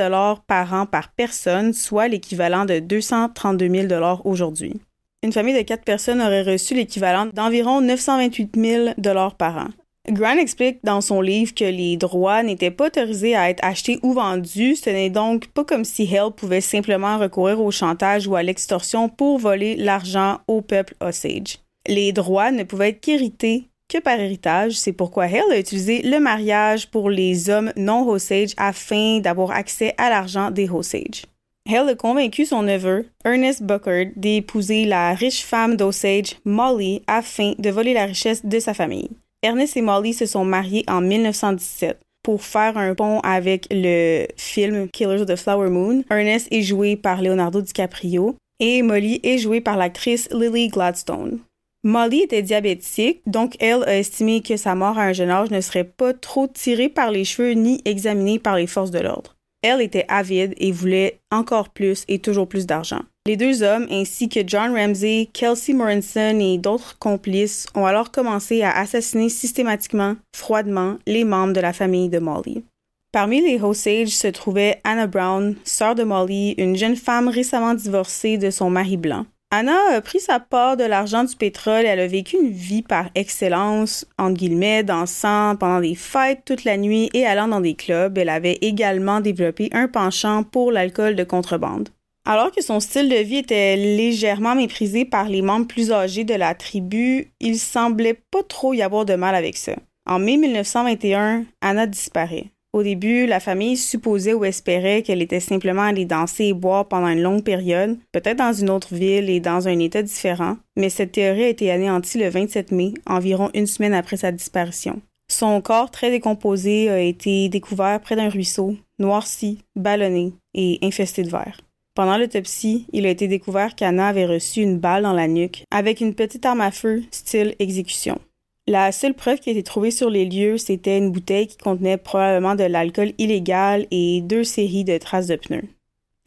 par 0.47 0.73
an 0.73 0.85
par 0.85 1.09
personne, 1.09 1.73
soit 1.73 2.07
l'équivalent 2.07 2.63
de 2.63 2.79
232 2.79 3.89
000 3.89 4.19
aujourd'hui. 4.23 4.79
Une 5.23 5.33
famille 5.33 5.57
de 5.57 5.63
quatre 5.63 5.83
personnes 5.83 6.21
aurait 6.21 6.43
reçu 6.43 6.73
l'équivalent 6.73 7.25
d'environ 7.33 7.81
928 7.81 8.55
000 8.55 8.93
par 9.37 9.57
an. 9.57 9.67
Grant 10.09 10.37
explique 10.37 10.79
dans 10.85 11.01
son 11.01 11.19
livre 11.19 11.53
que 11.53 11.65
les 11.65 11.97
droits 11.97 12.41
n'étaient 12.41 12.71
pas 12.71 12.87
autorisés 12.87 13.35
à 13.35 13.49
être 13.49 13.63
achetés 13.63 13.99
ou 14.03 14.13
vendus. 14.13 14.77
Ce 14.77 14.89
n'est 14.89 15.09
donc 15.09 15.47
pas 15.47 15.65
comme 15.65 15.83
si 15.83 16.07
Hale 16.15 16.31
pouvait 16.31 16.61
simplement 16.61 17.17
recourir 17.17 17.59
au 17.59 17.71
chantage 17.71 18.25
ou 18.25 18.35
à 18.35 18.43
l'extorsion 18.43 19.09
pour 19.09 19.37
voler 19.37 19.75
l'argent 19.75 20.39
au 20.47 20.61
peuple 20.61 20.95
Osage. 21.01 21.59
Les 21.87 22.13
droits 22.13 22.51
ne 22.51 22.63
pouvaient 22.63 22.89
être 22.89 23.01
qu'hérités 23.01 23.65
que 23.89 23.97
par 23.97 24.17
héritage. 24.17 24.73
C'est 24.73 24.93
pourquoi 24.93 25.25
Hale 25.25 25.51
a 25.51 25.59
utilisé 25.59 26.01
le 26.01 26.19
mariage 26.19 26.89
pour 26.89 27.09
les 27.09 27.49
hommes 27.49 27.73
non 27.75 28.07
Osage 28.07 28.53
afin 28.55 29.19
d'avoir 29.19 29.51
accès 29.51 29.93
à 29.97 30.09
l'argent 30.09 30.51
des 30.51 30.69
Osage. 30.69 31.25
Hale 31.69 31.89
a 31.89 31.95
convaincu 31.95 32.45
son 32.45 32.63
neveu, 32.63 33.09
Ernest 33.25 33.61
Buckard, 33.61 34.05
d'épouser 34.15 34.85
la 34.85 35.13
riche 35.13 35.43
femme 35.43 35.75
d'Osage, 35.75 36.37
Molly, 36.45 37.01
afin 37.07 37.55
de 37.59 37.69
voler 37.69 37.93
la 37.93 38.05
richesse 38.05 38.45
de 38.45 38.59
sa 38.59 38.73
famille. 38.73 39.09
Ernest 39.43 39.77
et 39.77 39.81
Molly 39.81 40.13
se 40.13 40.25
sont 40.25 40.45
mariés 40.45 40.83
en 40.87 41.01
1917 41.01 41.99
pour 42.23 42.43
faire 42.43 42.77
un 42.77 42.95
pont 42.95 43.19
avec 43.19 43.67
le 43.69 44.25
film 44.35 44.89
Killers 44.89 45.21
of 45.21 45.27
the 45.27 45.35
Flower 45.35 45.69
Moon. 45.69 46.03
Ernest 46.09 46.47
est 46.51 46.63
joué 46.63 46.95
par 46.95 47.21
Leonardo 47.21 47.61
DiCaprio 47.61 48.35
et 48.59 48.81
Molly 48.81 49.19
est 49.23 49.37
jouée 49.37 49.61
par 49.61 49.77
l'actrice 49.77 50.27
Lily 50.31 50.69
Gladstone. 50.69 51.39
Molly 51.83 52.21
était 52.23 52.41
diabétique, 52.41 53.21
donc 53.27 53.55
elle 53.59 53.83
a 53.83 53.99
estimé 53.99 54.41
que 54.41 54.57
sa 54.57 54.73
mort 54.73 54.97
à 54.97 55.03
un 55.03 55.13
jeune 55.13 55.29
âge 55.29 55.51
ne 55.51 55.61
serait 55.61 55.83
pas 55.83 56.13
trop 56.13 56.47
tirée 56.47 56.89
par 56.89 57.11
les 57.11 57.23
cheveux 57.23 57.51
ni 57.51 57.79
examinée 57.85 58.39
par 58.39 58.55
les 58.55 58.67
forces 58.67 58.91
de 58.91 58.99
l'ordre. 58.99 59.35
Elle 59.61 59.81
était 59.81 60.05
avide 60.07 60.55
et 60.57 60.71
voulait 60.71 61.19
encore 61.31 61.69
plus 61.69 62.03
et 62.07 62.19
toujours 62.19 62.49
plus 62.49 62.65
d'argent. 62.65 63.03
Les 63.27 63.35
deux 63.35 63.61
hommes, 63.61 63.87
ainsi 63.91 64.29
que 64.29 64.39
John 64.47 64.73
Ramsey, 64.73 65.27
Kelsey 65.33 65.73
Morinson 65.73 66.39
et 66.39 66.57
d'autres 66.57 66.97
complices, 66.97 67.67
ont 67.75 67.85
alors 67.85 68.09
commencé 68.09 68.61
à 68.61 68.71
assassiner 68.71 69.27
systématiquement, 69.27 70.15
froidement, 70.33 70.95
les 71.05 71.25
membres 71.25 71.51
de 71.51 71.59
la 71.59 71.73
famille 71.73 72.07
de 72.07 72.19
Molly. 72.19 72.63
Parmi 73.11 73.41
les 73.41 73.61
Osage 73.61 74.11
se 74.11 74.27
trouvait 74.27 74.79
Anna 74.85 75.07
Brown, 75.07 75.57
sœur 75.65 75.93
de 75.93 76.03
Molly, 76.03 76.55
une 76.57 76.77
jeune 76.77 76.95
femme 76.95 77.27
récemment 77.27 77.73
divorcée 77.73 78.37
de 78.37 78.49
son 78.49 78.69
mari 78.69 78.95
blanc. 78.95 79.25
Anna 79.51 79.77
a 79.91 79.99
pris 79.99 80.21
sa 80.21 80.39
part 80.39 80.77
de 80.77 80.85
l'argent 80.85 81.25
du 81.25 81.35
pétrole 81.35 81.83
et 81.83 81.87
elle 81.87 81.99
a 81.99 82.07
vécu 82.07 82.37
une 82.37 82.51
vie 82.51 82.81
par 82.81 83.09
excellence, 83.13 84.05
entre 84.17 84.37
guillemets, 84.37 84.83
dansant 84.83 85.57
pendant 85.57 85.81
des 85.81 85.95
fêtes 85.95 86.43
toute 86.45 86.63
la 86.63 86.77
nuit 86.77 87.09
et 87.13 87.25
allant 87.25 87.49
dans 87.49 87.59
des 87.59 87.75
clubs. 87.75 88.17
Elle 88.17 88.29
avait 88.29 88.59
également 88.61 89.19
développé 89.19 89.67
un 89.73 89.89
penchant 89.89 90.43
pour 90.43 90.71
l'alcool 90.71 91.17
de 91.17 91.25
contrebande. 91.25 91.89
Alors 92.29 92.51
que 92.51 92.61
son 92.61 92.81
style 92.81 93.07
de 93.07 93.15
vie 93.15 93.37
était 93.37 93.77
légèrement 93.77 94.53
méprisé 94.53 95.05
par 95.05 95.29
les 95.29 95.41
membres 95.41 95.65
plus 95.65 95.93
âgés 95.93 96.25
de 96.25 96.33
la 96.33 96.55
tribu, 96.55 97.31
il 97.39 97.57
semblait 97.57 98.19
pas 98.31 98.43
trop 98.43 98.73
y 98.73 98.81
avoir 98.81 99.05
de 99.05 99.15
mal 99.15 99.33
avec 99.33 99.55
ça. 99.55 99.71
En 100.05 100.19
mai 100.19 100.35
1921, 100.35 101.45
Anna 101.61 101.87
disparaît. 101.87 102.47
Au 102.73 102.83
début, 102.83 103.27
la 103.27 103.39
famille 103.39 103.77
supposait 103.77 104.33
ou 104.33 104.43
espérait 104.43 105.03
qu'elle 105.03 105.21
était 105.21 105.39
simplement 105.39 105.83
allée 105.83 106.03
danser 106.03 106.47
et 106.47 106.53
boire 106.53 106.89
pendant 106.89 107.07
une 107.07 107.21
longue 107.21 107.45
période, 107.45 107.97
peut-être 108.11 108.39
dans 108.39 108.51
une 108.51 108.71
autre 108.71 108.93
ville 108.93 109.29
et 109.29 109.39
dans 109.39 109.69
un 109.69 109.79
état 109.79 110.01
différent, 110.01 110.57
mais 110.75 110.89
cette 110.89 111.13
théorie 111.13 111.45
a 111.45 111.49
été 111.49 111.71
anéantie 111.71 112.17
le 112.17 112.27
27 112.27 112.73
mai, 112.73 112.93
environ 113.05 113.51
une 113.53 113.67
semaine 113.67 113.93
après 113.93 114.17
sa 114.17 114.33
disparition. 114.33 115.01
Son 115.31 115.61
corps 115.61 115.91
très 115.91 116.11
décomposé 116.11 116.89
a 116.89 116.99
été 116.99 117.47
découvert 117.47 118.01
près 118.01 118.17
d'un 118.17 118.27
ruisseau, 118.27 118.75
noirci, 118.99 119.59
ballonné 119.77 120.33
et 120.53 120.77
infesté 120.83 121.23
de 121.23 121.29
verre. 121.29 121.61
Pendant 121.97 122.19
l'autopsie, 122.19 122.85
il 122.93 123.07
a 123.07 123.09
été 123.09 123.27
découvert 123.27 123.73
qu'Anna 123.73 124.09
avait 124.09 124.27
reçu 124.27 124.61
une 124.61 124.77
balle 124.77 125.01
dans 125.01 125.13
la 125.13 125.27
nuque 125.27 125.63
avec 125.71 125.99
une 125.99 126.13
petite 126.13 126.45
arme 126.45 126.61
à 126.61 126.69
feu 126.69 127.01
style 127.09 127.55
exécution. 127.57 128.19
La 128.67 128.91
seule 128.91 129.15
preuve 129.15 129.39
qui 129.39 129.49
a 129.49 129.53
été 129.53 129.63
trouvée 129.63 129.89
sur 129.89 130.11
les 130.11 130.25
lieux, 130.25 130.59
c'était 130.59 130.99
une 130.99 131.11
bouteille 131.11 131.47
qui 131.47 131.57
contenait 131.57 131.97
probablement 131.97 132.53
de 132.53 132.65
l'alcool 132.65 133.13
illégal 133.17 133.87
et 133.89 134.21
deux 134.21 134.43
séries 134.43 134.83
de 134.83 134.99
traces 134.99 135.25
de 135.25 135.37
pneus. 135.37 135.67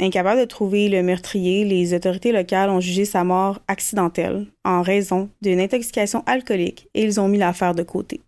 Incapable 0.01 0.41
de 0.41 0.45
trouver 0.45 0.89
le 0.89 1.05
meurtrier, 1.05 1.65
les 1.65 1.95
autorités 1.95 2.33
locales 2.33 2.71
ont 2.71 2.81
jugé 2.81 3.05
sa 3.05 3.23
mort 3.23 3.61
accidentelle 3.69 4.47
en 4.65 4.83
raison 4.83 5.31
d'une 5.41 5.61
intoxication 5.61 6.25
alcoolique 6.27 6.89
et 6.95 7.05
ils 7.05 7.21
ont 7.21 7.29
mis 7.29 7.39
l'affaire 7.39 7.77
de 7.77 7.85
côté. 7.85 8.23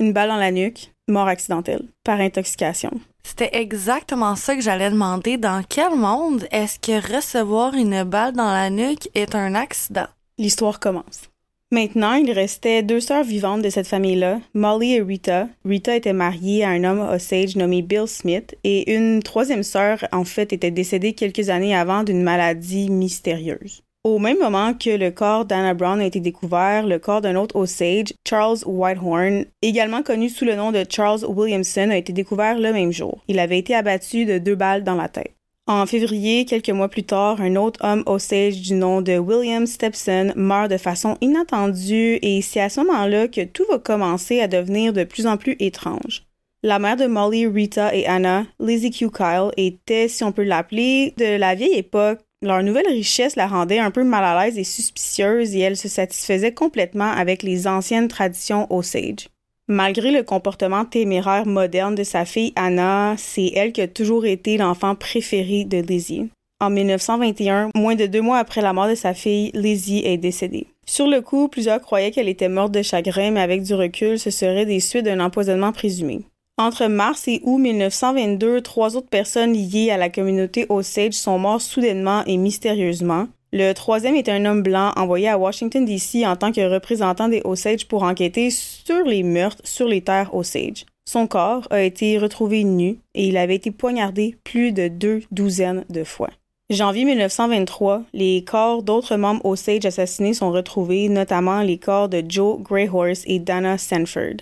Une 0.00 0.14
balle 0.14 0.30
dans 0.30 0.36
la 0.36 0.50
nuque, 0.50 0.94
mort 1.06 1.28
accidentelle, 1.28 1.84
par 2.02 2.18
intoxication. 2.18 2.92
C'était 3.24 3.56
exactement 3.56 4.36
ça 4.36 4.54
que 4.54 4.62
j'allais 4.62 4.90
demander. 4.90 5.36
Dans 5.36 5.62
quel 5.68 5.94
monde 5.94 6.46
est-ce 6.50 6.78
que 6.78 7.14
recevoir 7.14 7.74
une 7.74 8.04
balle 8.04 8.34
dans 8.34 8.52
la 8.52 8.70
nuque 8.70 9.08
est 9.14 9.34
un 9.34 9.54
accident? 9.54 10.06
L'histoire 10.38 10.80
commence. 10.80 11.28
Maintenant, 11.72 12.12
il 12.12 12.30
restait 12.30 12.82
deux 12.82 13.00
sœurs 13.00 13.24
vivantes 13.24 13.62
de 13.62 13.70
cette 13.70 13.86
famille-là, 13.86 14.40
Molly 14.52 14.96
et 14.96 15.00
Rita. 15.00 15.48
Rita 15.64 15.96
était 15.96 16.12
mariée 16.12 16.64
à 16.64 16.68
un 16.68 16.84
homme 16.84 17.00
Osage 17.00 17.56
nommé 17.56 17.80
Bill 17.80 18.06
Smith 18.06 18.54
et 18.62 18.94
une 18.94 19.22
troisième 19.22 19.62
sœur, 19.62 20.06
en 20.12 20.24
fait, 20.24 20.52
était 20.52 20.70
décédée 20.70 21.14
quelques 21.14 21.48
années 21.48 21.74
avant 21.74 22.02
d'une 22.02 22.22
maladie 22.22 22.90
mystérieuse. 22.90 23.82
Au 24.04 24.18
même 24.18 24.40
moment 24.40 24.74
que 24.74 24.90
le 24.90 25.12
corps 25.12 25.44
d'Anna 25.44 25.74
Brown 25.74 26.00
a 26.00 26.06
été 26.06 26.18
découvert, 26.18 26.84
le 26.84 26.98
corps 26.98 27.20
d'un 27.20 27.36
autre 27.36 27.54
Osage, 27.54 28.12
Charles 28.28 28.58
Whitehorn, 28.66 29.44
également 29.62 30.02
connu 30.02 30.28
sous 30.28 30.44
le 30.44 30.56
nom 30.56 30.72
de 30.72 30.84
Charles 30.88 31.24
Williamson, 31.24 31.88
a 31.88 31.96
été 31.96 32.12
découvert 32.12 32.58
le 32.58 32.72
même 32.72 32.90
jour. 32.90 33.22
Il 33.28 33.38
avait 33.38 33.60
été 33.60 33.76
abattu 33.76 34.24
de 34.24 34.38
deux 34.38 34.56
balles 34.56 34.82
dans 34.82 34.96
la 34.96 35.08
tête. 35.08 35.36
En 35.68 35.86
février, 35.86 36.44
quelques 36.46 36.70
mois 36.70 36.88
plus 36.88 37.04
tard, 37.04 37.40
un 37.40 37.54
autre 37.54 37.78
homme 37.84 38.02
Osage 38.06 38.60
du 38.60 38.74
nom 38.74 39.02
de 39.02 39.18
William 39.18 39.66
Stepson 39.66 40.32
meurt 40.34 40.68
de 40.68 40.78
façon 40.78 41.16
inattendue 41.20 42.18
et 42.22 42.42
c'est 42.42 42.60
à 42.60 42.70
ce 42.70 42.80
moment-là 42.80 43.28
que 43.28 43.44
tout 43.44 43.64
va 43.70 43.78
commencer 43.78 44.40
à 44.40 44.48
devenir 44.48 44.92
de 44.92 45.04
plus 45.04 45.28
en 45.28 45.36
plus 45.36 45.54
étrange. 45.60 46.24
La 46.64 46.80
mère 46.80 46.96
de 46.96 47.06
Molly, 47.06 47.46
Rita 47.46 47.94
et 47.94 48.06
Anna, 48.06 48.46
Lizzie 48.58 48.90
Q. 48.90 49.10
Kyle, 49.10 49.50
était, 49.56 50.08
si 50.08 50.24
on 50.24 50.32
peut 50.32 50.42
l'appeler, 50.42 51.14
de 51.16 51.36
la 51.36 51.54
vieille 51.54 51.78
époque. 51.78 52.18
Leur 52.42 52.64
nouvelle 52.64 52.88
richesse 52.88 53.36
la 53.36 53.46
rendait 53.46 53.78
un 53.78 53.92
peu 53.92 54.02
mal 54.02 54.24
à 54.24 54.44
l'aise 54.44 54.58
et 54.58 54.64
suspicieuse 54.64 55.54
et 55.54 55.60
elle 55.60 55.76
se 55.76 55.88
satisfaisait 55.88 56.52
complètement 56.52 57.10
avec 57.10 57.44
les 57.44 57.68
anciennes 57.68 58.08
traditions 58.08 58.66
Osage. 58.68 59.28
Malgré 59.68 60.10
le 60.10 60.24
comportement 60.24 60.84
téméraire 60.84 61.46
moderne 61.46 61.94
de 61.94 62.02
sa 62.02 62.24
fille 62.24 62.52
Anna, 62.56 63.14
c'est 63.16 63.52
elle 63.54 63.70
qui 63.70 63.80
a 63.80 63.86
toujours 63.86 64.26
été 64.26 64.56
l'enfant 64.56 64.96
préféré 64.96 65.64
de 65.64 65.78
Lizzie. 65.78 66.30
En 66.60 66.68
1921, 66.68 67.70
moins 67.76 67.94
de 67.94 68.06
deux 68.06 68.20
mois 68.20 68.38
après 68.38 68.60
la 68.60 68.72
mort 68.72 68.88
de 68.88 68.96
sa 68.96 69.14
fille, 69.14 69.52
Lizzie 69.54 70.02
est 70.04 70.18
décédée. 70.18 70.66
Sur 70.84 71.06
le 71.06 71.20
coup, 71.20 71.46
plusieurs 71.46 71.80
croyaient 71.80 72.10
qu'elle 72.10 72.28
était 72.28 72.48
morte 72.48 72.72
de 72.72 72.82
chagrin, 72.82 73.30
mais 73.30 73.40
avec 73.40 73.62
du 73.62 73.74
recul, 73.74 74.18
ce 74.18 74.30
serait 74.30 74.66
des 74.66 74.80
suites 74.80 75.04
d'un 75.04 75.20
empoisonnement 75.20 75.72
présumé. 75.72 76.22
Entre 76.58 76.86
mars 76.86 77.28
et 77.28 77.40
août 77.44 77.58
1922, 77.58 78.60
trois 78.60 78.94
autres 78.96 79.08
personnes 79.08 79.54
liées 79.54 79.90
à 79.90 79.96
la 79.96 80.10
communauté 80.10 80.66
Osage 80.68 81.14
sont 81.14 81.38
mortes 81.38 81.62
soudainement 81.62 82.22
et 82.26 82.36
mystérieusement. 82.36 83.28
Le 83.54 83.72
troisième 83.72 84.16
est 84.16 84.28
un 84.28 84.44
homme 84.44 84.62
blanc 84.62 84.92
envoyé 84.96 85.28
à 85.28 85.38
Washington, 85.38 85.84
D.C. 85.84 86.26
en 86.26 86.36
tant 86.36 86.52
que 86.52 86.60
représentant 86.60 87.28
des 87.28 87.40
Osage 87.44 87.88
pour 87.88 88.02
enquêter 88.02 88.50
sur 88.50 89.04
les 89.04 89.22
meurtres 89.22 89.62
sur 89.64 89.88
les 89.88 90.02
terres 90.02 90.34
Osage. 90.34 90.84
Son 91.06 91.26
corps 91.26 91.66
a 91.70 91.82
été 91.82 92.18
retrouvé 92.18 92.64
nu 92.64 92.98
et 93.14 93.28
il 93.28 93.38
avait 93.38 93.56
été 93.56 93.70
poignardé 93.70 94.36
plus 94.44 94.72
de 94.72 94.88
deux 94.88 95.22
douzaines 95.30 95.84
de 95.88 96.04
fois. 96.04 96.30
Janvier 96.70 97.04
1923, 97.04 98.04
les 98.12 98.44
corps 98.44 98.82
d'autres 98.82 99.16
membres 99.16 99.44
Osage 99.44 99.84
assassinés 99.84 100.34
sont 100.34 100.52
retrouvés, 100.52 101.08
notamment 101.08 101.62
les 101.62 101.78
corps 101.78 102.08
de 102.08 102.22
Joe 102.26 102.60
Greyhorse 102.60 103.22
et 103.26 103.38
Dana 103.38 103.78
Sanford. 103.78 104.36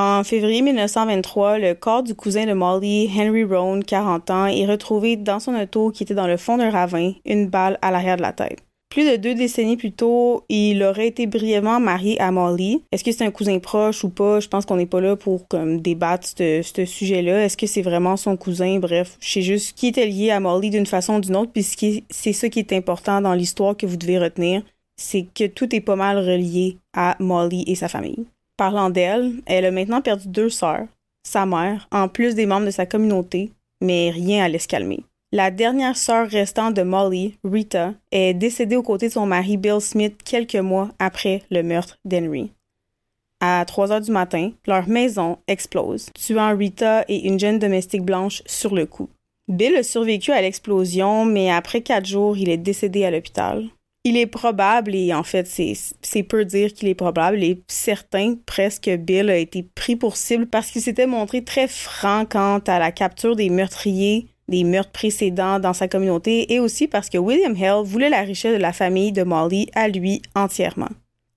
En 0.00 0.22
février 0.22 0.62
1923, 0.62 1.58
le 1.58 1.74
corps 1.74 2.04
du 2.04 2.14
cousin 2.14 2.46
de 2.46 2.52
Molly, 2.52 3.10
Henry 3.18 3.42
Roan, 3.42 3.80
40 3.80 4.30
ans, 4.30 4.46
est 4.46 4.64
retrouvé 4.64 5.16
dans 5.16 5.40
son 5.40 5.56
auto 5.56 5.90
qui 5.90 6.04
était 6.04 6.14
dans 6.14 6.28
le 6.28 6.36
fond 6.36 6.56
d'un 6.56 6.70
ravin, 6.70 7.14
une 7.24 7.48
balle 7.48 7.80
à 7.82 7.90
l'arrière 7.90 8.16
de 8.16 8.22
la 8.22 8.32
tête. 8.32 8.60
Plus 8.90 9.10
de 9.10 9.16
deux 9.16 9.34
décennies 9.34 9.76
plus 9.76 9.90
tôt, 9.90 10.44
il 10.48 10.84
aurait 10.84 11.08
été 11.08 11.26
brièvement 11.26 11.80
marié 11.80 12.20
à 12.20 12.30
Molly. 12.30 12.84
Est-ce 12.92 13.02
que 13.02 13.10
c'est 13.10 13.24
un 13.24 13.32
cousin 13.32 13.58
proche 13.58 14.04
ou 14.04 14.08
pas? 14.08 14.38
Je 14.38 14.46
pense 14.46 14.66
qu'on 14.66 14.76
n'est 14.76 14.86
pas 14.86 15.00
là 15.00 15.16
pour 15.16 15.48
comme, 15.48 15.80
débattre 15.80 16.28
ce, 16.28 16.84
sujet-là. 16.84 17.44
Est-ce 17.44 17.56
que 17.56 17.66
c'est 17.66 17.82
vraiment 17.82 18.16
son 18.16 18.36
cousin? 18.36 18.78
Bref, 18.78 19.16
je 19.18 19.32
sais 19.32 19.42
juste 19.42 19.76
qui 19.76 19.88
était 19.88 20.06
lié 20.06 20.30
à 20.30 20.38
Molly 20.38 20.70
d'une 20.70 20.86
façon 20.86 21.16
ou 21.16 21.20
d'une 21.20 21.34
autre, 21.34 21.50
puisque 21.52 21.86
c'est 22.08 22.32
ça 22.32 22.48
qui 22.48 22.60
est 22.60 22.72
important 22.72 23.20
dans 23.20 23.34
l'histoire 23.34 23.76
que 23.76 23.86
vous 23.86 23.96
devez 23.96 24.20
retenir. 24.20 24.62
C'est 24.96 25.26
que 25.34 25.48
tout 25.48 25.74
est 25.74 25.80
pas 25.80 25.96
mal 25.96 26.18
relié 26.18 26.76
à 26.94 27.16
Molly 27.18 27.64
et 27.66 27.74
sa 27.74 27.88
famille. 27.88 28.26
Parlant 28.58 28.90
d'elle, 28.90 29.34
elle 29.46 29.66
a 29.66 29.70
maintenant 29.70 30.02
perdu 30.02 30.26
deux 30.26 30.50
sœurs, 30.50 30.88
sa 31.22 31.46
mère, 31.46 31.86
en 31.92 32.08
plus 32.08 32.34
des 32.34 32.44
membres 32.44 32.66
de 32.66 32.72
sa 32.72 32.86
communauté, 32.86 33.52
mais 33.80 34.10
rien 34.10 34.52
à 34.52 34.58
se 34.58 34.66
calmer. 34.66 35.04
La 35.30 35.52
dernière 35.52 35.96
sœur 35.96 36.28
restante 36.28 36.74
de 36.74 36.82
Molly, 36.82 37.38
Rita, 37.44 37.94
est 38.10 38.34
décédée 38.34 38.74
aux 38.74 38.82
côtés 38.82 39.06
de 39.06 39.12
son 39.12 39.26
mari 39.26 39.56
Bill 39.56 39.80
Smith 39.80 40.16
quelques 40.24 40.56
mois 40.56 40.88
après 40.98 41.42
le 41.52 41.62
meurtre 41.62 41.98
d'Henry. 42.04 42.50
À 43.40 43.64
3 43.64 43.92
heures 43.92 44.00
du 44.00 44.10
matin, 44.10 44.50
leur 44.66 44.88
maison 44.88 45.38
explose, 45.46 46.10
tuant 46.14 46.56
Rita 46.56 47.04
et 47.06 47.28
une 47.28 47.38
jeune 47.38 47.60
domestique 47.60 48.02
blanche 48.02 48.42
sur 48.44 48.74
le 48.74 48.86
coup. 48.86 49.08
Bill 49.46 49.76
a 49.76 49.84
survécu 49.84 50.32
à 50.32 50.42
l'explosion, 50.42 51.24
mais 51.24 51.48
après 51.48 51.82
quatre 51.82 52.06
jours, 52.06 52.36
il 52.36 52.48
est 52.48 52.56
décédé 52.56 53.04
à 53.04 53.12
l'hôpital. 53.12 53.68
Il 54.08 54.16
est 54.16 54.26
probable, 54.26 54.94
et 54.94 55.12
en 55.12 55.22
fait, 55.22 55.46
c'est 55.46 56.22
peu 56.22 56.46
dire 56.46 56.72
qu'il 56.72 56.88
est 56.88 56.94
probable, 56.94 57.44
et 57.44 57.62
certain 57.66 58.36
presque 58.46 58.84
que 58.84 58.96
Bill 58.96 59.28
a 59.28 59.36
été 59.36 59.62
pris 59.62 59.96
pour 59.96 60.16
cible 60.16 60.46
parce 60.46 60.70
qu'il 60.70 60.80
s'était 60.80 61.06
montré 61.06 61.44
très 61.44 61.68
franc 61.68 62.24
quant 62.24 62.60
à 62.66 62.78
la 62.78 62.90
capture 62.90 63.36
des 63.36 63.50
meurtriers 63.50 64.28
des 64.48 64.64
meurtres 64.64 64.92
précédents 64.92 65.60
dans 65.60 65.74
sa 65.74 65.88
communauté 65.88 66.54
et 66.54 66.58
aussi 66.58 66.88
parce 66.88 67.10
que 67.10 67.18
William 67.18 67.54
Hell 67.54 67.84
voulait 67.84 68.08
la 68.08 68.22
richesse 68.22 68.56
de 68.56 68.62
la 68.62 68.72
famille 68.72 69.12
de 69.12 69.22
Molly 69.22 69.68
à 69.74 69.88
lui 69.88 70.22
entièrement. 70.34 70.88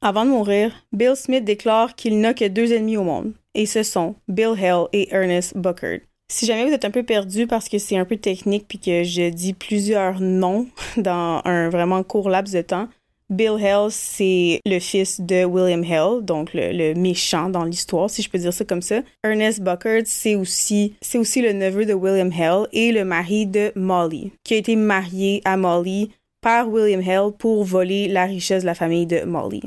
Avant 0.01 0.23
de 0.23 0.29
mourir, 0.29 0.71
Bill 0.93 1.17
Smith 1.17 1.43
déclare 1.43 1.95
qu'il 1.95 2.21
n'a 2.21 2.33
que 2.33 2.47
deux 2.47 2.71
ennemis 2.71 2.95
au 2.95 3.03
monde, 3.03 3.33
et 3.53 3.65
ce 3.65 3.83
sont 3.83 4.15
Bill 4.29 4.55
Hell 4.57 4.85
et 4.93 5.13
Ernest 5.13 5.57
Buckard. 5.57 5.99
Si 6.31 6.45
jamais 6.45 6.65
vous 6.65 6.71
êtes 6.71 6.85
un 6.85 6.91
peu 6.91 7.03
perdu 7.03 7.45
parce 7.45 7.67
que 7.67 7.77
c'est 7.77 7.97
un 7.97 8.05
peu 8.05 8.15
technique 8.15 8.65
puis 8.65 8.79
que 8.79 9.03
je 9.03 9.29
dis 9.29 9.51
plusieurs 9.51 10.21
noms 10.21 10.65
dans 10.97 11.41
un 11.43 11.69
vraiment 11.69 12.03
court 12.03 12.29
laps 12.29 12.55
de 12.55 12.61
temps, 12.61 12.87
Bill 13.29 13.57
Hell, 13.61 13.91
c'est 13.91 14.61
le 14.65 14.79
fils 14.79 15.19
de 15.19 15.43
William 15.43 15.83
Hell, 15.83 16.23
donc 16.23 16.51
le, 16.53 16.93
méchant 16.93 17.49
dans 17.49 17.65
l'histoire, 17.65 18.09
si 18.09 18.21
je 18.21 18.29
peux 18.29 18.37
dire 18.37 18.53
ça 18.53 18.63
comme 18.63 18.81
ça. 18.81 19.01
Ernest 19.25 19.59
Buckard, 19.59 20.03
c'est 20.05 20.35
aussi, 20.35 20.95
c'est 21.01 21.17
aussi 21.17 21.41
le 21.41 21.51
neveu 21.51 21.85
de 21.85 21.93
William 21.93 22.31
Hell 22.31 22.65
et 22.71 22.93
le 22.93 23.03
mari 23.03 23.45
de 23.45 23.73
Molly, 23.75 24.31
qui 24.45 24.53
a 24.53 24.57
été 24.57 24.77
marié 24.77 25.41
à 25.43 25.57
Molly 25.57 26.11
par 26.39 26.69
William 26.69 27.01
Hell 27.01 27.33
pour 27.37 27.65
voler 27.65 28.07
la 28.07 28.23
richesse 28.23 28.63
de 28.63 28.67
la 28.67 28.75
famille 28.75 29.05
de 29.05 29.23
Molly. 29.23 29.63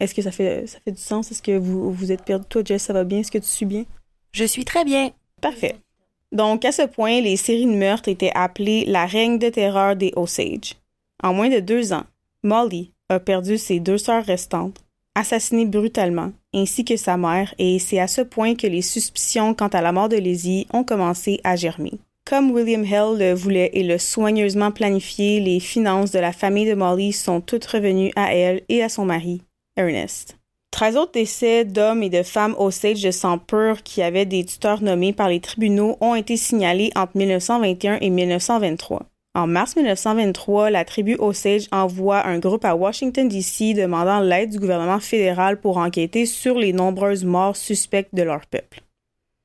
Est-ce 0.00 0.14
que 0.14 0.22
ça 0.22 0.30
fait, 0.30 0.68
ça 0.68 0.78
fait 0.84 0.92
du 0.92 1.02
sens? 1.02 1.32
Est-ce 1.32 1.42
que 1.42 1.58
vous, 1.58 1.90
vous 1.90 2.12
êtes 2.12 2.22
perdu? 2.22 2.46
Toi, 2.48 2.62
Jess, 2.64 2.84
ça 2.84 2.92
va 2.92 3.02
bien? 3.02 3.18
Est-ce 3.18 3.32
que 3.32 3.38
tu 3.38 3.48
suis 3.48 3.66
bien? 3.66 3.84
Je 4.32 4.44
suis 4.44 4.64
très 4.64 4.84
bien. 4.84 5.10
Parfait. 5.40 5.74
Donc, 6.34 6.64
à 6.64 6.72
ce 6.72 6.82
point, 6.82 7.20
les 7.20 7.36
séries 7.36 7.64
de 7.64 7.70
meurtres 7.70 8.08
étaient 8.08 8.32
appelées 8.34 8.84
la 8.86 9.06
règne 9.06 9.38
de 9.38 9.48
terreur 9.48 9.94
des 9.94 10.12
Osage. 10.16 10.74
En 11.22 11.32
moins 11.32 11.48
de 11.48 11.60
deux 11.60 11.92
ans, 11.92 12.04
Molly 12.42 12.90
a 13.08 13.20
perdu 13.20 13.56
ses 13.56 13.78
deux 13.78 13.98
sœurs 13.98 14.24
restantes, 14.24 14.82
assassinée 15.14 15.64
brutalement, 15.64 16.32
ainsi 16.52 16.84
que 16.84 16.96
sa 16.96 17.16
mère, 17.16 17.54
et 17.58 17.78
c'est 17.78 18.00
à 18.00 18.08
ce 18.08 18.20
point 18.20 18.56
que 18.56 18.66
les 18.66 18.82
suspicions 18.82 19.54
quant 19.54 19.68
à 19.68 19.80
la 19.80 19.92
mort 19.92 20.08
de 20.08 20.16
Lizzie 20.16 20.66
ont 20.72 20.82
commencé 20.82 21.40
à 21.44 21.54
germer. 21.54 21.92
Comme 22.26 22.50
William 22.50 22.84
Hill 22.84 23.18
le 23.18 23.32
voulait 23.32 23.70
et 23.74 23.84
le 23.84 23.98
soigneusement 23.98 24.72
planifié, 24.72 25.38
les 25.38 25.60
finances 25.60 26.10
de 26.10 26.18
la 26.18 26.32
famille 26.32 26.68
de 26.68 26.74
Molly 26.74 27.12
sont 27.12 27.40
toutes 27.40 27.66
revenues 27.66 28.12
à 28.16 28.34
elle 28.34 28.62
et 28.68 28.82
à 28.82 28.88
son 28.88 29.04
mari, 29.04 29.42
Ernest. 29.76 30.36
Treize 30.74 30.96
autres 30.96 31.12
décès 31.12 31.64
d'hommes 31.64 32.02
et 32.02 32.10
de 32.10 32.24
femmes 32.24 32.56
Osage 32.58 33.00
de 33.00 33.12
sang 33.12 33.38
pur 33.38 33.84
qui 33.84 34.02
avaient 34.02 34.26
des 34.26 34.44
tuteurs 34.44 34.82
nommés 34.82 35.12
par 35.12 35.28
les 35.28 35.38
tribunaux 35.38 35.96
ont 36.00 36.16
été 36.16 36.36
signalés 36.36 36.90
entre 36.96 37.16
1921 37.16 37.98
et 38.00 38.10
1923. 38.10 39.02
En 39.36 39.46
mars 39.46 39.76
1923, 39.76 40.70
la 40.70 40.84
tribu 40.84 41.14
Osage 41.20 41.68
envoie 41.70 42.26
un 42.26 42.40
groupe 42.40 42.64
à 42.64 42.74
Washington, 42.74 43.28
D.C. 43.28 43.74
demandant 43.74 44.18
l'aide 44.18 44.50
du 44.50 44.58
gouvernement 44.58 44.98
fédéral 44.98 45.60
pour 45.60 45.76
enquêter 45.76 46.26
sur 46.26 46.58
les 46.58 46.72
nombreuses 46.72 47.24
morts 47.24 47.54
suspectes 47.54 48.12
de 48.12 48.24
leur 48.24 48.44
peuple. 48.46 48.82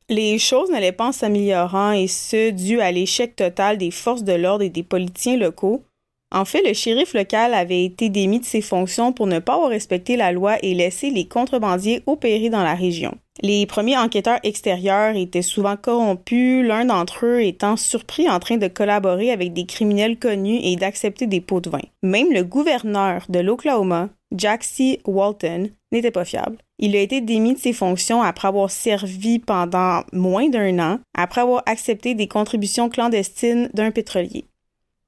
Les 0.09 0.39
choses 0.39 0.71
n'allaient 0.71 0.91
pas 0.91 1.09
en 1.09 1.11
s'améliorant 1.11 1.91
et 1.91 2.07
ce, 2.07 2.49
dû 2.49 2.81
à 2.81 2.91
l'échec 2.91 3.35
total 3.35 3.77
des 3.77 3.91
forces 3.91 4.23
de 4.23 4.33
l'ordre 4.33 4.63
et 4.63 4.69
des 4.69 4.81
politiciens 4.81 5.37
locaux, 5.37 5.83
en 6.31 6.45
fait, 6.45 6.61
le 6.61 6.73
shérif 6.73 7.13
local 7.13 7.53
avait 7.53 7.83
été 7.83 8.09
démis 8.09 8.39
de 8.39 8.45
ses 8.45 8.61
fonctions 8.61 9.13
pour 9.13 9.25
ne 9.25 9.39
pas 9.39 9.55
avoir 9.55 9.69
respecté 9.69 10.15
la 10.15 10.31
loi 10.31 10.57
et 10.61 10.75
laisser 10.75 11.09
les 11.09 11.27
contrebandiers 11.27 12.03
opérer 12.05 12.49
dans 12.49 12.63
la 12.63 12.75
région. 12.75 13.17
Les 13.41 13.65
premiers 13.65 13.97
enquêteurs 13.97 14.39
extérieurs 14.43 15.15
étaient 15.15 15.41
souvent 15.41 15.77
corrompus, 15.77 16.65
l'un 16.65 16.85
d'entre 16.85 17.25
eux 17.25 17.41
étant 17.41 17.77
surpris 17.77 18.29
en 18.29 18.39
train 18.39 18.57
de 18.57 18.67
collaborer 18.67 19.31
avec 19.31 19.53
des 19.53 19.65
criminels 19.65 20.19
connus 20.19 20.59
et 20.61 20.75
d'accepter 20.75 21.25
des 21.25 21.41
pots 21.41 21.61
de 21.61 21.69
vin. 21.69 21.79
Même 22.03 22.31
le 22.31 22.43
gouverneur 22.43 23.23
de 23.29 23.39
l'Oklahoma, 23.39 24.09
Jack 24.35 24.63
C. 24.63 24.99
Walton, 25.07 25.69
n'était 25.91 26.11
pas 26.11 26.25
fiable. 26.25 26.57
Il 26.77 26.95
a 26.95 26.99
été 26.99 27.21
démis 27.21 27.55
de 27.55 27.59
ses 27.59 27.73
fonctions 27.73 28.21
après 28.21 28.47
avoir 28.47 28.69
servi 28.69 29.39
pendant 29.39 30.01
moins 30.13 30.49
d'un 30.49 30.77
an, 30.79 30.99
après 31.15 31.41
avoir 31.41 31.63
accepté 31.65 32.13
des 32.13 32.27
contributions 32.27 32.89
clandestines 32.89 33.69
d'un 33.73 33.91
pétrolier. 33.91 34.45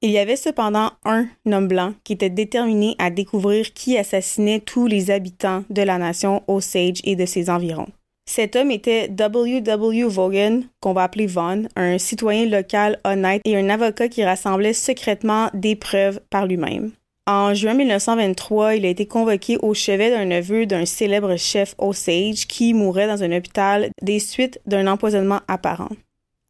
Il 0.04 0.10
y 0.10 0.18
avait 0.18 0.34
cependant 0.34 0.90
un 1.04 1.28
homme 1.46 1.68
blanc 1.68 1.94
qui 2.02 2.12
était 2.12 2.28
déterminé 2.28 2.96
à 2.98 3.10
découvrir 3.10 3.72
qui 3.72 3.96
assassinait 3.96 4.58
tous 4.58 4.88
les 4.88 5.12
habitants 5.12 5.62
de 5.70 5.82
la 5.82 5.96
nation 5.96 6.42
Osage 6.48 7.00
et 7.04 7.14
de 7.14 7.24
ses 7.24 7.48
environs. 7.48 7.86
Cet 8.28 8.56
homme 8.56 8.72
était 8.72 9.06
W.W. 9.08 10.02
Vaughan, 10.04 10.62
qu'on 10.80 10.92
va 10.92 11.04
appeler 11.04 11.26
Vaughn, 11.26 11.68
un 11.76 11.98
citoyen 11.98 12.46
local 12.46 12.98
honnête 13.04 13.42
et 13.44 13.56
un 13.56 13.68
avocat 13.68 14.08
qui 14.08 14.24
rassemblait 14.24 14.72
secrètement 14.72 15.50
des 15.54 15.76
preuves 15.76 16.20
par 16.30 16.46
lui-même. 16.46 16.90
En 17.28 17.54
juin 17.54 17.74
1923, 17.74 18.74
il 18.74 18.86
a 18.86 18.88
été 18.88 19.06
convoqué 19.06 19.56
au 19.62 19.72
chevet 19.72 20.10
d'un 20.10 20.24
neveu 20.24 20.66
d'un 20.66 20.84
célèbre 20.84 21.36
chef 21.36 21.76
Osage 21.78 22.48
qui 22.48 22.74
mourait 22.74 23.06
dans 23.06 23.22
un 23.22 23.30
hôpital 23.30 23.90
des 24.02 24.18
suites 24.18 24.60
d'un 24.66 24.88
empoisonnement 24.88 25.40
apparent. 25.46 25.90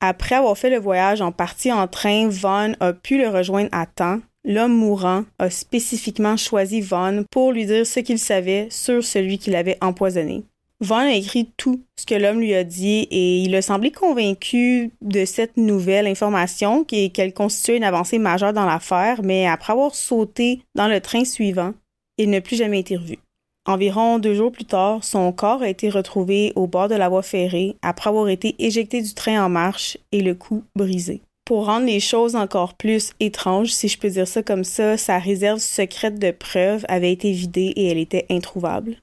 Après 0.04 0.34
avoir 0.34 0.58
fait 0.58 0.68
le 0.68 0.80
voyage 0.80 1.20
en 1.20 1.30
partie 1.30 1.70
en 1.70 1.86
train, 1.86 2.28
Vaughn 2.28 2.76
a 2.80 2.92
pu 2.92 3.18
le 3.18 3.28
rejoindre 3.28 3.68
à 3.70 3.86
temps. 3.86 4.18
L'homme 4.44 4.74
mourant 4.74 5.22
a 5.38 5.48
spécifiquement 5.48 6.36
choisi 6.36 6.80
Vaughn 6.80 7.24
pour 7.30 7.52
lui 7.52 7.66
dire 7.66 7.86
ce 7.86 8.00
qu'il 8.00 8.18
savait 8.18 8.66
sur 8.68 9.04
celui 9.04 9.38
qui 9.38 9.50
l'avait 9.50 9.78
empoisonné. 9.80 10.42
Vaughn 10.80 11.06
a 11.06 11.14
écrit 11.14 11.52
tout 11.56 11.84
ce 11.96 12.04
que 12.04 12.16
l'homme 12.16 12.40
lui 12.40 12.52
a 12.52 12.64
dit 12.64 13.06
et 13.12 13.42
il 13.42 13.54
a 13.54 13.62
semblé 13.62 13.92
convaincu 13.92 14.90
de 15.02 15.24
cette 15.24 15.56
nouvelle 15.56 16.08
information 16.08 16.82
qu'elle 16.82 17.32
constituait 17.32 17.76
une 17.76 17.84
avancée 17.84 18.18
majeure 18.18 18.52
dans 18.52 18.66
l'affaire, 18.66 19.20
mais 19.22 19.46
après 19.46 19.72
avoir 19.72 19.94
sauté 19.94 20.62
dans 20.74 20.88
le 20.88 21.00
train 21.00 21.24
suivant, 21.24 21.74
il 22.18 22.30
n'a 22.30 22.40
plus 22.40 22.56
jamais 22.56 22.80
été 22.80 22.96
revu. 22.96 23.18
Environ 23.64 24.18
deux 24.18 24.35
jours 24.35 24.51
plus 24.51 24.64
tard, 24.64 25.05
son 25.05 25.31
corps 25.31 25.62
a 25.62 25.68
été 25.68 25.88
retrouvé 25.88 26.53
au 26.57 26.66
bord 26.66 26.88
de 26.88 26.96
la 26.96 27.09
voie 27.09 27.22
ferrée 27.22 27.77
après 27.81 28.11
avoir 28.11 28.29
été 28.29 28.57
éjecté 28.59 29.01
du 29.01 29.14
train 29.14 29.44
en 29.44 29.48
marche 29.48 29.96
et 30.11 30.20
le 30.20 30.35
cou 30.35 30.64
brisé. 30.75 31.22
Pour 31.44 31.66
rendre 31.66 31.87
les 31.87 32.01
choses 32.01 32.35
encore 32.35 32.75
plus 32.75 33.12
étranges, 33.20 33.72
si 33.72 33.87
je 33.87 33.98
peux 33.98 34.11
dire 34.11 34.27
ça 34.27 34.42
comme 34.42 34.64
ça, 34.64 34.96
sa 34.96 35.18
réserve 35.18 35.61
secrète 35.61 36.18
de 36.18 36.33
preuves 36.33 36.85
avait 36.88 37.12
été 37.12 37.31
vidée 37.31 37.72
et 37.77 37.87
elle 37.87 37.98
était 37.98 38.27
introuvable. 38.31 38.96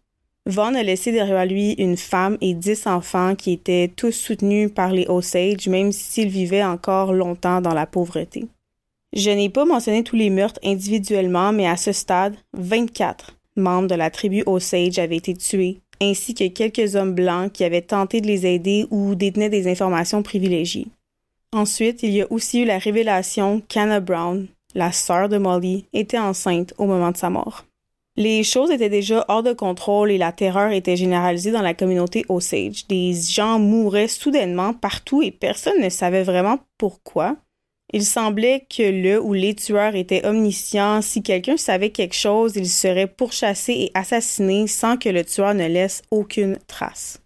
Vaughn 0.45 0.75
a 0.75 0.83
laissé 0.83 1.13
derrière 1.13 1.45
lui 1.45 1.73
une 1.73 1.97
femme 1.97 2.37
et 2.41 2.53
dix 2.53 2.85
enfants 2.85 3.35
qui 3.35 3.53
étaient 3.53 3.91
tous 3.95 4.11
soutenus 4.11 4.71
par 4.73 4.91
les 4.91 5.05
Osage, 5.07 5.67
même 5.67 5.93
s'ils 5.93 6.29
vivaient 6.29 6.63
encore 6.63 7.13
longtemps 7.13 7.61
dans 7.61 7.73
la 7.73 7.85
pauvreté. 7.85 8.45
Je 9.13 9.29
n'ai 9.29 9.49
pas 9.49 9.65
mentionné 9.65 10.03
tous 10.03 10.15
les 10.15 10.29
meurtres 10.29 10.59
individuellement, 10.65 11.53
mais 11.53 11.67
à 11.67 11.77
ce 11.77 11.91
stade, 11.93 12.35
24 12.53 13.38
membres 13.59 13.87
de 13.87 13.95
la 13.95 14.09
tribu 14.09 14.43
Osage 14.45 14.97
avaient 14.97 15.17
été 15.17 15.33
tués, 15.33 15.79
ainsi 16.01 16.33
que 16.33 16.47
quelques 16.47 16.95
hommes 16.95 17.13
blancs 17.13 17.51
qui 17.51 17.63
avaient 17.63 17.81
tenté 17.81 18.21
de 18.21 18.27
les 18.27 18.45
aider 18.45 18.87
ou 18.89 19.15
détenaient 19.15 19.49
des 19.49 19.69
informations 19.69 20.23
privilégiées. 20.23 20.87
Ensuite, 21.51 22.03
il 22.03 22.11
y 22.11 22.21
a 22.21 22.31
aussi 22.31 22.61
eu 22.61 22.65
la 22.65 22.77
révélation 22.77 23.61
qu'Anna 23.67 23.99
Brown, 23.99 24.47
la 24.75 24.91
sœur 24.91 25.29
de 25.29 25.37
Molly, 25.37 25.85
était 25.93 26.19
enceinte 26.19 26.73
au 26.77 26.85
moment 26.85 27.11
de 27.11 27.17
sa 27.17 27.29
mort. 27.29 27.65
Les 28.15 28.43
choses 28.43 28.69
étaient 28.69 28.89
déjà 28.89 29.23
hors 29.29 29.43
de 29.43 29.53
contrôle 29.53 30.11
et 30.11 30.17
la 30.17 30.33
terreur 30.33 30.71
était 30.71 30.97
généralisée 30.97 31.51
dans 31.51 31.61
la 31.61 31.73
communauté 31.73 32.25
Osage. 32.27 32.85
Des 32.87 33.13
gens 33.13 33.59
mouraient 33.59 34.09
soudainement 34.09 34.73
partout 34.73 35.21
et 35.21 35.31
personne 35.31 35.81
ne 35.81 35.89
savait 35.89 36.23
vraiment 36.23 36.59
pourquoi. 36.77 37.37
Il 37.91 38.05
semblait 38.05 38.65
que 38.69 38.83
le 38.83 39.19
ou 39.19 39.33
les 39.33 39.55
tueurs 39.55 39.95
étaient 39.95 40.25
omniscients. 40.25 41.01
Si 41.01 41.23
quelqu'un 41.23 41.57
savait 41.57 41.89
quelque 41.89 42.15
chose, 42.15 42.53
il 42.55 42.69
serait 42.69 43.07
pourchassé 43.07 43.73
et 43.73 43.91
assassiné 43.95 44.67
sans 44.67 44.95
que 44.95 45.09
le 45.09 45.25
tueur 45.25 45.55
ne 45.55 45.67
laisse 45.67 46.03
aucune 46.11 46.57
trace. 46.67 47.19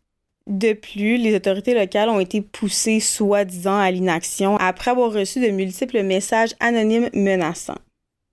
De 0.47 0.73
plus, 0.73 1.17
les 1.17 1.35
autorités 1.35 1.73
locales 1.73 2.09
ont 2.09 2.19
été 2.19 2.41
poussées 2.41 2.99
soi-disant 2.99 3.77
à 3.77 3.91
l'inaction 3.91 4.57
après 4.57 4.91
avoir 4.91 5.11
reçu 5.11 5.39
de 5.39 5.47
multiples 5.49 6.03
messages 6.03 6.53
anonymes 6.59 7.09
menaçants. 7.13 7.77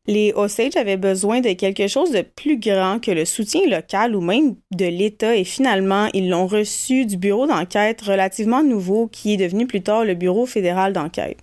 Les 0.07 0.33
Osage 0.33 0.77
avaient 0.77 0.97
besoin 0.97 1.41
de 1.41 1.53
quelque 1.53 1.87
chose 1.87 2.11
de 2.11 2.23
plus 2.23 2.59
grand 2.59 3.01
que 3.01 3.11
le 3.11 3.25
soutien 3.25 3.61
local 3.67 4.17
ou 4.17 4.21
même 4.21 4.57
de 4.73 4.87
l'État 4.87 5.37
et 5.37 5.45
finalement, 5.45 6.09
ils 6.15 6.29
l'ont 6.29 6.47
reçu 6.47 7.07
du 7.07 7.17
bureau 7.17 7.47
d'enquête 7.47 8.01
relativement 8.01 8.63
nouveau 8.65 9.07
qui 9.07 9.35
est 9.35 9.37
devenu 9.37 9.67
plus 9.67 9.83
tard 9.83 10.05
le 10.05 10.15
Bureau 10.15 10.47
fédéral 10.47 10.93
d'enquête. 10.93 11.39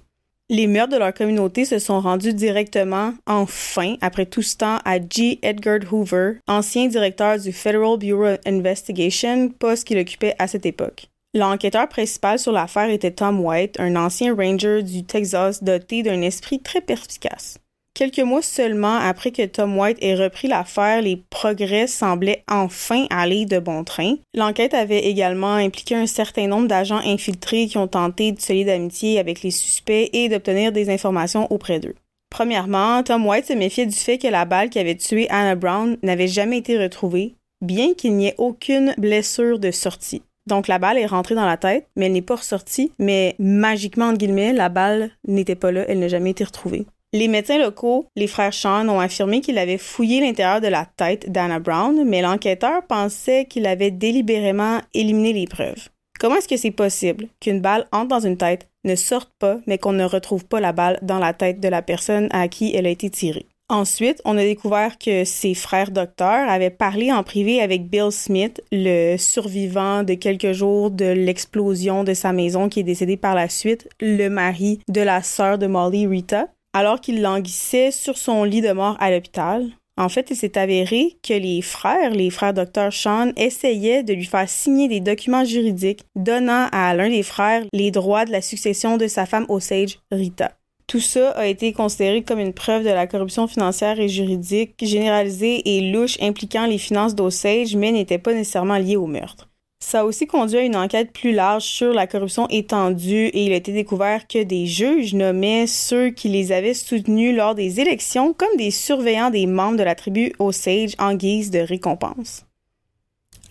Les 0.50 0.66
meurtres 0.66 0.94
de 0.94 0.98
leur 0.98 1.14
communauté 1.14 1.66
se 1.66 1.78
sont 1.78 2.00
rendus 2.00 2.34
directement, 2.34 3.14
enfin, 3.26 3.96
après 4.00 4.26
tout 4.26 4.42
ce 4.42 4.56
temps, 4.56 4.80
à 4.86 4.98
G. 4.98 5.40
Edgar 5.42 5.80
Hoover, 5.92 6.36
ancien 6.48 6.88
directeur 6.88 7.38
du 7.38 7.52
Federal 7.52 7.98
Bureau 7.98 8.28
of 8.28 8.40
Investigation, 8.46 9.50
poste 9.50 9.86
qu'il 9.86 9.98
occupait 9.98 10.36
à 10.40 10.48
cette 10.48 10.66
époque. 10.66 11.10
L'enquêteur 11.34 11.90
principal 11.90 12.40
sur 12.40 12.54
l'affaire 12.54 12.90
était 12.90 13.12
Tom 13.12 13.42
White, 13.42 13.78
un 13.78 13.98
ancien 13.98 14.34
ranger 14.34 14.84
du 14.84 15.04
Texas 15.04 15.62
doté 15.62 16.02
d'un 16.02 16.22
esprit 16.22 16.62
très 16.62 16.80
perspicace. 16.80 17.58
Quelques 17.98 18.20
mois 18.20 18.44
seulement 18.44 18.98
après 18.98 19.32
que 19.32 19.44
Tom 19.44 19.76
White 19.76 19.98
ait 20.02 20.14
repris 20.14 20.48
l'affaire, 20.48 21.02
les 21.02 21.20
progrès 21.32 21.88
semblaient 21.88 22.44
enfin 22.48 23.08
aller 23.10 23.48
de 23.48 23.58
bon 23.58 23.84
train. 23.84 24.18
L'enquête 24.36 24.76
avait 24.76 25.08
également 25.08 25.56
impliqué 25.56 25.96
un 25.96 26.06
certain 26.06 26.46
nombre 26.46 26.68
d'agents 26.68 27.02
infiltrés 27.04 27.66
qui 27.66 27.80
ont 27.80 27.88
tenté 27.88 28.34
de 28.34 28.40
se 28.40 28.54
lier 28.54 28.66
d'amitié 28.66 29.18
avec 29.18 29.42
les 29.42 29.50
suspects 29.50 30.12
et 30.14 30.30
d'obtenir 30.30 30.72
des 30.72 30.92
informations 30.92 31.52
auprès 31.52 31.80
d'eux. 31.80 31.96
Premièrement, 32.30 33.02
Tom 33.02 33.26
White 33.26 33.48
se 33.48 33.54
méfiait 33.54 33.88
du 33.88 33.96
fait 33.96 34.20
que 34.20 34.28
la 34.28 34.46
balle 34.46 34.70
qui 34.70 34.78
avait 34.78 34.94
tué 34.94 35.28
Anna 35.32 35.56
Brown 35.56 35.98
n'avait 36.04 36.28
jamais 36.28 36.60
été 36.60 36.78
retrouvée, 36.78 37.34
bien 37.66 37.96
qu'il 37.96 38.16
n'y 38.16 38.28
ait 38.28 38.36
aucune 38.38 38.94
blessure 39.00 39.58
de 39.58 39.72
sortie. 39.72 40.22
Donc 40.46 40.68
la 40.68 40.78
balle 40.78 41.00
est 41.00 41.08
rentrée 41.08 41.34
dans 41.34 41.48
la 41.48 41.58
tête, 41.58 41.88
mais 41.96 42.06
elle 42.06 42.14
n'est 42.14 42.22
pas 42.22 42.36
ressortie, 42.36 42.92
mais 43.00 43.36
magiquement, 43.40 44.10
entre 44.10 44.20
guillemets, 44.20 44.54
la 44.54 44.70
balle 44.70 45.10
n'était 45.28 45.56
pas 45.56 45.72
là, 45.72 45.84
elle 45.88 45.98
n'a 45.98 46.10
jamais 46.10 46.30
été 46.30 46.44
retrouvée. 46.44 46.86
Les 47.14 47.30
médecins 47.30 47.58
locaux, 47.58 48.06
les 48.18 48.28
frères 48.28 48.54
Sean, 48.54 48.90
ont 48.90 49.00
affirmé 49.00 49.40
qu'il 49.40 49.58
avait 49.58 49.78
fouillé 49.78 50.20
l'intérieur 50.20 50.60
de 50.60 50.68
la 50.68 50.86
tête 50.86 51.32
d'Anna 51.32 51.60
Brown, 51.60 52.04
mais 52.06 52.22
l'enquêteur 52.22 52.86
pensait 52.86 53.46
qu'il 53.46 53.66
avait 53.66 53.92
délibérément 53.92 54.82
éliminé 54.94 55.32
les 55.32 55.48
preuves. 55.48 55.88
Comment 56.20 56.36
est-ce 56.36 56.50
que 56.50 56.58
c'est 56.58 56.72
possible 56.72 57.28
qu'une 57.40 57.62
balle 57.62 57.88
entre 57.94 58.10
dans 58.10 58.20
une 58.20 58.36
tête, 58.36 58.68
ne 58.84 58.96
sorte 58.96 59.32
pas, 59.40 59.60
mais 59.68 59.78
qu'on 59.78 59.94
ne 59.94 60.04
retrouve 60.04 60.46
pas 60.46 60.60
la 60.60 60.74
balle 60.74 61.00
dans 61.02 61.20
la 61.20 61.34
tête 61.34 61.62
de 61.62 61.70
la 61.70 61.82
personne 61.82 62.28
à 62.32 62.50
qui 62.50 62.76
elle 62.76 62.88
a 62.88 62.90
été 62.90 63.10
tirée? 63.10 63.46
Ensuite, 63.70 64.22
on 64.26 64.38
a 64.38 64.44
découvert 64.44 64.98
que 64.98 65.24
ses 65.24 65.54
frères 65.54 65.92
docteurs 65.92 66.50
avaient 66.50 66.70
parlé 66.70 67.12
en 67.12 67.24
privé 67.24 67.62
avec 67.62 67.90
Bill 67.90 68.12
Smith, 68.12 68.62
le 68.72 69.18
survivant 69.18 70.04
de 70.04 70.14
quelques 70.14 70.54
jours 70.54 70.90
de 70.90 71.06
l'explosion 71.06 72.06
de 72.06 72.14
sa 72.14 72.32
maison 72.32 72.70
qui 72.70 72.80
est 72.82 72.84
décédé 72.84 73.18
par 73.18 73.36
la 73.36 73.50
suite, 73.50 73.90
le 74.00 74.30
mari 74.30 74.80
de 74.88 75.02
la 75.02 75.22
sœur 75.22 75.58
de 75.58 75.68
Molly, 75.68 76.08
Rita 76.08 76.48
alors 76.74 77.02
qu'il 77.02 77.22
languissait 77.22 77.92
sur 77.92 78.18
son 78.18 78.44
lit 78.44 78.62
de 78.62 78.72
mort 78.72 78.98
à 79.00 79.12
l'hôpital. 79.12 79.72
En 80.00 80.10
fait, 80.10 80.28
il 80.30 80.36
s'est 80.36 80.60
avéré 80.60 81.18
que 81.24 81.34
les 81.34 81.64
frères, 81.64 82.12
les 82.12 82.30
frères 82.30 82.54
Dr. 82.54 82.94
Sean, 82.94 83.32
essayaient 83.36 84.04
de 84.04 84.14
lui 84.14 84.26
faire 84.26 84.48
signer 84.48 84.88
des 84.88 85.00
documents 85.00 85.44
juridiques 85.44 86.04
donnant 86.16 86.68
à 86.72 86.94
l'un 86.94 87.10
des 87.10 87.24
frères 87.24 87.64
les 87.74 87.90
droits 87.90 88.26
de 88.26 88.32
la 88.32 88.42
succession 88.42 88.98
de 88.98 89.08
sa 89.08 89.26
femme 89.26 89.48
Osage, 89.50 89.98
Rita. 90.12 90.52
Tout 90.86 91.00
ça 91.02 91.32
a 91.32 91.48
été 91.48 91.74
considéré 91.74 92.22
comme 92.24 92.40
une 92.40 92.54
preuve 92.54 92.84
de 92.84 92.90
la 92.90 93.08
corruption 93.08 93.48
financière 93.48 94.00
et 94.00 94.08
juridique 94.08 94.76
généralisée 94.82 95.62
et 95.66 95.92
louche 95.92 96.18
impliquant 96.22 96.66
les 96.66 96.78
finances 96.78 97.16
d'Osage, 97.16 97.76
mais 97.76 97.92
n'était 97.92 98.20
pas 98.20 98.34
nécessairement 98.34 98.78
liée 98.78 98.96
au 98.96 99.08
meurtre. 99.08 99.50
Ça 99.80 100.02
a 100.02 100.04
aussi 100.04 100.26
conduit 100.26 100.58
à 100.58 100.64
une 100.64 100.76
enquête 100.76 101.12
plus 101.14 101.32
large 101.32 101.64
sur 101.64 101.94
la 101.94 102.08
corruption 102.08 102.48
étendue 102.50 103.28
et 103.28 103.46
il 103.46 103.54
a 103.54 103.58
été 103.58 103.72
découvert 103.72 104.28
que 104.28 104.44
des 104.44 104.66
juges 104.66 105.14
nommaient 105.14 105.68
ceux 105.68 106.10
qui 106.10 106.30
les 106.30 106.52
avaient 106.52 106.74
soutenus 106.74 107.36
lors 107.36 107.54
des 107.54 107.80
élections 107.80 108.34
comme 108.34 108.58
des 108.58 108.72
surveillants 108.72 109.30
des 109.30 109.46
membres 109.46 109.78
de 109.78 109.84
la 109.84 109.96
tribu 109.96 110.34
Osage 110.40 110.94
en 110.98 111.14
guise 111.14 111.52
de 111.52 111.60
récompense. 111.60 112.44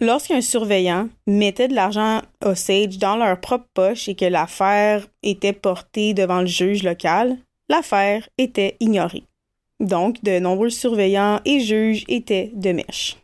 Lorsqu'un 0.01 0.43
surveillant 0.43 1.09
mettait 1.27 1.69
de 1.69 1.75
l'argent 1.75 2.21
Osage 2.45 2.99
dans 2.99 3.17
leur 3.17 3.41
propre 3.41 3.69
poche 3.73 4.09
et 4.09 4.15
que 4.15 4.27
l'affaire 4.27 5.07
était 5.23 5.55
portée 5.55 6.13
devant 6.13 6.41
le 6.41 6.47
juge 6.47 6.83
local, 6.83 7.39
l'affaire 7.71 8.29
était 8.37 8.77
ignorée. 8.81 9.23
Donc, 9.81 10.23
de 10.23 10.39
nombreux 10.39 10.71
surveillants 10.71 11.41
et 11.45 11.61
juges 11.61 12.05
étaient 12.09 12.51
de 12.55 12.73
mèche. 12.73 13.17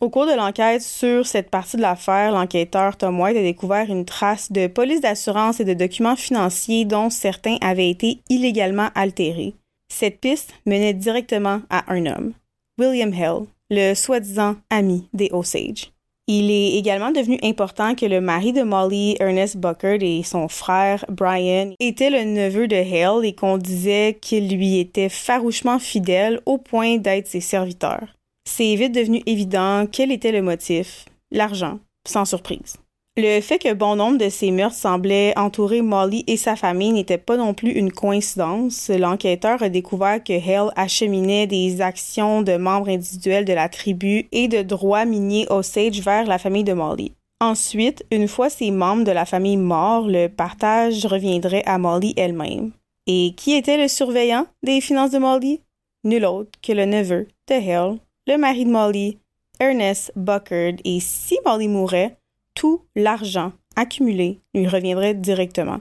Au 0.00 0.10
cours 0.10 0.26
de 0.26 0.32
l'enquête 0.32 0.82
sur 0.82 1.26
cette 1.26 1.50
partie 1.50 1.76
de 1.76 1.82
l'affaire, 1.82 2.30
l'enquêteur 2.30 2.96
Tom 2.96 3.20
White 3.20 3.36
a 3.36 3.42
découvert 3.42 3.90
une 3.90 4.04
trace 4.04 4.52
de 4.52 4.68
police 4.68 5.00
d'assurance 5.00 5.58
et 5.58 5.64
de 5.64 5.74
documents 5.74 6.14
financiers 6.14 6.84
dont 6.84 7.10
certains 7.10 7.56
avaient 7.62 7.90
été 7.90 8.20
illégalement 8.30 8.90
altérés. 8.94 9.54
Cette 9.92 10.20
piste 10.20 10.54
menait 10.66 10.94
directement 10.94 11.62
à 11.68 11.92
un 11.92 12.06
homme, 12.06 12.32
William 12.78 13.12
Hill, 13.12 13.46
le 13.70 13.94
soi-disant 13.94 14.54
ami 14.70 15.08
des 15.14 15.30
Osage. 15.32 15.90
Il 16.28 16.48
est 16.52 16.76
également 16.76 17.10
devenu 17.10 17.38
important 17.42 17.96
que 17.96 18.06
le 18.06 18.20
mari 18.20 18.52
de 18.52 18.62
Molly, 18.62 19.16
Ernest 19.18 19.56
Buckard, 19.56 20.02
et 20.02 20.22
son 20.22 20.46
frère 20.46 21.04
Brian 21.08 21.72
étaient 21.80 22.10
le 22.10 22.22
neveu 22.22 22.68
de 22.68 22.76
Hale 22.76 23.24
et 23.24 23.32
qu'on 23.32 23.58
disait 23.58 24.16
qu'il 24.20 24.54
lui 24.54 24.78
était 24.78 25.08
farouchement 25.08 25.80
fidèle 25.80 26.40
au 26.46 26.58
point 26.58 26.98
d'être 26.98 27.26
ses 27.26 27.40
serviteurs 27.40 28.17
c'est 28.48 28.74
vite 28.74 28.92
devenu 28.92 29.22
évident 29.26 29.86
quel 29.90 30.10
était 30.10 30.32
le 30.32 30.42
motif, 30.42 31.04
l'argent, 31.30 31.78
sans 32.06 32.24
surprise. 32.24 32.76
Le 33.16 33.40
fait 33.40 33.58
que 33.58 33.74
bon 33.74 33.96
nombre 33.96 34.18
de 34.18 34.28
ces 34.28 34.50
meurtres 34.50 34.76
semblaient 34.76 35.36
entourer 35.36 35.82
Molly 35.82 36.24
et 36.28 36.36
sa 36.36 36.56
famille 36.56 36.92
n'était 36.92 37.18
pas 37.18 37.36
non 37.36 37.52
plus 37.52 37.72
une 37.72 37.92
coïncidence. 37.92 38.90
L'enquêteur 38.90 39.62
a 39.62 39.68
découvert 39.68 40.22
que 40.22 40.32
Hale 40.32 40.72
acheminait 40.76 41.48
des 41.48 41.80
actions 41.80 42.42
de 42.42 42.56
membres 42.56 42.88
individuels 42.88 43.44
de 43.44 43.52
la 43.52 43.68
tribu 43.68 44.28
et 44.30 44.46
de 44.46 44.62
droits 44.62 45.04
miniers 45.04 45.46
Osage 45.50 46.00
vers 46.00 46.26
la 46.26 46.38
famille 46.38 46.64
de 46.64 46.72
Molly. 46.72 47.12
Ensuite, 47.40 48.04
une 48.10 48.28
fois 48.28 48.50
ces 48.50 48.70
membres 48.70 49.04
de 49.04 49.12
la 49.12 49.26
famille 49.26 49.56
morts, 49.56 50.08
le 50.08 50.28
partage 50.28 51.04
reviendrait 51.04 51.64
à 51.66 51.78
Molly 51.78 52.14
elle-même. 52.16 52.70
Et 53.06 53.34
qui 53.36 53.52
était 53.54 53.78
le 53.78 53.88
surveillant 53.88 54.46
des 54.62 54.80
finances 54.80 55.10
de 55.10 55.18
Molly? 55.18 55.60
Nul 56.04 56.24
autre 56.24 56.50
que 56.62 56.72
le 56.72 56.84
neveu 56.84 57.26
de 57.48 57.54
Hale, 57.54 57.98
le 58.28 58.36
mari 58.36 58.66
de 58.66 58.70
Molly, 58.70 59.18
Ernest 59.58 60.12
Buckard, 60.14 60.74
et 60.84 61.00
si 61.00 61.38
Molly 61.46 61.66
mourait, 61.66 62.18
tout 62.54 62.82
l'argent 62.94 63.52
accumulé 63.74 64.38
lui 64.54 64.68
reviendrait 64.68 65.14
directement. 65.14 65.80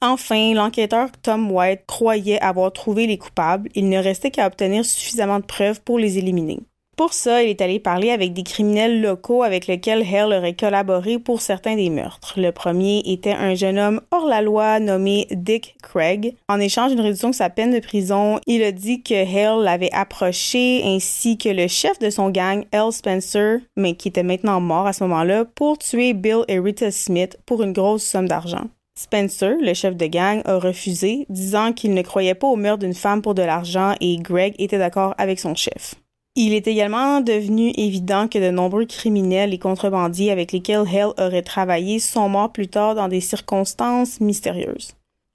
Enfin, 0.00 0.52
l'enquêteur 0.52 1.10
Tom 1.22 1.50
White 1.50 1.82
croyait 1.86 2.40
avoir 2.40 2.72
trouvé 2.72 3.06
les 3.06 3.18
coupables, 3.18 3.70
il 3.76 3.88
ne 3.88 3.98
restait 3.98 4.32
qu'à 4.32 4.48
obtenir 4.48 4.84
suffisamment 4.84 5.38
de 5.38 5.44
preuves 5.44 5.80
pour 5.80 5.98
les 6.00 6.18
éliminer. 6.18 6.58
Pour 6.96 7.12
ça, 7.12 7.42
il 7.42 7.50
est 7.50 7.60
allé 7.60 7.78
parler 7.78 8.10
avec 8.10 8.32
des 8.32 8.42
criminels 8.42 9.02
locaux 9.02 9.42
avec 9.42 9.66
lesquels 9.66 10.02
Hale 10.02 10.32
aurait 10.32 10.54
collaboré 10.54 11.18
pour 11.18 11.42
certains 11.42 11.76
des 11.76 11.90
meurtres. 11.90 12.40
Le 12.40 12.52
premier 12.52 13.02
était 13.04 13.34
un 13.34 13.54
jeune 13.54 13.78
homme 13.78 14.00
hors 14.10 14.26
la 14.26 14.40
loi 14.40 14.80
nommé 14.80 15.26
Dick 15.30 15.76
Craig. 15.82 16.34
En 16.48 16.58
échange 16.58 16.92
d'une 16.92 17.02
réduction 17.02 17.28
de 17.28 17.34
sa 17.34 17.50
peine 17.50 17.74
de 17.74 17.80
prison, 17.80 18.40
il 18.46 18.62
a 18.62 18.72
dit 18.72 19.02
que 19.02 19.12
Hale 19.12 19.62
l'avait 19.62 19.92
approché 19.92 20.80
ainsi 20.86 21.36
que 21.36 21.50
le 21.50 21.68
chef 21.68 21.98
de 21.98 22.08
son 22.08 22.30
gang, 22.30 22.64
L. 22.72 22.90
Spencer, 22.90 23.58
mais 23.76 23.94
qui 23.94 24.08
était 24.08 24.22
maintenant 24.22 24.62
mort 24.62 24.86
à 24.86 24.94
ce 24.94 25.04
moment-là, 25.04 25.44
pour 25.44 25.76
tuer 25.76 26.14
Bill 26.14 26.44
et 26.48 26.58
Rita 26.58 26.90
Smith 26.90 27.38
pour 27.44 27.62
une 27.62 27.74
grosse 27.74 28.04
somme 28.04 28.26
d'argent. 28.26 28.68
Spencer, 28.98 29.56
le 29.60 29.74
chef 29.74 29.96
de 29.96 30.06
gang, 30.06 30.40
a 30.46 30.58
refusé, 30.58 31.26
disant 31.28 31.74
qu'il 31.74 31.92
ne 31.92 32.00
croyait 32.00 32.34
pas 32.34 32.46
au 32.46 32.56
meurtre 32.56 32.84
d'une 32.84 32.94
femme 32.94 33.20
pour 33.20 33.34
de 33.34 33.42
l'argent 33.42 33.94
et 34.00 34.16
Greg 34.16 34.54
était 34.58 34.78
d'accord 34.78 35.14
avec 35.18 35.38
son 35.38 35.54
chef. 35.54 35.94
Il 36.38 36.52
est 36.52 36.66
également 36.66 37.22
devenu 37.22 37.72
évident 37.78 38.28
que 38.28 38.38
de 38.38 38.50
nombreux 38.50 38.84
criminels 38.84 39.54
et 39.54 39.58
contrebandiers 39.58 40.30
avec 40.30 40.52
lesquels 40.52 40.84
Hale 40.86 41.14
aurait 41.16 41.40
travaillé 41.40 41.98
sont 41.98 42.28
morts 42.28 42.52
plus 42.52 42.68
tard 42.68 42.94
dans 42.94 43.08
des 43.08 43.22
circonstances 43.22 44.20
mystérieuses. 44.20 44.92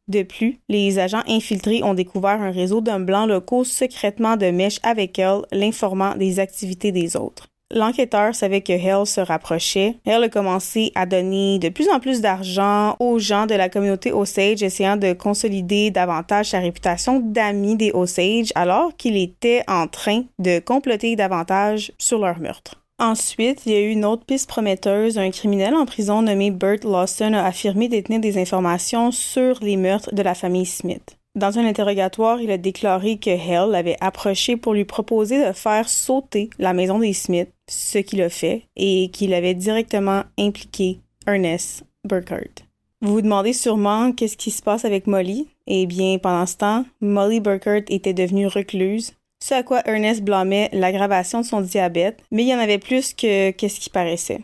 De 0.07 0.21
plus, 0.21 0.59
les 0.69 0.99
agents 0.99 1.23
infiltrés 1.27 1.81
ont 1.81 1.95
découvert 1.95 2.39
un 2.41 2.51
réseau 2.51 2.81
d'hommes 2.81 3.07
blancs 3.07 3.27
locaux 3.27 3.63
secrètement 3.63 4.37
de 4.37 4.51
mèche 4.51 4.79
avec 4.83 5.17
elle, 5.17 5.41
l'informant 5.51 6.15
des 6.15 6.39
activités 6.39 6.91
des 6.91 7.15
autres. 7.15 7.47
L'enquêteur 7.73 8.35
savait 8.35 8.61
que 8.61 8.73
Hale 8.73 9.05
se 9.05 9.21
rapprochait. 9.21 9.95
Hale 10.05 10.25
a 10.25 10.29
commencé 10.29 10.91
à 10.95 11.05
donner 11.05 11.57
de 11.59 11.69
plus 11.69 11.89
en 11.89 11.99
plus 11.99 12.21
d'argent 12.21 12.95
aux 12.99 13.17
gens 13.17 13.45
de 13.45 13.55
la 13.55 13.69
communauté 13.69 14.11
Osage, 14.11 14.61
essayant 14.61 14.97
de 14.97 15.13
consolider 15.13 15.89
davantage 15.89 16.49
sa 16.49 16.59
réputation 16.59 17.19
d'ami 17.19 17.75
des 17.75 17.91
Osage, 17.91 18.51
alors 18.55 18.95
qu'il 18.97 19.17
était 19.17 19.63
en 19.67 19.87
train 19.87 20.23
de 20.39 20.59
comploter 20.59 21.15
davantage 21.15 21.91
sur 21.97 22.19
leur 22.19 22.39
meurtre. 22.39 22.81
Ensuite, 22.99 23.65
il 23.65 23.71
y 23.71 23.75
a 23.75 23.81
eu 23.81 23.89
une 23.89 24.05
autre 24.05 24.25
piste 24.25 24.47
prometteuse. 24.47 25.17
Un 25.17 25.31
criminel 25.31 25.73
en 25.73 25.85
prison 25.85 26.21
nommé 26.21 26.51
Burt 26.51 26.83
Lawson 26.83 27.33
a 27.33 27.45
affirmé 27.45 27.87
détenir 27.87 28.19
des 28.19 28.37
informations 28.37 29.11
sur 29.11 29.57
les 29.63 29.75
meurtres 29.75 30.13
de 30.13 30.21
la 30.21 30.35
famille 30.35 30.67
Smith. 30.67 31.17
Dans 31.33 31.57
un 31.57 31.65
interrogatoire, 31.65 32.41
il 32.41 32.51
a 32.51 32.57
déclaré 32.57 33.17
que 33.17 33.29
Hale 33.29 33.71
l'avait 33.71 33.97
approché 34.01 34.57
pour 34.57 34.73
lui 34.73 34.83
proposer 34.83 35.47
de 35.47 35.53
faire 35.53 35.87
sauter 35.87 36.49
la 36.59 36.73
maison 36.73 36.99
des 36.99 37.13
Smith, 37.13 37.49
ce 37.69 37.99
qu'il 37.99 38.21
a 38.21 38.29
fait, 38.29 38.63
et 38.75 39.09
qu'il 39.13 39.33
avait 39.33 39.53
directement 39.53 40.23
impliqué 40.37 40.99
Ernest 41.25 41.85
Burkhardt. 42.03 42.65
Vous 43.01 43.13
vous 43.13 43.21
demandez 43.21 43.53
sûrement 43.53 44.11
qu'est-ce 44.11 44.35
qui 44.35 44.51
se 44.51 44.61
passe 44.61 44.83
avec 44.83 45.07
Molly? 45.07 45.47
Eh 45.67 45.85
bien, 45.85 46.17
pendant 46.17 46.45
ce 46.45 46.57
temps, 46.57 46.85
Molly 46.99 47.39
Burkhardt 47.39 47.85
était 47.87 48.13
devenue 48.13 48.47
recluse, 48.47 49.13
ce 49.41 49.53
à 49.53 49.63
quoi 49.63 49.81
Ernest 49.85 50.21
blâmait 50.21 50.69
l'aggravation 50.73 51.41
de 51.41 51.45
son 51.45 51.61
diabète, 51.61 52.21
mais 52.29 52.43
il 52.43 52.49
y 52.49 52.53
en 52.53 52.59
avait 52.59 52.77
plus 52.77 53.13
que 53.13 53.51
qu'est-ce 53.51 53.79
qui 53.79 53.89
paraissait. 53.89 54.41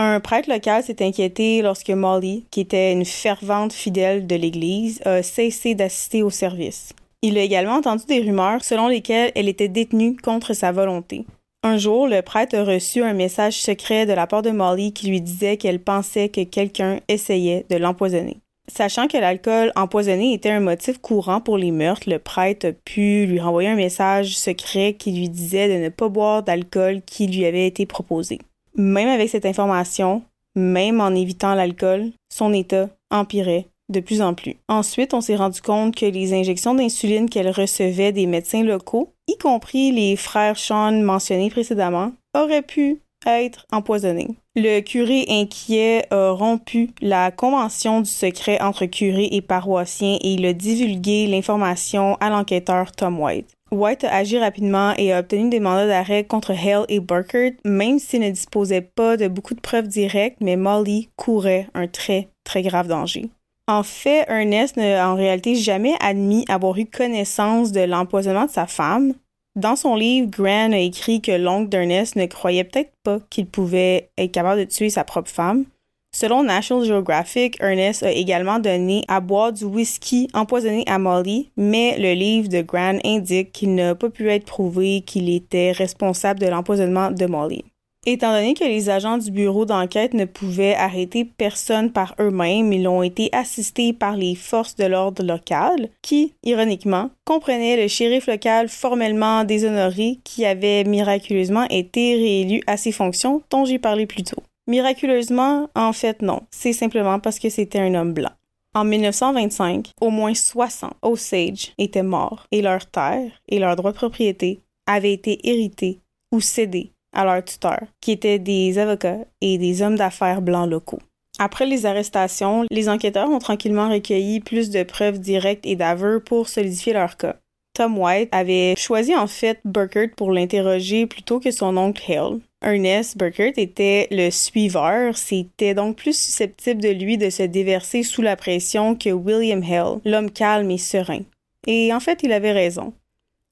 Un 0.00 0.20
prêtre 0.20 0.48
local 0.48 0.84
s'est 0.84 1.04
inquiété 1.04 1.60
lorsque 1.60 1.90
Molly, 1.90 2.46
qui 2.52 2.60
était 2.60 2.92
une 2.92 3.04
fervente 3.04 3.72
fidèle 3.72 4.28
de 4.28 4.36
l'Église, 4.36 5.00
a 5.04 5.24
cessé 5.24 5.74
d'assister 5.74 6.22
au 6.22 6.30
service. 6.30 6.92
Il 7.20 7.36
a 7.36 7.42
également 7.42 7.74
entendu 7.74 8.04
des 8.06 8.20
rumeurs 8.20 8.62
selon 8.62 8.86
lesquelles 8.86 9.32
elle 9.34 9.48
était 9.48 9.66
détenue 9.66 10.16
contre 10.16 10.54
sa 10.54 10.70
volonté. 10.70 11.26
Un 11.64 11.78
jour, 11.78 12.06
le 12.06 12.22
prêtre 12.22 12.56
a 12.56 12.62
reçu 12.62 13.02
un 13.02 13.12
message 13.12 13.60
secret 13.60 14.06
de 14.06 14.12
la 14.12 14.28
part 14.28 14.42
de 14.42 14.52
Molly 14.52 14.92
qui 14.92 15.08
lui 15.08 15.20
disait 15.20 15.56
qu'elle 15.56 15.80
pensait 15.80 16.28
que 16.28 16.44
quelqu'un 16.44 17.00
essayait 17.08 17.66
de 17.68 17.74
l'empoisonner. 17.74 18.36
Sachant 18.72 19.08
que 19.08 19.18
l'alcool 19.18 19.72
empoisonné 19.74 20.32
était 20.32 20.50
un 20.50 20.60
motif 20.60 20.98
courant 20.98 21.40
pour 21.40 21.58
les 21.58 21.72
meurtres, 21.72 22.08
le 22.08 22.20
prêtre 22.20 22.68
a 22.68 22.72
pu 22.72 23.26
lui 23.26 23.40
renvoyer 23.40 23.70
un 23.70 23.74
message 23.74 24.38
secret 24.38 24.94
qui 24.96 25.10
lui 25.10 25.28
disait 25.28 25.76
de 25.76 25.82
ne 25.82 25.88
pas 25.88 26.08
boire 26.08 26.44
d'alcool 26.44 27.00
qui 27.04 27.26
lui 27.26 27.44
avait 27.44 27.66
été 27.66 27.84
proposé. 27.84 28.38
Même 28.78 29.08
avec 29.08 29.28
cette 29.28 29.44
information, 29.44 30.22
même 30.54 31.00
en 31.00 31.14
évitant 31.14 31.54
l'alcool, 31.54 32.12
son 32.32 32.52
état 32.52 32.88
empirait 33.10 33.66
de 33.88 34.00
plus 34.00 34.22
en 34.22 34.34
plus. 34.34 34.56
Ensuite, 34.68 35.14
on 35.14 35.20
s'est 35.20 35.36
rendu 35.36 35.60
compte 35.60 35.96
que 35.96 36.06
les 36.06 36.32
injections 36.32 36.74
d'insuline 36.74 37.28
qu'elle 37.28 37.50
recevait 37.50 38.12
des 38.12 38.26
médecins 38.26 38.62
locaux, 38.62 39.10
y 39.26 39.36
compris 39.36 39.90
les 39.92 40.14
frères 40.14 40.58
Sean 40.58 40.92
mentionnés 40.92 41.50
précédemment, 41.50 42.12
auraient 42.36 42.62
pu 42.62 43.00
être 43.26 43.66
empoisonnées. 43.72 44.36
Le 44.54 44.80
curé 44.80 45.24
inquiet 45.28 46.06
a 46.12 46.30
rompu 46.30 46.90
la 47.00 47.30
convention 47.30 48.00
du 48.00 48.10
secret 48.10 48.60
entre 48.60 48.86
curé 48.86 49.28
et 49.32 49.40
paroissien 49.40 50.18
et 50.20 50.34
il 50.34 50.46
a 50.46 50.52
divulgué 50.52 51.26
l'information 51.26 52.16
à 52.20 52.30
l'enquêteur 52.30 52.92
Tom 52.92 53.20
White. 53.20 53.57
White 53.70 54.04
a 54.04 54.14
agi 54.16 54.38
rapidement 54.38 54.94
et 54.96 55.12
a 55.12 55.20
obtenu 55.20 55.50
des 55.50 55.60
mandats 55.60 55.86
d'arrêt 55.86 56.24
contre 56.24 56.52
Hale 56.52 56.86
et 56.88 57.00
Burkert, 57.00 57.52
même 57.64 57.98
s'il 57.98 58.20
ne 58.20 58.30
disposait 58.30 58.80
pas 58.80 59.16
de 59.18 59.28
beaucoup 59.28 59.54
de 59.54 59.60
preuves 59.60 59.88
directes, 59.88 60.38
mais 60.40 60.56
Molly 60.56 61.10
courait 61.16 61.68
un 61.74 61.86
très, 61.86 62.28
très 62.44 62.62
grave 62.62 62.88
danger. 62.88 63.28
En 63.66 63.82
fait, 63.82 64.24
Ernest 64.28 64.78
n'a 64.78 65.10
en 65.10 65.14
réalité 65.14 65.54
jamais 65.54 65.94
admis 66.00 66.46
avoir 66.48 66.78
eu 66.78 66.86
connaissance 66.86 67.70
de 67.70 67.82
l'empoisonnement 67.82 68.46
de 68.46 68.50
sa 68.50 68.66
femme. 68.66 69.12
Dans 69.56 69.76
son 69.76 69.96
livre, 69.96 70.30
Gran 70.30 70.72
a 70.72 70.78
écrit 70.78 71.20
que 71.20 71.32
l'oncle 71.32 71.68
d'Ernest 71.68 72.16
ne 72.16 72.24
croyait 72.24 72.64
peut-être 72.64 72.92
pas 73.02 73.18
qu'il 73.28 73.46
pouvait 73.46 74.08
être 74.16 74.32
capable 74.32 74.60
de 74.60 74.64
tuer 74.64 74.88
sa 74.88 75.04
propre 75.04 75.30
femme. 75.30 75.66
Selon 76.10 76.42
National 76.42 76.84
Geographic, 76.84 77.58
Ernest 77.60 78.02
a 78.02 78.10
également 78.10 78.58
donné 78.58 79.04
à 79.08 79.20
boire 79.20 79.52
du 79.52 79.64
whisky 79.64 80.28
empoisonné 80.32 80.82
à 80.86 80.98
Molly, 80.98 81.50
mais 81.56 81.96
le 81.98 82.14
livre 82.14 82.48
de 82.48 82.62
Grant 82.62 82.98
indique 83.04 83.52
qu'il 83.52 83.74
n'a 83.74 83.94
pas 83.94 84.10
pu 84.10 84.30
être 84.30 84.46
prouvé 84.46 85.02
qu'il 85.02 85.28
était 85.28 85.72
responsable 85.72 86.40
de 86.40 86.46
l'empoisonnement 86.46 87.10
de 87.10 87.26
Molly. 87.26 87.64
Étant 88.06 88.32
donné 88.32 88.54
que 88.54 88.64
les 88.64 88.88
agents 88.88 89.18
du 89.18 89.30
bureau 89.30 89.66
d'enquête 89.66 90.14
ne 90.14 90.24
pouvaient 90.24 90.74
arrêter 90.74 91.24
personne 91.24 91.92
par 91.92 92.14
eux-mêmes, 92.18 92.72
ils 92.72 92.88
ont 92.88 93.02
été 93.02 93.28
assistés 93.32 93.92
par 93.92 94.16
les 94.16 94.34
forces 94.34 94.76
de 94.76 94.86
l'ordre 94.86 95.22
local, 95.22 95.90
qui, 96.00 96.32
ironiquement, 96.42 97.10
comprenaient 97.26 97.76
le 97.76 97.86
shérif 97.86 98.26
local 98.26 98.68
formellement 98.68 99.44
déshonoré 99.44 100.20
qui 100.24 100.46
avait 100.46 100.84
miraculeusement 100.84 101.66
été 101.68 102.14
réélu 102.14 102.62
à 102.66 102.76
ses 102.76 102.92
fonctions 102.92 103.42
dont 103.50 103.66
j'ai 103.66 103.78
parlé 103.78 104.06
plus 104.06 104.22
tôt. 104.22 104.42
Miraculeusement, 104.68 105.70
en 105.74 105.94
fait 105.94 106.20
non, 106.20 106.42
c'est 106.50 106.74
simplement 106.74 107.18
parce 107.20 107.38
que 107.38 107.48
c'était 107.48 107.78
un 107.78 107.94
homme 107.94 108.12
blanc. 108.12 108.32
En 108.74 108.84
1925, 108.84 109.92
au 109.98 110.10
moins 110.10 110.34
60 110.34 110.92
Osage 111.00 111.72
étaient 111.78 112.02
morts 112.02 112.46
et 112.52 112.60
leurs 112.60 112.84
terres 112.84 113.32
et 113.48 113.58
leurs 113.58 113.76
droits 113.76 113.92
de 113.92 113.96
propriété 113.96 114.60
avaient 114.86 115.14
été 115.14 115.48
hérités 115.48 116.00
ou 116.32 116.42
cédés 116.42 116.92
à 117.14 117.24
leurs 117.24 117.42
tuteurs, 117.42 117.86
qui 118.02 118.12
étaient 118.12 118.38
des 118.38 118.78
avocats 118.78 119.24
et 119.40 119.56
des 119.56 119.80
hommes 119.80 119.96
d'affaires 119.96 120.42
blancs 120.42 120.68
locaux. 120.68 121.00
Après 121.38 121.64
les 121.64 121.86
arrestations, 121.86 122.66
les 122.70 122.90
enquêteurs 122.90 123.30
ont 123.30 123.38
tranquillement 123.38 123.88
recueilli 123.88 124.40
plus 124.40 124.68
de 124.68 124.82
preuves 124.82 125.18
directes 125.18 125.64
et 125.64 125.76
d'aveux 125.76 126.20
pour 126.20 126.46
solidifier 126.46 126.92
leur 126.92 127.16
cas. 127.16 127.36
Tom 127.72 127.96
White 127.96 128.28
avait 128.32 128.74
choisi 128.76 129.16
en 129.16 129.28
fait 129.28 129.60
Burkert 129.64 130.10
pour 130.14 130.30
l'interroger 130.30 131.06
plutôt 131.06 131.40
que 131.40 131.52
son 131.52 131.76
oncle 131.78 132.02
Hale. 132.12 132.40
Ernest 132.60 133.16
Burkert 133.16 133.52
était 133.56 134.08
le 134.10 134.30
suiveur, 134.30 135.16
c'était 135.16 135.74
donc 135.74 135.96
plus 135.96 136.16
susceptible 136.16 136.80
de 136.80 136.88
lui 136.88 137.16
de 137.16 137.30
se 137.30 137.44
déverser 137.44 138.02
sous 138.02 138.20
la 138.20 138.34
pression 138.34 138.96
que 138.96 139.10
William 139.10 139.62
Hale, 139.62 140.00
l'homme 140.04 140.30
calme 140.30 140.70
et 140.70 140.78
serein. 140.78 141.22
Et 141.66 141.92
en 141.94 142.00
fait, 142.00 142.22
il 142.24 142.32
avait 142.32 142.52
raison. 142.52 142.92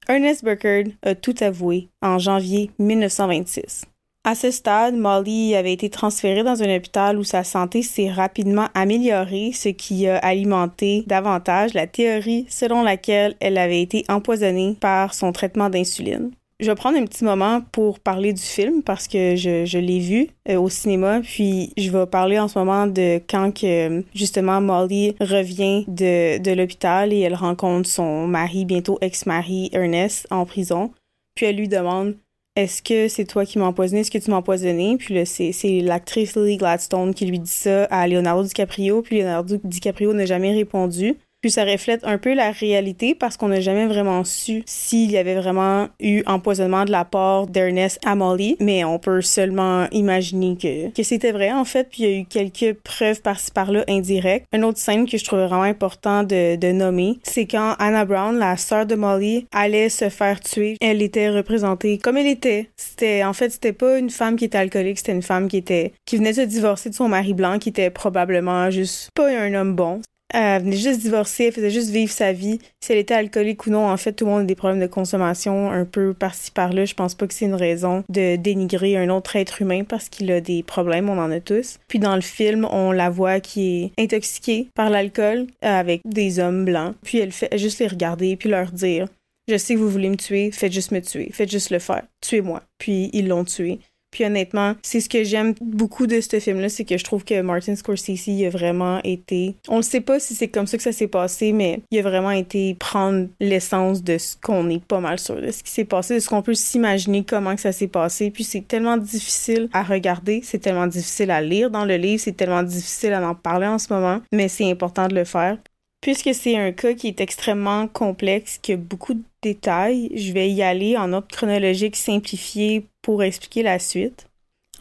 Ernest 0.09 0.43
Burkert 0.43 0.87
a 1.03 1.15
tout 1.15 1.35
avoué 1.39 1.87
en 2.01 2.19
janvier 2.19 2.71
1926. 2.79 3.85
À 4.25 4.35
ce 4.35 4.51
stade, 4.51 4.97
Molly 4.97 5.55
avait 5.55 5.71
été 5.71 5.89
transférée 5.89 6.43
dans 6.43 6.61
un 6.61 6.75
hôpital 6.75 7.17
où 7.17 7.23
sa 7.23 7.45
santé 7.45 7.81
s'est 7.81 8.11
rapidement 8.11 8.67
améliorée, 8.73 9.51
ce 9.53 9.69
qui 9.69 10.05
a 10.05 10.17
alimenté 10.17 11.05
davantage 11.07 11.73
la 11.73 11.87
théorie 11.87 12.45
selon 12.49 12.83
laquelle 12.83 13.35
elle 13.39 13.57
avait 13.57 13.81
été 13.81 14.03
empoisonnée 14.09 14.75
par 14.81 15.13
son 15.13 15.31
traitement 15.31 15.69
d'insuline. 15.69 16.31
Je 16.59 16.71
vais 16.71 16.75
prendre 16.75 16.97
un 16.97 17.05
petit 17.05 17.23
moment 17.23 17.61
pour 17.71 17.99
parler 17.99 18.33
du 18.33 18.41
film 18.41 18.81
parce 18.81 19.07
que 19.07 19.35
je, 19.35 19.77
l'ai 19.77 19.99
vu 19.99 20.29
euh, 20.49 20.59
au 20.59 20.69
cinéma, 20.69 21.21
puis 21.21 21.71
je 21.77 21.91
vais 21.91 22.07
parler 22.07 22.39
en 22.39 22.47
ce 22.47 22.57
moment 22.57 22.87
de 22.87 23.21
quand 23.29 23.51
que 23.51 24.03
justement 24.15 24.59
Molly 24.59 25.15
revient 25.21 25.85
de, 25.87 26.39
de 26.39 26.51
l'hôpital 26.51 27.13
et 27.13 27.19
elle 27.19 27.35
rencontre 27.35 27.87
son 27.87 28.25
mari, 28.25 28.65
bientôt 28.65 28.97
ex-mari 29.01 29.69
Ernest, 29.71 30.25
en 30.31 30.47
prison. 30.47 30.91
Puis 31.35 31.45
elle 31.45 31.57
lui 31.57 31.67
demande 31.67 32.15
Est-ce 32.55 32.81
que 32.81 33.07
c'est 33.07 33.25
toi 33.25 33.45
qui 33.45 33.59
m'as 33.59 33.65
empoisonné? 33.65 34.01
Est-ce 34.01 34.09
que 34.09 34.17
tu 34.17 34.31
m'as 34.31 34.37
empoisonné? 34.37 34.97
Puis 34.97 35.13
là, 35.13 35.25
c'est, 35.25 35.51
c'est 35.51 35.81
l'actrice 35.81 36.35
Lily 36.35 36.57
Gladstone 36.57 37.13
qui 37.13 37.27
lui 37.27 37.37
dit 37.37 37.51
ça 37.51 37.83
à 37.85 38.07
Leonardo 38.07 38.41
DiCaprio, 38.41 39.03
puis 39.03 39.19
Leonardo 39.19 39.57
DiCaprio 39.63 40.11
n'a 40.11 40.25
jamais 40.25 40.53
répondu. 40.53 41.17
Puis 41.41 41.51
ça 41.51 41.63
reflète 41.63 42.01
un 42.03 42.17
peu 42.17 42.33
la 42.33 42.51
réalité 42.51 43.13
parce 43.13 43.37
qu'on 43.37 43.49
n'a 43.49 43.61
jamais 43.61 43.85
vraiment 43.85 44.23
su 44.23 44.63
s'il 44.65 45.11
y 45.11 45.17
avait 45.17 45.35
vraiment 45.35 45.87
eu 45.99 46.23
empoisonnement 46.25 46.85
de 46.85 46.91
la 46.91 47.05
part 47.05 47.47
d'Ernest 47.47 47.99
à 48.05 48.15
Molly, 48.15 48.57
mais 48.59 48.83
on 48.83 48.97
peut 48.97 49.21
seulement 49.21 49.87
imaginer 49.91 50.57
que, 50.57 50.89
que 50.91 51.03
c'était 51.03 51.31
vrai 51.31 51.51
en 51.51 51.65
fait. 51.65 51.89
Puis 51.91 52.03
il 52.03 52.09
y 52.09 52.13
a 52.13 52.17
eu 52.19 52.25
quelques 52.25 52.79
preuves 52.79 53.21
par-ci 53.21 53.51
par-là 53.51 53.83
indirectes. 53.87 54.47
Une 54.51 54.63
autre 54.63 54.79
scène 54.79 55.07
que 55.07 55.17
je 55.17 55.25
trouve 55.25 55.39
vraiment 55.39 55.61
important 55.61 56.23
de, 56.23 56.55
de 56.55 56.71
nommer, 56.71 57.19
c'est 57.23 57.45
quand 57.45 57.75
Anna 57.79 58.05
Brown, 58.05 58.37
la 58.37 58.57
sœur 58.57 58.85
de 58.85 58.95
Molly, 58.95 59.45
allait 59.51 59.89
se 59.89 60.09
faire 60.09 60.39
tuer. 60.39 60.77
Elle 60.81 61.01
était 61.01 61.29
représentée 61.29 61.97
comme 61.99 62.17
elle 62.17 62.27
était. 62.27 62.69
C'était 62.75 63.23
en 63.23 63.33
fait 63.33 63.51
c'était 63.51 63.73
pas 63.73 63.99
une 63.99 64.09
femme 64.09 64.35
qui 64.37 64.45
était 64.45 64.57
alcoolique, 64.57 64.97
c'était 64.97 65.11
une 65.11 65.21
femme 65.21 65.47
qui 65.47 65.57
était 65.57 65.93
qui 66.05 66.17
venait 66.17 66.31
de 66.31 66.37
se 66.37 66.41
divorcer 66.41 66.89
de 66.89 66.95
son 66.95 67.07
mari 67.07 67.33
blanc, 67.33 67.59
qui 67.59 67.69
était 67.69 67.89
probablement 67.89 68.71
juste 68.71 69.11
pas 69.13 69.29
un 69.29 69.53
homme 69.53 69.75
bon. 69.75 70.01
Elle 70.33 70.63
venait 70.63 70.75
juste 70.75 70.99
divorcer, 70.99 71.45
elle 71.45 71.53
faisait 71.53 71.69
juste 71.69 71.89
vivre 71.89 72.11
sa 72.11 72.33
vie. 72.33 72.59
Si 72.83 72.91
elle 72.91 72.97
était 72.97 73.13
alcoolique 73.13 73.65
ou 73.65 73.69
non, 73.69 73.89
en 73.89 73.97
fait, 73.97 74.13
tout 74.13 74.25
le 74.25 74.31
monde 74.31 74.41
a 74.41 74.45
des 74.45 74.55
problèmes 74.55 74.81
de 74.81 74.87
consommation 74.87 75.71
un 75.71 75.85
peu 75.85 76.13
par-ci 76.13 76.51
par-là. 76.51 76.85
Je 76.85 76.93
pense 76.93 77.15
pas 77.15 77.27
que 77.27 77.33
c'est 77.33 77.45
une 77.45 77.55
raison 77.55 78.03
de 78.09 78.35
dénigrer 78.35 78.97
un 78.97 79.09
autre 79.09 79.35
être 79.35 79.61
humain 79.61 79.83
parce 79.83 80.09
qu'il 80.09 80.31
a 80.31 80.41
des 80.41 80.63
problèmes, 80.63 81.09
on 81.09 81.19
en 81.19 81.31
a 81.31 81.39
tous. 81.39 81.79
Puis 81.87 81.99
dans 81.99 82.15
le 82.15 82.21
film, 82.21 82.67
on 82.71 82.91
la 82.91 83.09
voit 83.09 83.39
qui 83.39 83.91
est 83.97 84.03
intoxiquée 84.03 84.67
par 84.75 84.89
l'alcool 84.89 85.47
euh, 85.63 85.79
avec 85.79 86.01
des 86.05 86.39
hommes 86.39 86.65
blancs. 86.65 86.95
Puis 87.03 87.19
elle 87.19 87.31
fait 87.31 87.57
juste 87.57 87.79
les 87.79 87.87
regarder 87.87 88.35
puis 88.35 88.49
leur 88.49 88.71
dire 88.71 89.07
Je 89.47 89.57
sais 89.57 89.75
que 89.75 89.79
vous 89.79 89.89
voulez 89.89 90.09
me 90.09 90.17
tuer, 90.17 90.51
faites 90.51 90.73
juste 90.73 90.91
me 90.91 91.01
tuer, 91.01 91.29
faites 91.31 91.51
juste 91.51 91.69
le 91.69 91.79
faire, 91.79 92.03
tuez-moi. 92.21 92.63
Puis 92.77 93.09
ils 93.13 93.27
l'ont 93.27 93.45
tué. 93.45 93.79
Puis 94.11 94.25
honnêtement, 94.25 94.75
c'est 94.81 94.99
ce 94.99 95.09
que 95.09 95.23
j'aime 95.23 95.53
beaucoup 95.61 96.07
de 96.07 96.21
ce 96.21 96.39
film-là, 96.39 96.69
c'est 96.69 96.85
que 96.85 96.97
je 96.97 97.03
trouve 97.03 97.23
que 97.23 97.41
Martin 97.41 97.75
Scorsese 97.75 98.29
a 98.45 98.49
vraiment 98.49 99.01
été. 99.03 99.55
On 99.67 99.77
ne 99.77 99.81
sait 99.81 100.01
pas 100.01 100.19
si 100.19 100.33
c'est 100.33 100.47
comme 100.47 100.67
ça 100.67 100.77
que 100.77 100.83
ça 100.83 100.91
s'est 100.91 101.07
passé, 101.07 101.51
mais 101.51 101.81
il 101.91 101.99
a 101.99 102.01
vraiment 102.01 102.31
été 102.31 102.75
prendre 102.75 103.27
l'essence 103.39 104.03
de 104.03 104.17
ce 104.17 104.35
qu'on 104.41 104.69
est 104.69 104.83
pas 104.83 104.99
mal 104.99 105.19
sûr 105.19 105.41
de 105.41 105.51
ce 105.51 105.63
qui 105.63 105.71
s'est 105.71 105.85
passé, 105.85 106.15
de 106.15 106.19
ce 106.19 106.29
qu'on 106.29 106.41
peut 106.41 106.53
s'imaginer 106.53 107.23
comment 107.23 107.55
ça 107.57 107.71
s'est 107.71 107.87
passé. 107.87 108.31
Puis 108.31 108.43
c'est 108.43 108.67
tellement 108.67 108.97
difficile 108.97 109.69
à 109.73 109.83
regarder, 109.83 110.41
c'est 110.43 110.59
tellement 110.59 110.87
difficile 110.87 111.31
à 111.31 111.41
lire 111.41 111.69
dans 111.69 111.85
le 111.85 111.95
livre, 111.95 112.21
c'est 112.21 112.35
tellement 112.35 112.63
difficile 112.63 113.13
à 113.13 113.27
en 113.27 113.35
parler 113.35 113.67
en 113.67 113.79
ce 113.79 113.91
moment, 113.93 114.21
mais 114.31 114.47
c'est 114.47 114.69
important 114.69 115.07
de 115.07 115.15
le 115.15 115.25
faire. 115.25 115.57
Puisque 116.01 116.33
c'est 116.33 116.55
un 116.57 116.71
cas 116.71 116.93
qui 116.93 117.07
est 117.07 117.21
extrêmement 117.21 117.87
complexe, 117.87 118.59
qui 118.61 118.73
a 118.73 118.77
beaucoup 118.77 119.15
de 119.15 119.23
détails, 119.41 120.11
je 120.15 120.31
vais 120.31 120.49
y 120.49 120.61
aller 120.61 120.95
en 120.95 121.11
ordre 121.11 121.27
chronologique 121.27 121.95
simplifié 121.95 122.85
pour 123.07 123.23
expliquer 123.23 123.63
la 123.63 123.79
suite. 123.79 124.27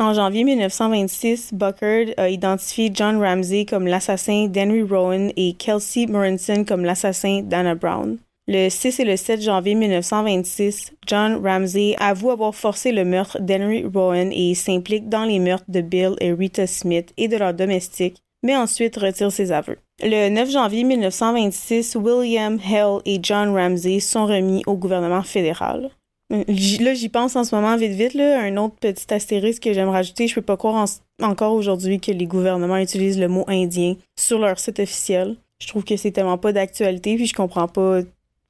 En 0.00 0.12
janvier 0.12 0.42
1926, 0.42 1.54
Buckard 1.54 2.06
a 2.16 2.28
identifié 2.28 2.90
John 2.92 3.22
Ramsey 3.22 3.64
comme 3.64 3.86
l'assassin 3.86 4.48
d'Henry 4.48 4.82
Rowan 4.82 5.30
et 5.36 5.52
Kelsey 5.52 6.06
Morinson 6.08 6.64
comme 6.64 6.84
l'assassin 6.84 7.42
d'Anna 7.44 7.76
Brown. 7.76 8.18
Le 8.48 8.68
6 8.68 8.98
et 8.98 9.04
le 9.04 9.16
7 9.16 9.42
janvier 9.42 9.76
1926, 9.76 10.92
John 11.06 11.40
Ramsey 11.40 11.94
avoue 12.00 12.32
avoir 12.32 12.52
forcé 12.52 12.90
le 12.90 13.04
meurtre 13.04 13.40
d'Henry 13.40 13.84
Rowan 13.84 14.32
et 14.32 14.56
s'implique 14.56 15.08
dans 15.08 15.24
les 15.24 15.38
meurtres 15.38 15.70
de 15.70 15.80
Bill 15.80 16.16
et 16.20 16.32
Rita 16.32 16.66
Smith 16.66 17.12
et 17.16 17.28
de 17.28 17.36
leurs 17.36 17.54
domestiques, 17.54 18.20
mais 18.42 18.56
ensuite 18.56 18.96
retire 18.96 19.30
ses 19.30 19.52
aveux. 19.52 19.78
Le 20.02 20.30
9 20.30 20.50
janvier 20.50 20.82
1926, 20.82 21.94
William 21.94 22.58
Hell 22.58 22.98
et 23.04 23.20
John 23.22 23.56
Ramsey 23.56 24.00
sont 24.00 24.26
remis 24.26 24.64
au 24.66 24.74
gouvernement 24.74 25.22
fédéral. 25.22 25.90
Euh, 26.32 26.44
là, 26.80 26.94
j'y 26.94 27.08
pense 27.08 27.36
en 27.36 27.44
ce 27.44 27.54
moment 27.54 27.76
vite 27.76 27.92
vite. 27.92 28.14
Là, 28.14 28.40
un 28.40 28.56
autre 28.56 28.74
petit 28.80 29.12
astérisque 29.12 29.62
que 29.62 29.72
j'aime 29.72 29.88
rajouter, 29.88 30.26
je 30.26 30.34
peux 30.34 30.42
pas 30.42 30.56
croire 30.56 30.86
encore 31.22 31.52
aujourd'hui 31.52 32.00
que 32.00 32.10
les 32.10 32.26
gouvernements 32.26 32.78
utilisent 32.78 33.18
le 33.18 33.28
mot 33.28 33.44
indien 33.48 33.94
sur 34.18 34.38
leur 34.38 34.58
site 34.58 34.80
officiel. 34.80 35.36
Je 35.60 35.68
trouve 35.68 35.84
que 35.84 35.96
c'est 35.96 36.10
tellement 36.10 36.38
pas 36.38 36.52
d'actualité, 36.52 37.16
puis 37.16 37.26
je 37.26 37.34
comprends 37.34 37.68
pas 37.68 38.00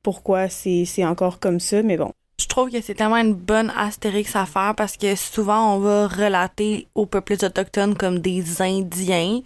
pourquoi 0.02 0.48
c'est 0.48 1.04
encore 1.04 1.38
comme 1.38 1.60
ça, 1.60 1.82
mais 1.82 1.96
bon. 1.96 2.12
Je 2.38 2.46
trouve 2.46 2.70
que 2.70 2.80
c'est 2.80 2.94
tellement 2.94 3.16
une 3.16 3.34
bonne 3.34 3.72
astérix 3.76 4.36
à 4.36 4.46
faire 4.46 4.74
parce 4.76 4.96
que 4.96 5.14
souvent 5.14 5.74
on 5.74 5.78
va 5.78 6.06
relater 6.06 6.86
aux 6.94 7.06
peuples 7.06 7.32
autochtones 7.44 7.96
comme 7.96 8.18
des 8.18 8.60
Indiens, 8.60 9.40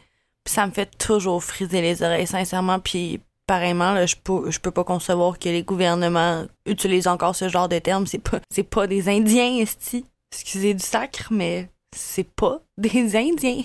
ça 0.45 0.67
me 0.67 0.73
fait 0.73 0.91
toujours 0.99 1.43
friser 1.43 1.81
les 1.81 2.03
oreilles, 2.03 2.27
sincèrement. 2.27 2.79
Puis 2.79 3.21
pareillement, 3.51 3.95
là, 3.95 4.07
je 4.07 4.15
peux, 4.15 4.49
je 4.49 4.61
peux 4.61 4.71
pas 4.71 4.85
concevoir 4.85 5.37
que 5.37 5.49
les 5.49 5.65
gouvernements 5.65 6.45
utilisent 6.67 7.09
encore 7.09 7.35
ce 7.35 7.49
genre 7.49 7.69
de 7.69 7.81
termes. 7.81 8.07
C'est 8.07 8.23
pas, 8.23 8.39
c'est 8.49 8.63
pas 8.63 8.87
des 8.87 9.09
Indiens, 9.09 9.57
esti. 9.57 10.05
Excusez 10.31 10.73
du 10.73 10.85
sacre, 10.85 11.27
mais 11.33 11.69
c'est 11.93 12.31
pas 12.31 12.61
des 12.79 13.17
Indiens. 13.17 13.65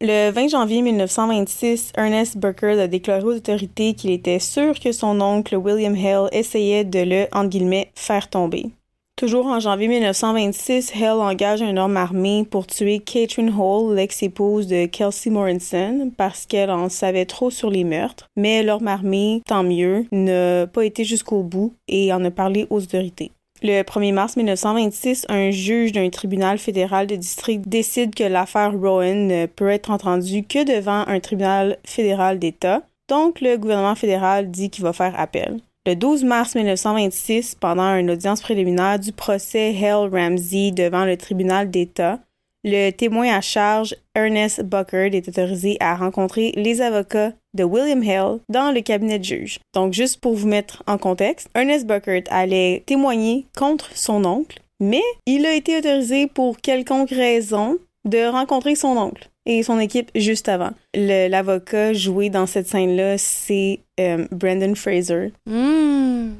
Le 0.00 0.32
20 0.32 0.48
janvier 0.48 0.82
1926, 0.82 1.92
Ernest 1.96 2.36
Burkert 2.36 2.80
a 2.80 2.88
déclaré 2.88 3.22
aux 3.22 3.36
autorités 3.36 3.94
qu'il 3.94 4.10
était 4.10 4.40
sûr 4.40 4.80
que 4.80 4.90
son 4.90 5.20
oncle 5.20 5.54
William 5.54 5.94
Hale 5.94 6.28
essayait 6.32 6.84
de 6.84 6.98
le, 6.98 7.84
faire 7.94 8.28
tomber. 8.28 8.72
Toujours 9.20 9.44
en 9.48 9.60
janvier 9.60 9.86
1926, 9.86 10.92
Hale 10.96 11.20
engage 11.20 11.60
un 11.60 11.76
homme 11.76 11.98
armé 11.98 12.46
pour 12.50 12.66
tuer 12.66 13.00
Catherine 13.00 13.52
Hall, 13.54 13.94
l'ex-épouse 13.94 14.66
de 14.66 14.86
Kelsey 14.86 15.28
Morinson, 15.28 16.10
parce 16.16 16.46
qu'elle 16.46 16.70
en 16.70 16.88
savait 16.88 17.26
trop 17.26 17.50
sur 17.50 17.68
les 17.68 17.84
meurtres. 17.84 18.28
Mais 18.38 18.62
l'homme 18.62 18.88
armé, 18.88 19.42
tant 19.46 19.62
mieux, 19.62 20.06
n'a 20.10 20.66
pas 20.66 20.86
été 20.86 21.04
jusqu'au 21.04 21.42
bout 21.42 21.74
et 21.86 22.14
en 22.14 22.24
a 22.24 22.30
parlé 22.30 22.66
aux 22.70 22.80
autorités. 22.80 23.30
Le 23.62 23.82
1er 23.82 24.14
mars 24.14 24.36
1926, 24.38 25.26
un 25.28 25.50
juge 25.50 25.92
d'un 25.92 26.08
tribunal 26.08 26.56
fédéral 26.56 27.06
de 27.06 27.16
district 27.16 27.68
décide 27.68 28.14
que 28.14 28.24
l'affaire 28.24 28.72
Rowan 28.72 29.26
ne 29.26 29.44
peut 29.44 29.68
être 29.68 29.90
entendue 29.90 30.44
que 30.44 30.64
devant 30.64 31.06
un 31.06 31.20
tribunal 31.20 31.76
fédéral 31.84 32.38
d'État. 32.38 32.80
Donc, 33.10 33.42
le 33.42 33.58
gouvernement 33.58 33.96
fédéral 33.96 34.50
dit 34.50 34.70
qu'il 34.70 34.84
va 34.84 34.94
faire 34.94 35.12
appel. 35.20 35.60
Le 35.86 35.96
12 35.96 36.24
mars 36.24 36.56
1926, 36.56 37.54
pendant 37.54 37.94
une 37.94 38.10
audience 38.10 38.42
préliminaire 38.42 38.98
du 38.98 39.12
procès 39.12 39.74
Hale 39.74 40.10
Ramsey 40.12 40.72
devant 40.72 41.06
le 41.06 41.16
tribunal 41.16 41.70
d'État, 41.70 42.18
le 42.64 42.90
témoin 42.90 43.34
à 43.34 43.40
charge, 43.40 43.96
Ernest 44.14 44.62
Buckard, 44.62 45.14
est 45.14 45.26
autorisé 45.26 45.78
à 45.80 45.96
rencontrer 45.96 46.52
les 46.54 46.82
avocats 46.82 47.32
de 47.54 47.64
William 47.64 48.02
Hale 48.02 48.40
dans 48.50 48.72
le 48.72 48.82
cabinet 48.82 49.18
de 49.18 49.24
juge. 49.24 49.58
Donc, 49.72 49.94
juste 49.94 50.20
pour 50.20 50.34
vous 50.34 50.46
mettre 50.46 50.82
en 50.86 50.98
contexte, 50.98 51.48
Ernest 51.54 51.86
Buckard 51.86 52.24
allait 52.28 52.82
témoigner 52.84 53.46
contre 53.56 53.96
son 53.96 54.26
oncle, 54.26 54.60
Mais 54.80 55.02
il 55.24 55.46
a 55.46 55.54
été 55.54 55.78
autorisé 55.78 56.26
pour 56.26 56.58
quelconque 56.58 57.10
raison 57.10 57.78
de 58.04 58.30
rencontrer 58.30 58.74
son 58.74 58.98
oncle 58.98 59.29
et 59.46 59.62
son 59.62 59.78
équipe 59.78 60.10
juste 60.14 60.48
avant. 60.48 60.70
L'avocat 60.94 61.92
joué 61.92 62.30
dans 62.30 62.46
cette 62.46 62.68
scène-là, 62.68 63.18
c'est 63.18 63.80
euh, 63.98 64.26
Brandon 64.30 64.74
Fraser. 64.74 65.32
Hmm. 65.46 66.30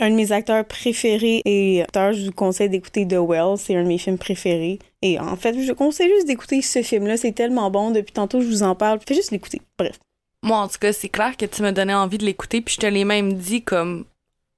Un 0.00 0.10
de 0.10 0.14
mes 0.14 0.30
acteurs 0.30 0.64
préférés 0.64 1.42
et 1.44 1.82
acteurs, 1.82 2.12
je 2.12 2.26
vous 2.26 2.32
conseille 2.32 2.68
d'écouter 2.68 3.06
The 3.06 3.16
Well, 3.18 3.56
c'est 3.58 3.74
un 3.74 3.82
de 3.82 3.88
mes 3.88 3.98
films 3.98 4.18
préférés. 4.18 4.78
Et 5.02 5.18
en 5.18 5.36
fait, 5.36 5.60
je 5.60 5.68
vous 5.68 5.74
conseille 5.74 6.08
juste 6.08 6.26
d'écouter 6.26 6.62
ce 6.62 6.82
film-là, 6.82 7.16
c'est 7.16 7.32
tellement 7.32 7.70
bon, 7.70 7.90
depuis 7.90 8.12
tantôt 8.12 8.40
je 8.40 8.46
vous 8.46 8.62
en 8.62 8.76
parle, 8.76 9.00
fais 9.06 9.14
juste 9.14 9.32
l'écouter. 9.32 9.60
Bref. 9.76 9.98
Moi, 10.44 10.56
en 10.56 10.68
tout 10.68 10.78
cas, 10.80 10.92
c'est 10.92 11.08
clair 11.08 11.36
que 11.36 11.46
tu 11.46 11.62
me 11.62 11.72
donnais 11.72 11.94
envie 11.94 12.18
de 12.18 12.24
l'écouter, 12.24 12.60
puis 12.60 12.76
je 12.76 12.80
te 12.80 12.86
l'ai 12.86 13.04
même 13.04 13.32
dit 13.32 13.62
comme 13.62 14.04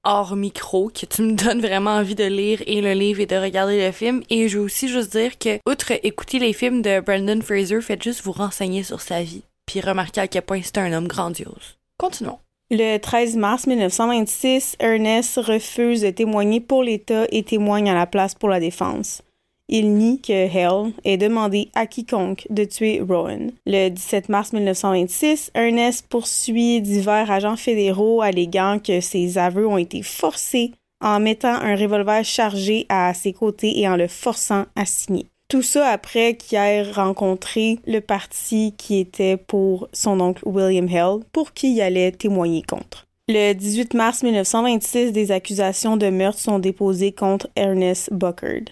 hors 0.03 0.35
micro, 0.35 0.89
que 0.89 1.05
tu 1.05 1.21
me 1.21 1.33
donnes 1.33 1.61
vraiment 1.61 1.91
envie 1.91 2.15
de 2.15 2.23
lire 2.23 2.61
et 2.65 2.81
le 2.81 2.93
livre 2.93 3.19
et 3.19 3.25
de 3.25 3.35
regarder 3.35 3.85
le 3.85 3.91
film. 3.91 4.23
Et 4.29 4.47
je 4.47 4.57
veux 4.57 4.63
aussi 4.63 4.87
juste 4.87 5.11
dire 5.11 5.37
que, 5.37 5.59
outre 5.69 5.91
écouter 6.03 6.39
les 6.39 6.53
films 6.53 6.81
de 6.81 6.99
Brandon 6.99 7.41
Fraser, 7.41 7.81
faites 7.81 8.03
juste 8.03 8.23
vous 8.23 8.31
renseigner 8.31 8.83
sur 8.83 9.01
sa 9.01 9.21
vie, 9.23 9.43
puis 9.65 9.81
remarquer 9.81 10.21
à 10.21 10.27
quel 10.27 10.43
point 10.43 10.61
c'est 10.63 10.77
un 10.77 10.93
homme 10.93 11.07
grandiose. 11.07 11.77
Continuons. 11.97 12.39
Le 12.73 12.97
13 12.97 13.35
mars 13.35 13.67
1926, 13.67 14.77
Ernest 14.79 15.35
refuse 15.37 16.01
de 16.01 16.09
témoigner 16.09 16.61
pour 16.61 16.83
l'État 16.83 17.25
et 17.29 17.43
témoigne 17.43 17.89
à 17.89 17.93
la 17.93 18.07
place 18.07 18.33
pour 18.33 18.47
la 18.47 18.61
défense. 18.61 19.21
Il 19.73 19.93
nie 19.93 20.19
que 20.19 20.33
Hale 20.33 20.91
ait 21.05 21.15
demandé 21.15 21.69
à 21.75 21.87
quiconque 21.87 22.45
de 22.49 22.65
tuer 22.65 22.99
Rowan. 22.99 23.53
Le 23.65 23.87
17 23.87 24.27
mars 24.27 24.51
1926, 24.51 25.51
Ernest 25.55 26.05
poursuit 26.09 26.81
divers 26.81 27.31
agents 27.31 27.55
fédéraux 27.55 28.21
alléguant 28.21 28.79
que 28.79 28.99
ses 28.99 29.37
aveux 29.37 29.65
ont 29.65 29.77
été 29.77 30.03
forcés 30.03 30.73
en 30.99 31.21
mettant 31.21 31.55
un 31.55 31.77
revolver 31.77 32.25
chargé 32.25 32.85
à 32.89 33.13
ses 33.13 33.31
côtés 33.31 33.79
et 33.79 33.87
en 33.87 33.95
le 33.95 34.09
forçant 34.09 34.65
à 34.75 34.85
signer. 34.85 35.27
Tout 35.47 35.61
ça 35.61 35.87
après 35.87 36.35
qu'il 36.35 36.57
ait 36.57 36.83
rencontré 36.83 37.79
le 37.87 37.99
parti 38.01 38.73
qui 38.77 38.99
était 38.99 39.37
pour 39.37 39.87
son 39.93 40.19
oncle 40.19 40.43
William 40.45 40.89
Hill, 40.89 41.23
pour 41.31 41.53
qui 41.53 41.75
il 41.75 41.81
allait 41.81 42.11
témoigner 42.11 42.61
contre. 42.61 43.07
Le 43.29 43.53
18 43.53 43.93
mars 43.93 44.23
1926, 44.23 45.13
des 45.13 45.31
accusations 45.31 45.95
de 45.95 46.09
meurtre 46.09 46.39
sont 46.39 46.59
déposées 46.59 47.13
contre 47.13 47.47
Ernest 47.55 48.11
Buckard. 48.11 48.63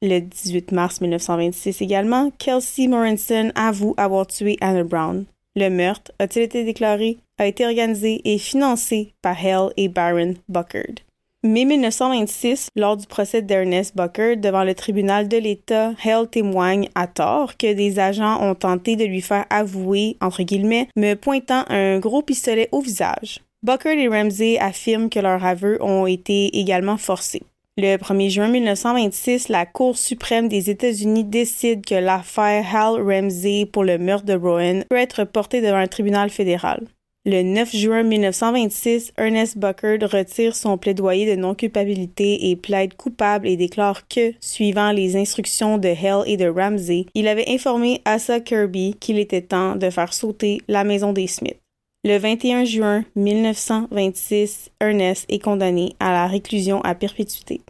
Le 0.00 0.20
18 0.20 0.70
mars 0.70 1.00
1926 1.00 1.82
également, 1.82 2.30
Kelsey 2.38 2.86
Morinson 2.86 3.50
avoue 3.56 3.94
avoir 3.96 4.28
tué 4.28 4.56
Anna 4.60 4.84
Brown. 4.84 5.24
Le 5.56 5.70
meurtre, 5.70 6.12
a-t-il 6.20 6.44
été 6.44 6.62
déclaré, 6.62 7.18
a 7.36 7.48
été 7.48 7.66
organisé 7.66 8.20
et 8.24 8.38
financé 8.38 9.12
par 9.22 9.36
Hale 9.44 9.72
et 9.76 9.88
Baron 9.88 10.34
Buckard. 10.48 11.02
Mai 11.42 11.64
1926, 11.64 12.68
lors 12.76 12.96
du 12.96 13.08
procès 13.08 13.42
d'Ernest 13.42 13.96
Bucker 13.96 14.36
devant 14.36 14.62
le 14.62 14.76
tribunal 14.76 15.26
de 15.26 15.36
l'État, 15.36 15.94
Hale 16.04 16.28
témoigne 16.28 16.88
à 16.94 17.08
tort 17.08 17.56
que 17.56 17.72
des 17.72 17.98
agents 17.98 18.40
ont 18.40 18.54
tenté 18.54 18.94
de 18.94 19.04
lui 19.04 19.20
faire 19.20 19.46
avouer, 19.50 20.16
entre 20.20 20.44
guillemets, 20.44 20.88
me 20.94 21.14
pointant 21.14 21.64
un 21.70 21.98
gros 21.98 22.22
pistolet 22.22 22.68
au 22.70 22.80
visage. 22.80 23.40
Bucker 23.64 23.98
et 24.00 24.06
Ramsey 24.06 24.60
affirment 24.60 25.10
que 25.10 25.18
leurs 25.18 25.44
aveux 25.44 25.82
ont 25.82 26.06
été 26.06 26.56
également 26.56 26.98
forcés. 26.98 27.42
Le 27.80 27.96
1er 27.96 28.28
juin 28.28 28.48
1926, 28.48 29.50
la 29.50 29.64
Cour 29.64 29.96
suprême 29.96 30.48
des 30.48 30.68
États-Unis 30.68 31.22
décide 31.22 31.86
que 31.86 31.94
l'affaire 31.94 32.64
Hal 32.74 33.00
Ramsey 33.00 33.66
pour 33.66 33.84
le 33.84 33.98
meurtre 33.98 34.24
de 34.24 34.34
Rowan 34.34 34.82
peut 34.90 34.96
être 34.96 35.22
portée 35.22 35.60
devant 35.60 35.76
un 35.76 35.86
tribunal 35.86 36.28
fédéral. 36.28 36.88
Le 37.24 37.42
9 37.42 37.76
juin 37.76 38.02
1926, 38.02 39.12
Ernest 39.16 39.58
Buckard 39.58 40.10
retire 40.10 40.56
son 40.56 40.76
plaidoyer 40.76 41.30
de 41.30 41.40
non-culpabilité 41.40 42.50
et 42.50 42.56
plaide 42.56 42.94
coupable 42.94 43.46
et 43.46 43.56
déclare 43.56 44.08
que, 44.08 44.32
suivant 44.40 44.90
les 44.90 45.14
instructions 45.14 45.78
de 45.78 45.86
Hell 45.86 46.24
et 46.26 46.36
de 46.36 46.48
Ramsey, 46.48 47.06
il 47.14 47.28
avait 47.28 47.48
informé 47.48 48.02
Asa 48.04 48.40
Kirby 48.40 48.96
qu'il 48.98 49.20
était 49.20 49.42
temps 49.42 49.76
de 49.76 49.88
faire 49.90 50.12
sauter 50.12 50.60
la 50.66 50.82
maison 50.82 51.12
des 51.12 51.28
Smiths. 51.28 51.60
Le 52.08 52.16
21 52.16 52.64
juin 52.64 53.04
1926, 53.16 54.70
Ernest 54.80 55.26
est 55.28 55.40
condamné 55.40 55.94
à 56.00 56.10
la 56.10 56.26
réclusion 56.26 56.80
à 56.80 56.94
perpétuité. 56.94 57.60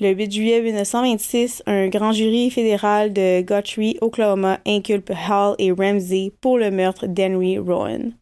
Le 0.00 0.10
8 0.10 0.32
juillet 0.32 0.60
1926, 0.60 1.62
un 1.66 1.86
grand 1.86 2.10
jury 2.10 2.50
fédéral 2.50 3.12
de 3.12 3.42
Guthrie, 3.42 3.96
Oklahoma, 4.00 4.58
inculpe 4.66 5.12
Hall 5.30 5.54
et 5.60 5.70
Ramsey 5.70 6.32
pour 6.40 6.58
le 6.58 6.72
meurtre 6.72 7.06
d'Henry 7.06 7.58
Rowan. 7.58 8.12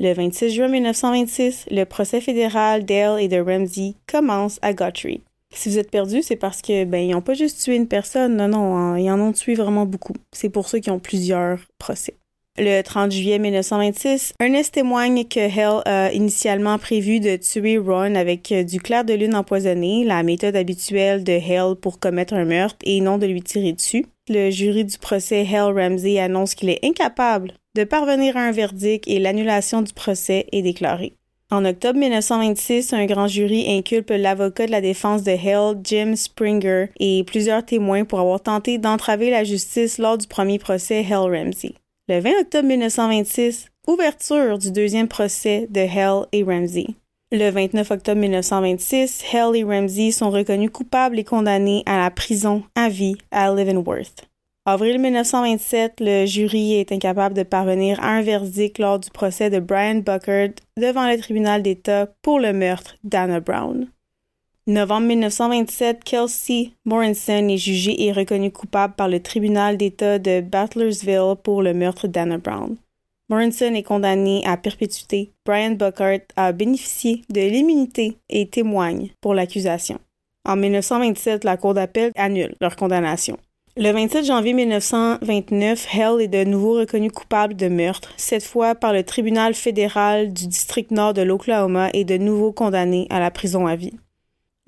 Le 0.00 0.12
26 0.12 0.50
juin 0.50 0.66
1926, 0.66 1.66
le 1.70 1.84
procès 1.84 2.20
fédéral 2.20 2.84
d'Ale 2.84 3.20
et 3.20 3.28
de 3.28 3.38
Ramsey 3.38 3.94
commence 4.08 4.58
à 4.60 4.72
Guthrie. 4.72 5.22
Si 5.54 5.68
vous 5.68 5.78
êtes 5.78 5.92
perdu, 5.92 6.20
c'est 6.22 6.34
parce 6.34 6.62
que 6.62 6.84
ben 6.84 6.98
ils 6.98 7.12
n'ont 7.12 7.20
pas 7.20 7.34
juste 7.34 7.62
tué 7.62 7.76
une 7.76 7.86
personne, 7.86 8.34
non 8.34 8.48
non, 8.48 8.74
hein, 8.74 8.98
ils 8.98 9.08
en 9.12 9.20
ont 9.20 9.32
tué 9.32 9.54
vraiment 9.54 9.86
beaucoup. 9.86 10.14
C'est 10.32 10.50
pour 10.50 10.68
ça 10.68 10.80
qu'ils 10.80 10.92
ont 10.92 10.98
plusieurs 10.98 11.60
procès. 11.78 12.16
Le 12.58 12.80
30 12.80 13.12
juillet 13.12 13.38
1926, 13.38 14.32
Ernest 14.40 14.72
témoigne 14.72 15.24
que 15.24 15.40
Hale 15.40 15.82
a 15.84 16.10
initialement 16.12 16.78
prévu 16.78 17.20
de 17.20 17.36
tuer 17.36 17.76
Ron 17.76 18.14
avec 18.14 18.50
du 18.50 18.80
clair 18.80 19.04
de 19.04 19.12
lune 19.12 19.34
empoisonné, 19.34 20.04
la 20.04 20.22
méthode 20.22 20.56
habituelle 20.56 21.22
de 21.22 21.32
Hale 21.34 21.76
pour 21.76 22.00
commettre 22.00 22.32
un 22.32 22.46
meurtre 22.46 22.78
et 22.84 23.02
non 23.02 23.18
de 23.18 23.26
lui 23.26 23.42
tirer 23.42 23.74
dessus. 23.74 24.06
Le 24.30 24.48
jury 24.50 24.86
du 24.86 24.96
procès 24.96 25.46
Hale 25.46 25.78
Ramsey 25.78 26.18
annonce 26.18 26.54
qu'il 26.54 26.70
est 26.70 26.82
incapable 26.82 27.52
de 27.76 27.84
parvenir 27.84 28.38
à 28.38 28.40
un 28.40 28.52
verdict 28.52 29.06
et 29.06 29.18
l'annulation 29.18 29.82
du 29.82 29.92
procès 29.92 30.46
est 30.50 30.62
déclarée. 30.62 31.12
En 31.50 31.64
octobre 31.66 31.98
1926, 31.98 32.94
un 32.94 33.04
grand 33.04 33.28
jury 33.28 33.66
inculpe 33.68 34.10
l'avocat 34.10 34.66
de 34.66 34.72
la 34.72 34.80
défense 34.80 35.22
de 35.22 35.32
Hale, 35.32 35.78
Jim 35.84 36.14
Springer, 36.16 36.86
et 36.98 37.22
plusieurs 37.24 37.64
témoins 37.66 38.04
pour 38.04 38.18
avoir 38.18 38.40
tenté 38.40 38.78
d'entraver 38.78 39.28
la 39.28 39.44
justice 39.44 39.98
lors 39.98 40.16
du 40.16 40.26
premier 40.26 40.58
procès 40.58 41.04
Hale 41.08 41.30
Ramsey. 41.30 41.74
Le 42.08 42.20
20 42.20 42.42
octobre 42.42 42.68
1926, 42.68 43.66
ouverture 43.88 44.58
du 44.58 44.70
deuxième 44.70 45.08
procès 45.08 45.66
de 45.70 45.80
Hale 45.80 46.26
et 46.30 46.44
Ramsey. 46.44 46.86
Le 47.32 47.50
29 47.50 47.90
octobre 47.90 48.20
1926, 48.20 49.24
Hale 49.34 49.56
et 49.56 49.64
Ramsey 49.64 50.12
sont 50.12 50.30
reconnus 50.30 50.70
coupables 50.70 51.18
et 51.18 51.24
condamnés 51.24 51.82
à 51.84 51.98
la 51.98 52.12
prison 52.12 52.62
à 52.76 52.88
vie 52.88 53.16
à 53.32 53.52
Leavenworth. 53.52 54.28
Avril 54.66 55.00
1927, 55.00 55.94
le 55.98 56.26
jury 56.26 56.74
est 56.74 56.92
incapable 56.92 57.34
de 57.34 57.42
parvenir 57.42 57.98
à 58.00 58.10
un 58.10 58.22
verdict 58.22 58.78
lors 58.78 59.00
du 59.00 59.10
procès 59.10 59.50
de 59.50 59.58
Brian 59.58 59.96
Buckard 59.96 60.50
devant 60.76 61.10
le 61.10 61.18
tribunal 61.18 61.64
d'État 61.64 62.06
pour 62.22 62.38
le 62.38 62.52
meurtre 62.52 62.94
d'Anna 63.02 63.40
Brown. 63.40 63.88
Novembre 64.68 65.06
1927, 65.06 66.02
Kelsey 66.02 66.72
Morinson 66.84 67.46
est 67.48 67.56
jugé 67.56 68.02
et 68.02 68.10
reconnu 68.10 68.50
coupable 68.50 68.94
par 68.96 69.08
le 69.08 69.20
tribunal 69.20 69.76
d'État 69.76 70.18
de 70.18 70.40
Butlersville 70.40 71.36
pour 71.44 71.62
le 71.62 71.72
meurtre 71.72 72.08
d'Anna 72.08 72.38
Brown. 72.38 72.74
Morinson 73.28 73.74
est 73.74 73.84
condamné 73.84 74.42
à 74.44 74.56
perpétuité. 74.56 75.30
Brian 75.44 75.76
Buckard 75.76 76.18
a 76.34 76.50
bénéficié 76.50 77.22
de 77.30 77.42
l'immunité 77.42 78.16
et 78.28 78.48
témoigne 78.48 79.10
pour 79.20 79.34
l'accusation. 79.34 80.00
En 80.44 80.56
1927, 80.56 81.44
la 81.44 81.56
Cour 81.56 81.74
d'appel 81.74 82.10
annule 82.16 82.56
leur 82.60 82.74
condamnation. 82.74 83.38
Le 83.76 83.92
27 83.92 84.24
janvier 84.24 84.52
1929, 84.52 85.94
Hell 85.94 86.20
est 86.22 86.28
de 86.28 86.42
nouveau 86.42 86.80
reconnu 86.80 87.12
coupable 87.12 87.54
de 87.54 87.68
meurtre, 87.68 88.12
cette 88.16 88.42
fois 88.42 88.74
par 88.74 88.92
le 88.92 89.04
tribunal 89.04 89.54
fédéral 89.54 90.32
du 90.32 90.48
district 90.48 90.90
nord 90.90 91.14
de 91.14 91.22
l'Oklahoma 91.22 91.90
et 91.92 92.02
de 92.02 92.16
nouveau 92.16 92.50
condamné 92.50 93.06
à 93.10 93.20
la 93.20 93.30
prison 93.30 93.68
à 93.68 93.76
vie. 93.76 93.92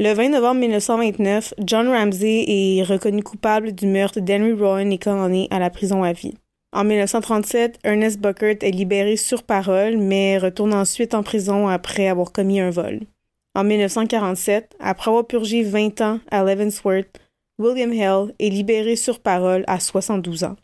Le 0.01 0.13
20 0.13 0.29
novembre 0.29 0.61
1929, 0.61 1.55
John 1.67 1.89
Ramsey 1.89 2.45
est 2.47 2.85
reconnu 2.85 3.21
coupable 3.25 3.73
du 3.73 3.89
meurtre 3.89 4.21
d'Henry 4.21 4.53
Rowan 4.53 4.93
et 4.93 4.99
condamné 5.01 5.49
à 5.51 5.59
la 5.59 5.71
prison 5.71 6.05
à 6.05 6.13
vie. 6.13 6.35
En 6.73 6.85
1937, 6.85 7.81
Ernest 7.83 8.21
Buckert 8.21 8.59
est 8.61 8.71
libéré 8.71 9.17
sur 9.17 9.43
parole, 9.43 9.97
mais 9.97 10.39
retourne 10.39 10.73
ensuite 10.73 11.15
en 11.15 11.25
prison 11.25 11.67
après 11.67 12.07
avoir 12.07 12.31
commis 12.31 12.61
un 12.61 12.71
vol. 12.71 13.01
En 13.57 13.65
1947, 13.65 14.77
après 14.79 15.11
avoir 15.11 15.27
purgé 15.27 15.65
20 15.65 16.01
ans 16.03 16.21
à 16.31 16.45
Leavenworth, 16.45 17.19
William 17.59 17.91
Hale 17.91 18.33
est 18.39 18.51
libéré 18.51 18.95
sur 18.95 19.19
parole 19.19 19.65
à 19.67 19.81
72 19.81 20.45
ans. 20.45 20.55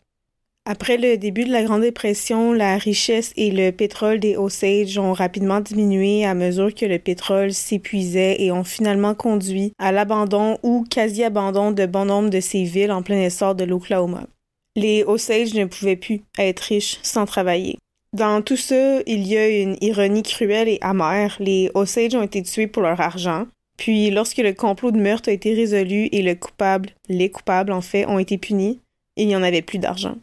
Après 0.67 0.97
le 0.97 1.17
début 1.17 1.43
de 1.43 1.51
la 1.51 1.63
Grande 1.63 1.83
Dépression, 1.83 2.51
la 2.51 2.77
richesse 2.77 3.33
et 3.37 3.51
le 3.51 3.71
pétrole 3.71 4.19
des 4.19 4.35
Osage 4.35 4.97
ont 4.97 5.13
rapidement 5.13 5.61
diminué 5.61 6.25
à 6.25 6.33
mesure 6.33 6.73
que 6.73 6.87
le 6.87 6.97
pétrole 6.97 7.53
s'épuisait 7.53 8.41
et 8.41 8.51
ont 8.51 8.63
finalement 8.63 9.13
conduit 9.13 9.73
à 9.77 9.91
l'abandon 9.91 10.57
ou 10.63 10.83
quasi-abandon 10.89 11.71
de 11.71 11.85
bon 11.85 12.05
nombre 12.05 12.31
de 12.31 12.39
ces 12.39 12.63
villes 12.63 12.91
en 12.91 13.03
plein 13.03 13.21
essor 13.21 13.53
de 13.53 13.63
l'Oklahoma. 13.63 14.25
Les 14.75 15.03
Osage 15.03 15.53
ne 15.53 15.65
pouvaient 15.65 15.95
plus 15.95 16.23
être 16.39 16.61
riches 16.61 16.97
sans 17.03 17.27
travailler. 17.27 17.77
Dans 18.13 18.41
tout 18.41 18.57
ça, 18.57 19.01
il 19.05 19.27
y 19.27 19.37
a 19.37 19.47
une 19.47 19.77
ironie 19.81 20.23
cruelle 20.23 20.67
et 20.67 20.79
amère. 20.81 21.37
Les 21.39 21.69
Osage 21.75 22.15
ont 22.15 22.23
été 22.23 22.41
tués 22.41 22.67
pour 22.67 22.81
leur 22.81 22.99
argent, 22.99 23.45
puis, 23.77 24.09
lorsque 24.09 24.37
le 24.37 24.53
complot 24.53 24.91
de 24.91 24.99
meurtre 24.99 25.29
a 25.29 25.33
été 25.33 25.53
résolu 25.53 26.07
et 26.11 26.21
le 26.21 26.35
coupable, 26.35 26.89
les 27.09 27.29
coupables 27.29 27.71
en 27.71 27.81
fait, 27.81 28.05
ont 28.05 28.19
été 28.19 28.37
punis, 28.37 28.79
il 29.17 29.27
n'y 29.27 29.35
en 29.35 29.43
avait 29.43 29.61
plus 29.61 29.79
d'argent. 29.79 30.15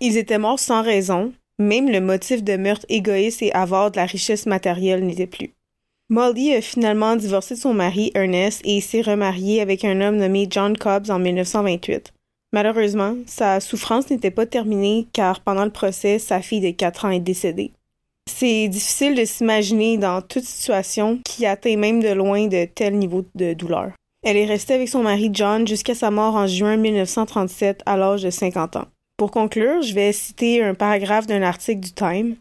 Ils 0.00 0.16
étaient 0.16 0.38
morts 0.38 0.58
sans 0.58 0.82
raison, 0.82 1.32
même 1.58 1.90
le 1.90 2.00
motif 2.00 2.42
de 2.42 2.56
meurtre 2.56 2.86
égoïste 2.88 3.42
et 3.42 3.52
avare 3.52 3.90
de 3.90 3.96
la 3.96 4.06
richesse 4.06 4.46
matérielle 4.46 5.04
n'était 5.04 5.26
plus. 5.26 5.52
Molly 6.08 6.54
a 6.54 6.62
finalement 6.62 7.16
divorcé 7.16 7.54
de 7.54 7.60
son 7.60 7.74
mari 7.74 8.10
Ernest 8.14 8.62
et 8.64 8.80
s'est 8.80 9.02
remariée 9.02 9.60
avec 9.60 9.84
un 9.84 10.00
homme 10.00 10.16
nommé 10.16 10.48
John 10.50 10.76
Cobbs 10.76 11.10
en 11.10 11.18
1928. 11.18 12.12
Malheureusement, 12.52 13.14
sa 13.26 13.60
souffrance 13.60 14.10
n'était 14.10 14.32
pas 14.32 14.46
terminée 14.46 15.06
car 15.12 15.40
pendant 15.40 15.64
le 15.64 15.70
procès, 15.70 16.18
sa 16.18 16.40
fille 16.40 16.60
de 16.60 16.70
4 16.70 17.04
ans 17.04 17.10
est 17.10 17.20
décédée. 17.20 17.72
C'est 18.26 18.68
difficile 18.68 19.14
de 19.14 19.24
s'imaginer 19.24 19.98
dans 19.98 20.22
toute 20.22 20.44
situation 20.44 21.20
qui 21.24 21.46
atteint 21.46 21.76
même 21.76 22.02
de 22.02 22.08
loin 22.08 22.46
de 22.46 22.64
tels 22.64 22.96
niveaux 22.96 23.24
de 23.34 23.52
douleur. 23.52 23.92
Elle 24.22 24.36
est 24.36 24.46
restée 24.46 24.74
avec 24.74 24.88
son 24.88 25.02
mari 25.02 25.30
John 25.32 25.66
jusqu'à 25.66 25.94
sa 25.94 26.10
mort 26.10 26.34
en 26.34 26.46
juin 26.46 26.76
1937 26.76 27.82
à 27.86 27.96
l'âge 27.96 28.22
de 28.22 28.30
50 28.30 28.76
ans. 28.76 28.86
Pour 29.20 29.30
conclure, 29.30 29.82
je 29.82 29.92
vais 29.92 30.14
citer 30.14 30.62
un 30.62 30.72
paragraphe 30.72 31.26
d'un 31.26 31.42
article 31.42 31.80
du 31.80 31.92
Time. 31.92 32.36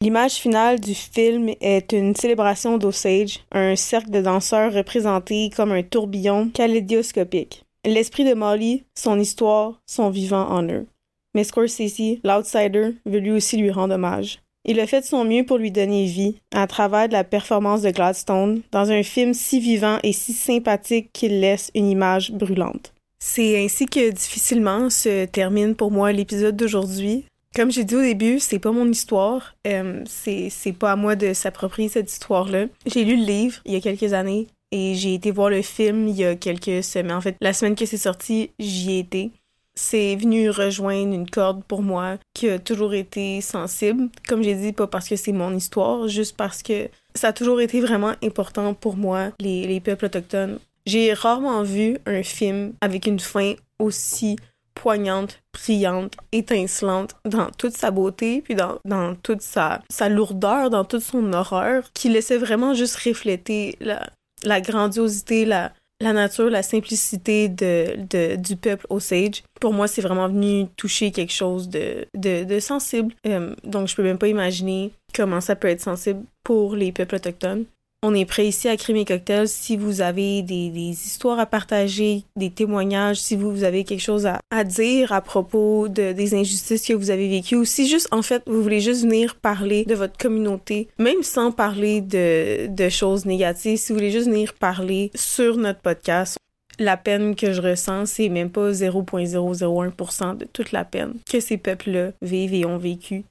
L'image 0.00 0.36
finale 0.36 0.80
du 0.80 0.94
film 0.94 1.50
est 1.60 1.92
une 1.92 2.16
célébration 2.16 2.78
d'Osage, 2.78 3.40
un 3.52 3.76
cercle 3.76 4.08
de 4.08 4.22
danseurs 4.22 4.72
représentés 4.72 5.50
comme 5.54 5.70
un 5.72 5.82
tourbillon 5.82 6.48
kaléidoscopique. 6.48 7.66
L'esprit 7.84 8.24
de 8.24 8.32
Molly, 8.32 8.84
son 8.94 9.20
histoire, 9.20 9.82
sont 9.86 10.08
vivants 10.08 10.48
en 10.48 10.66
eux. 10.66 10.86
Mais 11.34 11.44
Scorsese, 11.44 12.20
l'outsider, 12.24 12.92
veut 13.04 13.18
lui 13.18 13.32
aussi 13.32 13.58
lui 13.58 13.70
rendre 13.70 13.96
hommage. 13.96 14.38
Il 14.64 14.80
a 14.80 14.86
fait 14.86 15.02
de 15.02 15.04
son 15.04 15.26
mieux 15.26 15.44
pour 15.44 15.58
lui 15.58 15.72
donner 15.72 16.06
vie, 16.06 16.36
à 16.54 16.66
travers 16.66 17.08
la 17.08 17.24
performance 17.24 17.82
de 17.82 17.90
Gladstone, 17.90 18.62
dans 18.72 18.90
un 18.90 19.02
film 19.02 19.34
si 19.34 19.60
vivant 19.60 19.98
et 20.02 20.14
si 20.14 20.32
sympathique 20.32 21.10
qu'il 21.12 21.40
laisse 21.40 21.70
une 21.74 21.90
image 21.90 22.32
brûlante. 22.32 22.93
C'est 23.26 23.64
ainsi 23.64 23.86
que 23.86 24.10
difficilement 24.10 24.90
se 24.90 25.24
termine 25.24 25.74
pour 25.74 25.90
moi 25.90 26.12
l'épisode 26.12 26.56
d'aujourd'hui. 26.56 27.24
Comme 27.56 27.70
j'ai 27.70 27.84
dit 27.84 27.96
au 27.96 28.02
début, 28.02 28.38
c'est 28.38 28.58
pas 28.58 28.70
mon 28.70 28.86
histoire. 28.86 29.54
Euh, 29.66 30.04
c'est, 30.04 30.50
pas 30.78 30.92
à 30.92 30.96
moi 30.96 31.16
de 31.16 31.32
s'approprier 31.32 31.88
cette 31.88 32.12
histoire-là. 32.12 32.66
J'ai 32.84 33.02
lu 33.02 33.16
le 33.16 33.24
livre 33.24 33.62
il 33.64 33.72
y 33.72 33.76
a 33.76 33.80
quelques 33.80 34.12
années 34.12 34.46
et 34.72 34.94
j'ai 34.94 35.14
été 35.14 35.30
voir 35.30 35.48
le 35.48 35.62
film 35.62 36.06
il 36.06 36.16
y 36.16 36.24
a 36.26 36.36
quelques 36.36 36.84
semaines. 36.84 37.16
En 37.16 37.22
fait, 37.22 37.36
la 37.40 37.54
semaine 37.54 37.76
que 37.76 37.86
c'est 37.86 37.96
sorti, 37.96 38.50
j'y 38.58 38.92
ai 38.92 38.98
été 38.98 39.30
c'est 39.74 40.14
venu 40.14 40.50
rejoindre 40.50 41.14
une 41.14 41.28
corde 41.28 41.64
pour 41.64 41.82
moi 41.82 42.18
qui 42.34 42.48
a 42.48 42.58
toujours 42.58 42.92
été 42.92 43.40
sensible. 43.40 44.10
Comme 44.28 44.42
j'ai 44.44 44.54
dit, 44.54 44.72
pas 44.72 44.86
parce 44.86 45.08
que 45.08 45.16
c'est 45.16 45.32
mon 45.32 45.52
histoire, 45.56 46.06
juste 46.06 46.36
parce 46.36 46.62
que 46.62 46.88
ça 47.14 47.28
a 47.28 47.32
toujours 47.32 47.60
été 47.60 47.80
vraiment 47.80 48.12
important 48.22 48.74
pour 48.74 48.96
moi, 48.96 49.32
les 49.40 49.80
peuples 49.80 50.04
autochtones. 50.04 50.60
J'ai 50.86 51.12
rarement 51.14 51.62
vu 51.62 51.98
un 52.06 52.22
film 52.22 52.74
avec 52.80 53.06
une 53.06 53.20
fin 53.20 53.54
aussi 53.78 54.36
poignante, 54.74 55.40
brillante, 55.52 56.14
étincelante 56.32 57.14
dans 57.24 57.50
toute 57.50 57.76
sa 57.76 57.90
beauté, 57.90 58.42
puis 58.42 58.54
dans, 58.54 58.78
dans 58.84 59.14
toute 59.14 59.40
sa, 59.40 59.80
sa 59.88 60.08
lourdeur, 60.08 60.68
dans 60.68 60.84
toute 60.84 61.02
son 61.02 61.32
horreur, 61.32 61.84
qui 61.94 62.08
laissait 62.08 62.38
vraiment 62.38 62.74
juste 62.74 62.96
refléter 62.96 63.76
la, 63.80 64.10
la 64.42 64.60
grandiosité, 64.60 65.44
la, 65.44 65.72
la 66.00 66.12
nature, 66.12 66.50
la 66.50 66.62
simplicité 66.62 67.48
de, 67.48 67.96
de, 68.10 68.36
du 68.36 68.56
peuple 68.56 68.86
Osage, 68.90 69.42
pour 69.60 69.72
moi, 69.72 69.86
c'est 69.86 70.02
vraiment 70.02 70.28
venu 70.28 70.66
toucher 70.76 71.12
quelque 71.12 71.32
chose 71.32 71.68
de, 71.68 72.06
de, 72.14 72.60
sensible. 72.60 73.14
Euh, 73.26 73.54
donc, 73.64 73.88
je 73.88 73.94
peux 73.94 74.02
même 74.02 74.18
pas 74.18 74.28
imaginer 74.28 74.92
comment 75.14 75.40
ça 75.40 75.56
peut 75.56 75.68
être 75.68 75.80
sensible 75.80 76.24
pour 76.42 76.74
les 76.74 76.92
peuples 76.92 77.14
autochtones. 77.14 77.64
On 78.06 78.14
est 78.14 78.26
prêt 78.26 78.46
ici 78.46 78.68
à 78.68 78.76
créer 78.76 78.94
mes 78.94 79.06
cocktails 79.06 79.48
si 79.48 79.78
vous 79.78 80.02
avez 80.02 80.42
des, 80.42 80.70
histoires 80.76 81.38
à 81.38 81.46
partager, 81.46 82.24
des 82.36 82.50
témoignages, 82.50 83.16
si 83.16 83.34
vous, 83.34 83.64
avez 83.64 83.84
quelque 83.84 84.02
chose 84.02 84.26
à, 84.26 84.64
dire 84.64 85.10
à 85.12 85.22
propos 85.22 85.88
de, 85.88 86.12
des 86.12 86.34
injustices 86.34 86.86
que 86.86 86.92
vous 86.92 87.10
avez 87.10 87.30
vécues, 87.30 87.56
ou 87.56 87.64
si 87.64 87.88
juste, 87.88 88.08
en 88.10 88.20
fait, 88.20 88.42
vous 88.46 88.62
voulez 88.62 88.80
juste 88.80 89.04
venir 89.04 89.36
parler 89.36 89.86
de 89.86 89.94
votre 89.94 90.18
communauté, 90.18 90.88
même 90.98 91.22
sans 91.22 91.50
parler 91.50 92.02
de, 92.02 92.66
de 92.66 92.88
choses 92.90 93.24
négatives, 93.24 93.78
si 93.78 93.90
vous 93.90 93.98
voulez 93.98 94.10
juste 94.10 94.28
venir 94.28 94.52
parler 94.52 95.10
sur 95.14 95.56
notre 95.56 95.80
podcast, 95.80 96.36
la 96.78 96.98
peine 96.98 97.34
que 97.34 97.54
je 97.54 97.62
ressens, 97.62 98.04
c'est 98.04 98.28
même 98.28 98.50
pas 98.50 98.70
0.001% 98.70 100.36
de 100.36 100.44
toute 100.44 100.72
la 100.72 100.84
peine 100.84 101.14
que 101.26 101.40
ces 101.40 101.56
peuples-là 101.56 102.10
vivent 102.20 102.52
et 102.52 102.66
ont 102.66 102.76
vécu. 102.76 103.24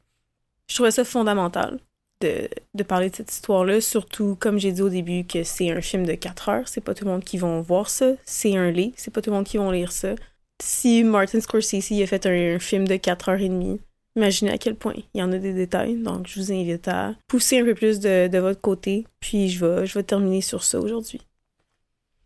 Je 0.68 0.74
trouvais 0.74 0.90
ça 0.90 1.06
fondamental 1.06 1.78
de, 2.24 2.84
parler 2.84 3.10
de 3.10 3.16
cette 3.16 3.32
histoire-là, 3.32 3.82
surtout 3.82 4.36
comme 4.40 4.60
j'ai 4.60 4.72
dit 4.72 4.82
au 4.82 4.90
début 4.90 5.26
que 5.26 5.44
c'est 5.44 5.72
un 5.72 5.82
film 5.82 6.06
de 6.06 6.14
4 6.14 6.50
heures, 6.50 6.68
c'est 6.68 6.82
pas 6.82 6.94
tout 6.94 7.06
le 7.06 7.12
monde 7.12 7.24
qui 7.24 7.38
va 7.38 7.62
voir 7.62 7.90
ça, 7.90 8.12
c'est 8.26 8.56
un 8.56 8.72
livre, 8.72 8.94
c'est 8.98 9.12
pas 9.12 9.22
tout 9.22 9.30
le 9.30 9.36
monde 9.36 9.46
qui 9.46 9.58
va 9.58 9.72
lire 9.72 9.92
ça. 9.92 10.16
Si 10.62 11.04
Martin 11.04 11.42
Scorsese 11.42 11.92
a 12.02 12.08
fait 12.08 12.26
un, 12.26 12.60
film 12.60 12.88
de 12.88 12.96
4 12.96 13.30
heures 13.30 13.42
et 13.42 13.50
demie, 13.50 13.80
imaginez 14.16 14.52
à 14.52 14.58
quel 14.58 14.76
point 14.76 14.94
il 15.14 15.20
y 15.20 15.24
en 15.24 15.32
a 15.32 15.38
des 15.38 15.54
détails, 15.54 15.96
donc 15.96 16.28
je 16.28 16.40
vous 16.40 16.52
invite 16.52 16.88
à 16.88 17.16
pousser 17.28 17.60
un 17.60 17.66
peu 17.66 17.76
plus 17.76 18.00
de, 18.00 18.28
de 18.28 18.38
votre 18.38 18.62
côté, 18.62 19.06
puis 19.20 19.50
je 19.50 19.66
vais, 19.66 19.86
je 19.86 19.94
vais 19.94 20.04
terminer 20.04 20.42
sur 20.42 20.64
ça 20.64 20.80
aujourd'hui. 20.80 21.22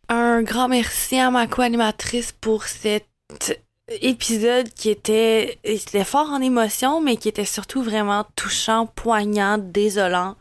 Un 0.09 0.41
grand 0.41 0.69
merci 0.69 1.17
à 1.17 1.31
ma 1.31 1.47
co-animatrice 1.47 2.31
pour 2.31 2.63
cette 2.63 3.05
épisode 3.89 4.69
qui 4.73 4.89
était, 4.89 5.57
était 5.63 6.03
fort 6.03 6.29
en 6.29 6.41
émotion, 6.41 7.01
mais 7.01 7.17
qui 7.17 7.29
était 7.29 7.45
surtout 7.45 7.81
vraiment 7.81 8.25
touchant, 8.35 8.85
poignant, 8.85 9.57
désolant. 9.57 10.35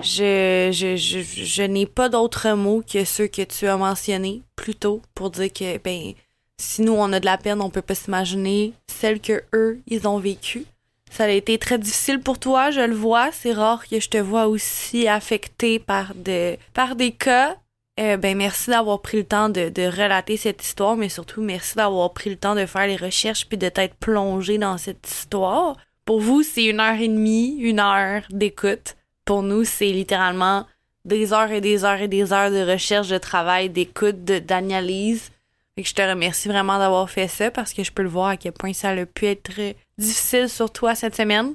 Je, 0.00 0.70
je, 0.72 0.96
je, 0.96 1.20
je 1.20 1.62
n'ai 1.62 1.86
pas 1.86 2.08
d'autres 2.08 2.50
mots 2.52 2.82
que 2.82 3.04
ceux 3.04 3.28
que 3.28 3.42
tu 3.42 3.66
as 3.66 3.76
mentionnés 3.76 4.42
plus 4.56 4.74
tôt 4.74 5.00
pour 5.14 5.30
dire 5.30 5.52
que, 5.52 5.78
ben, 5.78 6.14
si 6.58 6.82
nous 6.82 6.92
on 6.92 7.12
a 7.12 7.20
de 7.20 7.24
la 7.24 7.38
peine, 7.38 7.60
on 7.60 7.70
peut 7.70 7.82
pas 7.82 7.94
s'imaginer 7.94 8.72
celle 8.86 9.20
que 9.20 9.42
eux, 9.54 9.80
ils 9.86 10.08
ont 10.08 10.18
vécu. 10.18 10.64
Ça 11.10 11.24
a 11.24 11.28
été 11.28 11.58
très 11.58 11.78
difficile 11.78 12.20
pour 12.20 12.38
toi, 12.38 12.70
je 12.70 12.80
le 12.80 12.94
vois. 12.94 13.30
C'est 13.32 13.52
rare 13.52 13.86
que 13.86 14.00
je 14.00 14.08
te 14.08 14.16
vois 14.16 14.46
aussi 14.46 15.06
affecté 15.06 15.78
par, 15.78 16.14
de, 16.14 16.56
par 16.72 16.96
des 16.96 17.12
cas 17.12 17.56
euh, 18.02 18.16
ben 18.16 18.36
merci 18.36 18.70
d'avoir 18.70 19.00
pris 19.00 19.18
le 19.18 19.24
temps 19.24 19.48
de, 19.48 19.86
relater 19.86 20.36
cette 20.36 20.62
histoire, 20.62 20.96
mais 20.96 21.08
surtout 21.08 21.42
merci 21.42 21.76
d'avoir 21.76 22.12
pris 22.12 22.30
le 22.30 22.36
temps 22.36 22.54
de 22.54 22.66
faire 22.66 22.86
les 22.86 22.96
recherches 22.96 23.46
puis 23.46 23.58
de 23.58 23.68
t'être 23.68 23.94
plongé 23.94 24.58
dans 24.58 24.78
cette 24.78 25.08
histoire. 25.08 25.76
Pour 26.04 26.20
vous, 26.20 26.42
c'est 26.42 26.64
une 26.64 26.80
heure 26.80 27.00
et 27.00 27.08
demie, 27.08 27.56
une 27.58 27.80
heure 27.80 28.22
d'écoute. 28.30 28.96
Pour 29.24 29.42
nous, 29.42 29.64
c'est 29.64 29.90
littéralement 29.90 30.66
des 31.04 31.32
heures 31.32 31.50
et 31.50 31.60
des 31.60 31.84
heures 31.84 32.00
et 32.00 32.08
des 32.08 32.32
heures 32.32 32.50
de 32.50 32.70
recherche, 32.70 33.08
de 33.08 33.18
travail, 33.18 33.70
d'écoute, 33.70 34.24
d'analyse. 34.24 35.30
Et 35.76 35.84
je 35.84 35.94
te 35.94 36.02
remercie 36.02 36.48
vraiment 36.48 36.78
d'avoir 36.78 37.08
fait 37.08 37.28
ça 37.28 37.50
parce 37.50 37.72
que 37.72 37.82
je 37.82 37.92
peux 37.92 38.02
le 38.02 38.08
voir 38.08 38.28
à 38.28 38.36
quel 38.36 38.52
point 38.52 38.72
ça 38.72 38.90
a 38.90 39.06
pu 39.06 39.26
être 39.26 39.74
difficile 39.98 40.48
sur 40.48 40.70
toi 40.70 40.94
cette 40.94 41.16
semaine. 41.16 41.54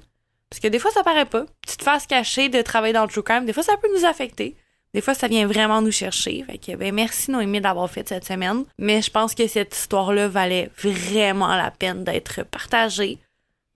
Parce 0.50 0.60
que 0.60 0.68
des 0.68 0.80
fois, 0.80 0.92
ça 0.92 1.04
paraît 1.04 1.26
pas. 1.26 1.46
Petite 1.62 1.84
face 1.84 2.08
cachée 2.08 2.50
de 2.50 2.62
travailler 2.62 2.94
dans 2.94 3.04
le 3.04 3.10
true 3.10 3.24
crime, 3.24 3.46
des 3.46 3.54
fois, 3.54 3.64
ça 3.64 3.78
peut 3.78 3.90
nous 3.94 4.06
affecter. 4.06 4.56
Des 4.98 5.02
fois, 5.02 5.14
ça 5.14 5.28
vient 5.28 5.46
vraiment 5.46 5.80
nous 5.84 5.92
chercher. 5.92 6.44
Fait 6.46 6.58
que, 6.58 6.76
ben, 6.76 6.92
merci 6.92 7.30
Noémie 7.30 7.62
d'avoir 7.62 7.88
fait 7.88 8.10
cette 8.10 8.26
semaine. 8.26 8.64
Mais 8.80 9.04
je 9.04 9.12
pense 9.12 9.36
que 9.36 9.46
cette 9.46 9.76
histoire-là 9.76 10.28
valait 10.28 10.72
vraiment 10.76 11.56
la 11.56 11.70
peine 11.70 12.04
d'être 12.04 12.42
partagée. 12.42 13.20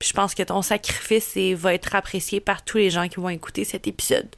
Je 0.04 0.14
pense 0.14 0.34
que 0.34 0.42
ton 0.42 0.64
sacrifice 0.64 1.38
va 1.54 1.76
être 1.76 1.94
apprécié 1.94 2.40
par 2.40 2.64
tous 2.66 2.78
les 2.78 2.90
gens 2.90 3.08
qui 3.08 3.18
vont 3.18 3.30
écouter 3.30 3.66
cet 3.66 3.86
épisode. 3.86 4.30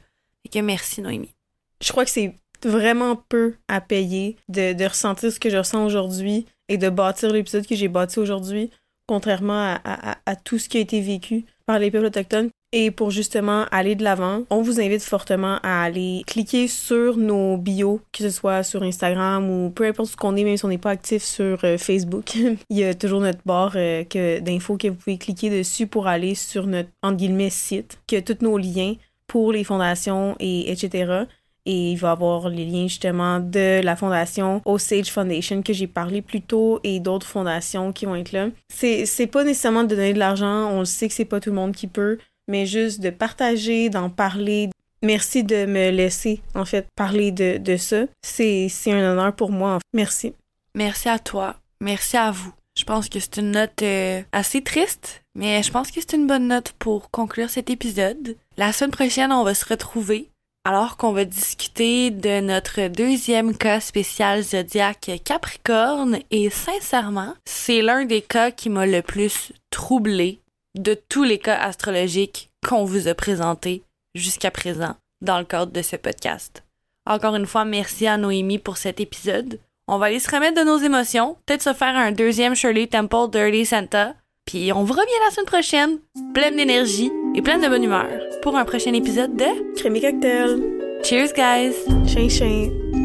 Fait 0.42 0.50
que 0.50 0.58
merci 0.58 1.00
Noémie. 1.00 1.34
Je 1.80 1.90
crois 1.90 2.04
que 2.04 2.10
c'est 2.10 2.34
vraiment 2.62 3.16
peu 3.16 3.54
à 3.66 3.80
payer 3.80 4.36
de, 4.50 4.86
ressentir 4.86 5.32
ce 5.32 5.40
que 5.40 5.48
je 5.48 5.56
ressens 5.56 5.86
aujourd'hui 5.86 6.44
et 6.68 6.76
de 6.76 6.90
bâtir 6.90 7.32
l'épisode 7.32 7.66
que 7.66 7.76
j'ai 7.76 7.88
bâti 7.88 8.18
aujourd'hui, 8.18 8.68
contrairement 9.06 9.78
à, 9.82 10.36
tout 10.36 10.58
ce 10.58 10.68
qui 10.68 10.76
a 10.76 10.80
été 10.80 11.00
vécu 11.00 11.46
par 11.64 11.78
les 11.78 11.90
peuples 11.90 12.04
autochtones. 12.04 12.50
Et 12.76 12.90
pour 12.90 13.12
justement 13.12 13.66
aller 13.70 13.94
de 13.94 14.02
l'avant, 14.02 14.42
on 14.50 14.60
vous 14.60 14.80
invite 14.80 15.04
fortement 15.04 15.60
à 15.62 15.84
aller 15.84 16.24
cliquer 16.26 16.66
sur 16.66 17.16
nos 17.16 17.56
bios, 17.56 18.00
que 18.10 18.24
ce 18.24 18.30
soit 18.30 18.64
sur 18.64 18.82
Instagram 18.82 19.48
ou 19.48 19.70
peu 19.70 19.86
importe 19.86 20.10
ce 20.10 20.16
qu'on 20.16 20.34
est, 20.34 20.42
même 20.42 20.56
si 20.56 20.64
on 20.64 20.68
n'est 20.68 20.76
pas 20.76 20.90
actif 20.90 21.22
sur 21.22 21.60
euh, 21.62 21.78
Facebook. 21.78 22.34
Il 22.70 22.76
y 22.76 22.82
a 22.82 22.92
toujours 22.92 23.20
notre 23.20 23.38
barre 23.46 23.74
euh, 23.76 24.02
que, 24.02 24.40
d'infos 24.40 24.76
que 24.76 24.88
vous 24.88 24.96
pouvez 24.96 25.18
cliquer 25.18 25.50
dessus 25.50 25.86
pour 25.86 26.08
aller 26.08 26.34
sur 26.34 26.66
notre, 26.66 26.88
entre 27.04 27.18
guillemets, 27.18 27.48
site, 27.48 28.00
qui 28.08 28.16
a 28.16 28.22
tous 28.22 28.38
nos 28.40 28.58
liens 28.58 28.94
pour 29.28 29.52
les 29.52 29.62
fondations 29.62 30.34
et 30.40 30.72
etc. 30.72 31.26
Et 31.66 31.92
il 31.92 31.96
va 31.96 32.08
y 32.08 32.10
avoir 32.10 32.48
les 32.48 32.64
liens 32.64 32.88
justement 32.88 33.38
de 33.38 33.82
la 33.84 33.94
fondation 33.94 34.60
Osage 34.64 35.12
Foundation 35.12 35.62
que 35.62 35.72
j'ai 35.72 35.86
parlé 35.86 36.22
plus 36.22 36.42
tôt 36.42 36.80
et 36.82 36.98
d'autres 36.98 37.28
fondations 37.28 37.92
qui 37.92 38.04
vont 38.04 38.16
être 38.16 38.32
là. 38.32 38.48
C'est, 38.68 39.28
pas 39.28 39.44
nécessairement 39.44 39.84
de 39.84 39.94
donner 39.94 40.12
de 40.12 40.18
l'argent, 40.18 40.72
on 40.72 40.84
sait 40.84 41.06
que 41.06 41.14
c'est 41.14 41.24
pas 41.24 41.38
tout 41.38 41.50
le 41.50 41.56
monde 41.56 41.72
qui 41.72 41.86
peut, 41.86 42.18
mais 42.48 42.66
juste 42.66 43.00
de 43.00 43.10
partager, 43.10 43.90
d'en 43.90 44.10
parler. 44.10 44.70
Merci 45.02 45.44
de 45.44 45.66
me 45.66 45.90
laisser, 45.90 46.40
en 46.54 46.64
fait, 46.64 46.86
parler 46.96 47.30
de, 47.30 47.58
de 47.58 47.76
ça. 47.76 48.04
C'est, 48.22 48.70
un 48.86 49.12
honneur 49.12 49.34
pour 49.34 49.50
moi. 49.50 49.78
Merci. 49.92 50.32
Merci 50.74 51.08
à 51.08 51.18
toi. 51.18 51.56
Merci 51.80 52.16
à 52.16 52.30
vous. 52.30 52.52
Je 52.76 52.84
pense 52.84 53.08
que 53.08 53.20
c'est 53.20 53.36
une 53.36 53.52
note 53.52 53.82
euh, 53.82 54.22
assez 54.32 54.62
triste, 54.62 55.22
mais 55.34 55.62
je 55.62 55.70
pense 55.70 55.90
que 55.90 56.00
c'est 56.00 56.16
une 56.16 56.26
bonne 56.26 56.48
note 56.48 56.72
pour 56.78 57.10
conclure 57.10 57.50
cet 57.50 57.70
épisode. 57.70 58.36
La 58.56 58.72
semaine 58.72 58.90
prochaine, 58.90 59.30
on 59.30 59.44
va 59.44 59.54
se 59.54 59.66
retrouver 59.66 60.30
alors 60.64 60.96
qu'on 60.96 61.12
va 61.12 61.26
discuter 61.26 62.10
de 62.10 62.40
notre 62.40 62.88
deuxième 62.88 63.54
cas 63.56 63.80
spécial 63.80 64.42
zodiaque 64.42 65.10
Capricorne 65.22 66.20
et 66.30 66.48
sincèrement, 66.48 67.34
c'est 67.44 67.82
l'un 67.82 68.06
des 68.06 68.22
cas 68.22 68.50
qui 68.50 68.70
m'a 68.70 68.86
le 68.86 69.02
plus 69.02 69.52
troublé 69.70 70.40
de 70.78 70.94
tous 71.08 71.22
les 71.22 71.38
cas 71.38 71.56
astrologiques 71.56 72.50
qu'on 72.66 72.84
vous 72.84 73.08
a 73.08 73.14
présentés 73.14 73.82
jusqu'à 74.14 74.50
présent 74.50 74.96
dans 75.20 75.38
le 75.38 75.44
cadre 75.44 75.72
de 75.72 75.82
ce 75.82 75.96
podcast. 75.96 76.62
Encore 77.06 77.36
une 77.36 77.46
fois, 77.46 77.64
merci 77.64 78.06
à 78.06 78.16
Noémie 78.16 78.58
pour 78.58 78.76
cet 78.76 79.00
épisode. 79.00 79.58
On 79.86 79.98
va 79.98 80.06
aller 80.06 80.20
se 80.20 80.30
remettre 80.30 80.58
de 80.58 80.66
nos 80.66 80.78
émotions, 80.78 81.36
peut-être 81.44 81.62
se 81.62 81.74
faire 81.74 81.96
un 81.96 82.12
deuxième 82.12 82.54
Shirley 82.54 82.86
Temple 82.86 83.30
Dirty 83.30 83.66
Santa, 83.66 84.14
puis 84.46 84.72
on 84.72 84.84
vous 84.84 84.94
revient 84.94 85.24
la 85.26 85.30
semaine 85.30 85.46
prochaine, 85.46 85.98
pleine 86.32 86.56
d'énergie 86.56 87.10
et 87.34 87.42
pleine 87.42 87.60
de 87.60 87.68
bonne 87.68 87.84
humeur, 87.84 88.08
pour 88.42 88.56
un 88.56 88.64
prochain 88.64 88.94
épisode 88.94 89.36
de 89.36 89.74
Crémy 89.76 90.00
cocktail. 90.00 90.60
Cheers, 91.02 91.34
guys! 91.34 91.74
Chien, 92.06 92.28
chien. 92.28 93.03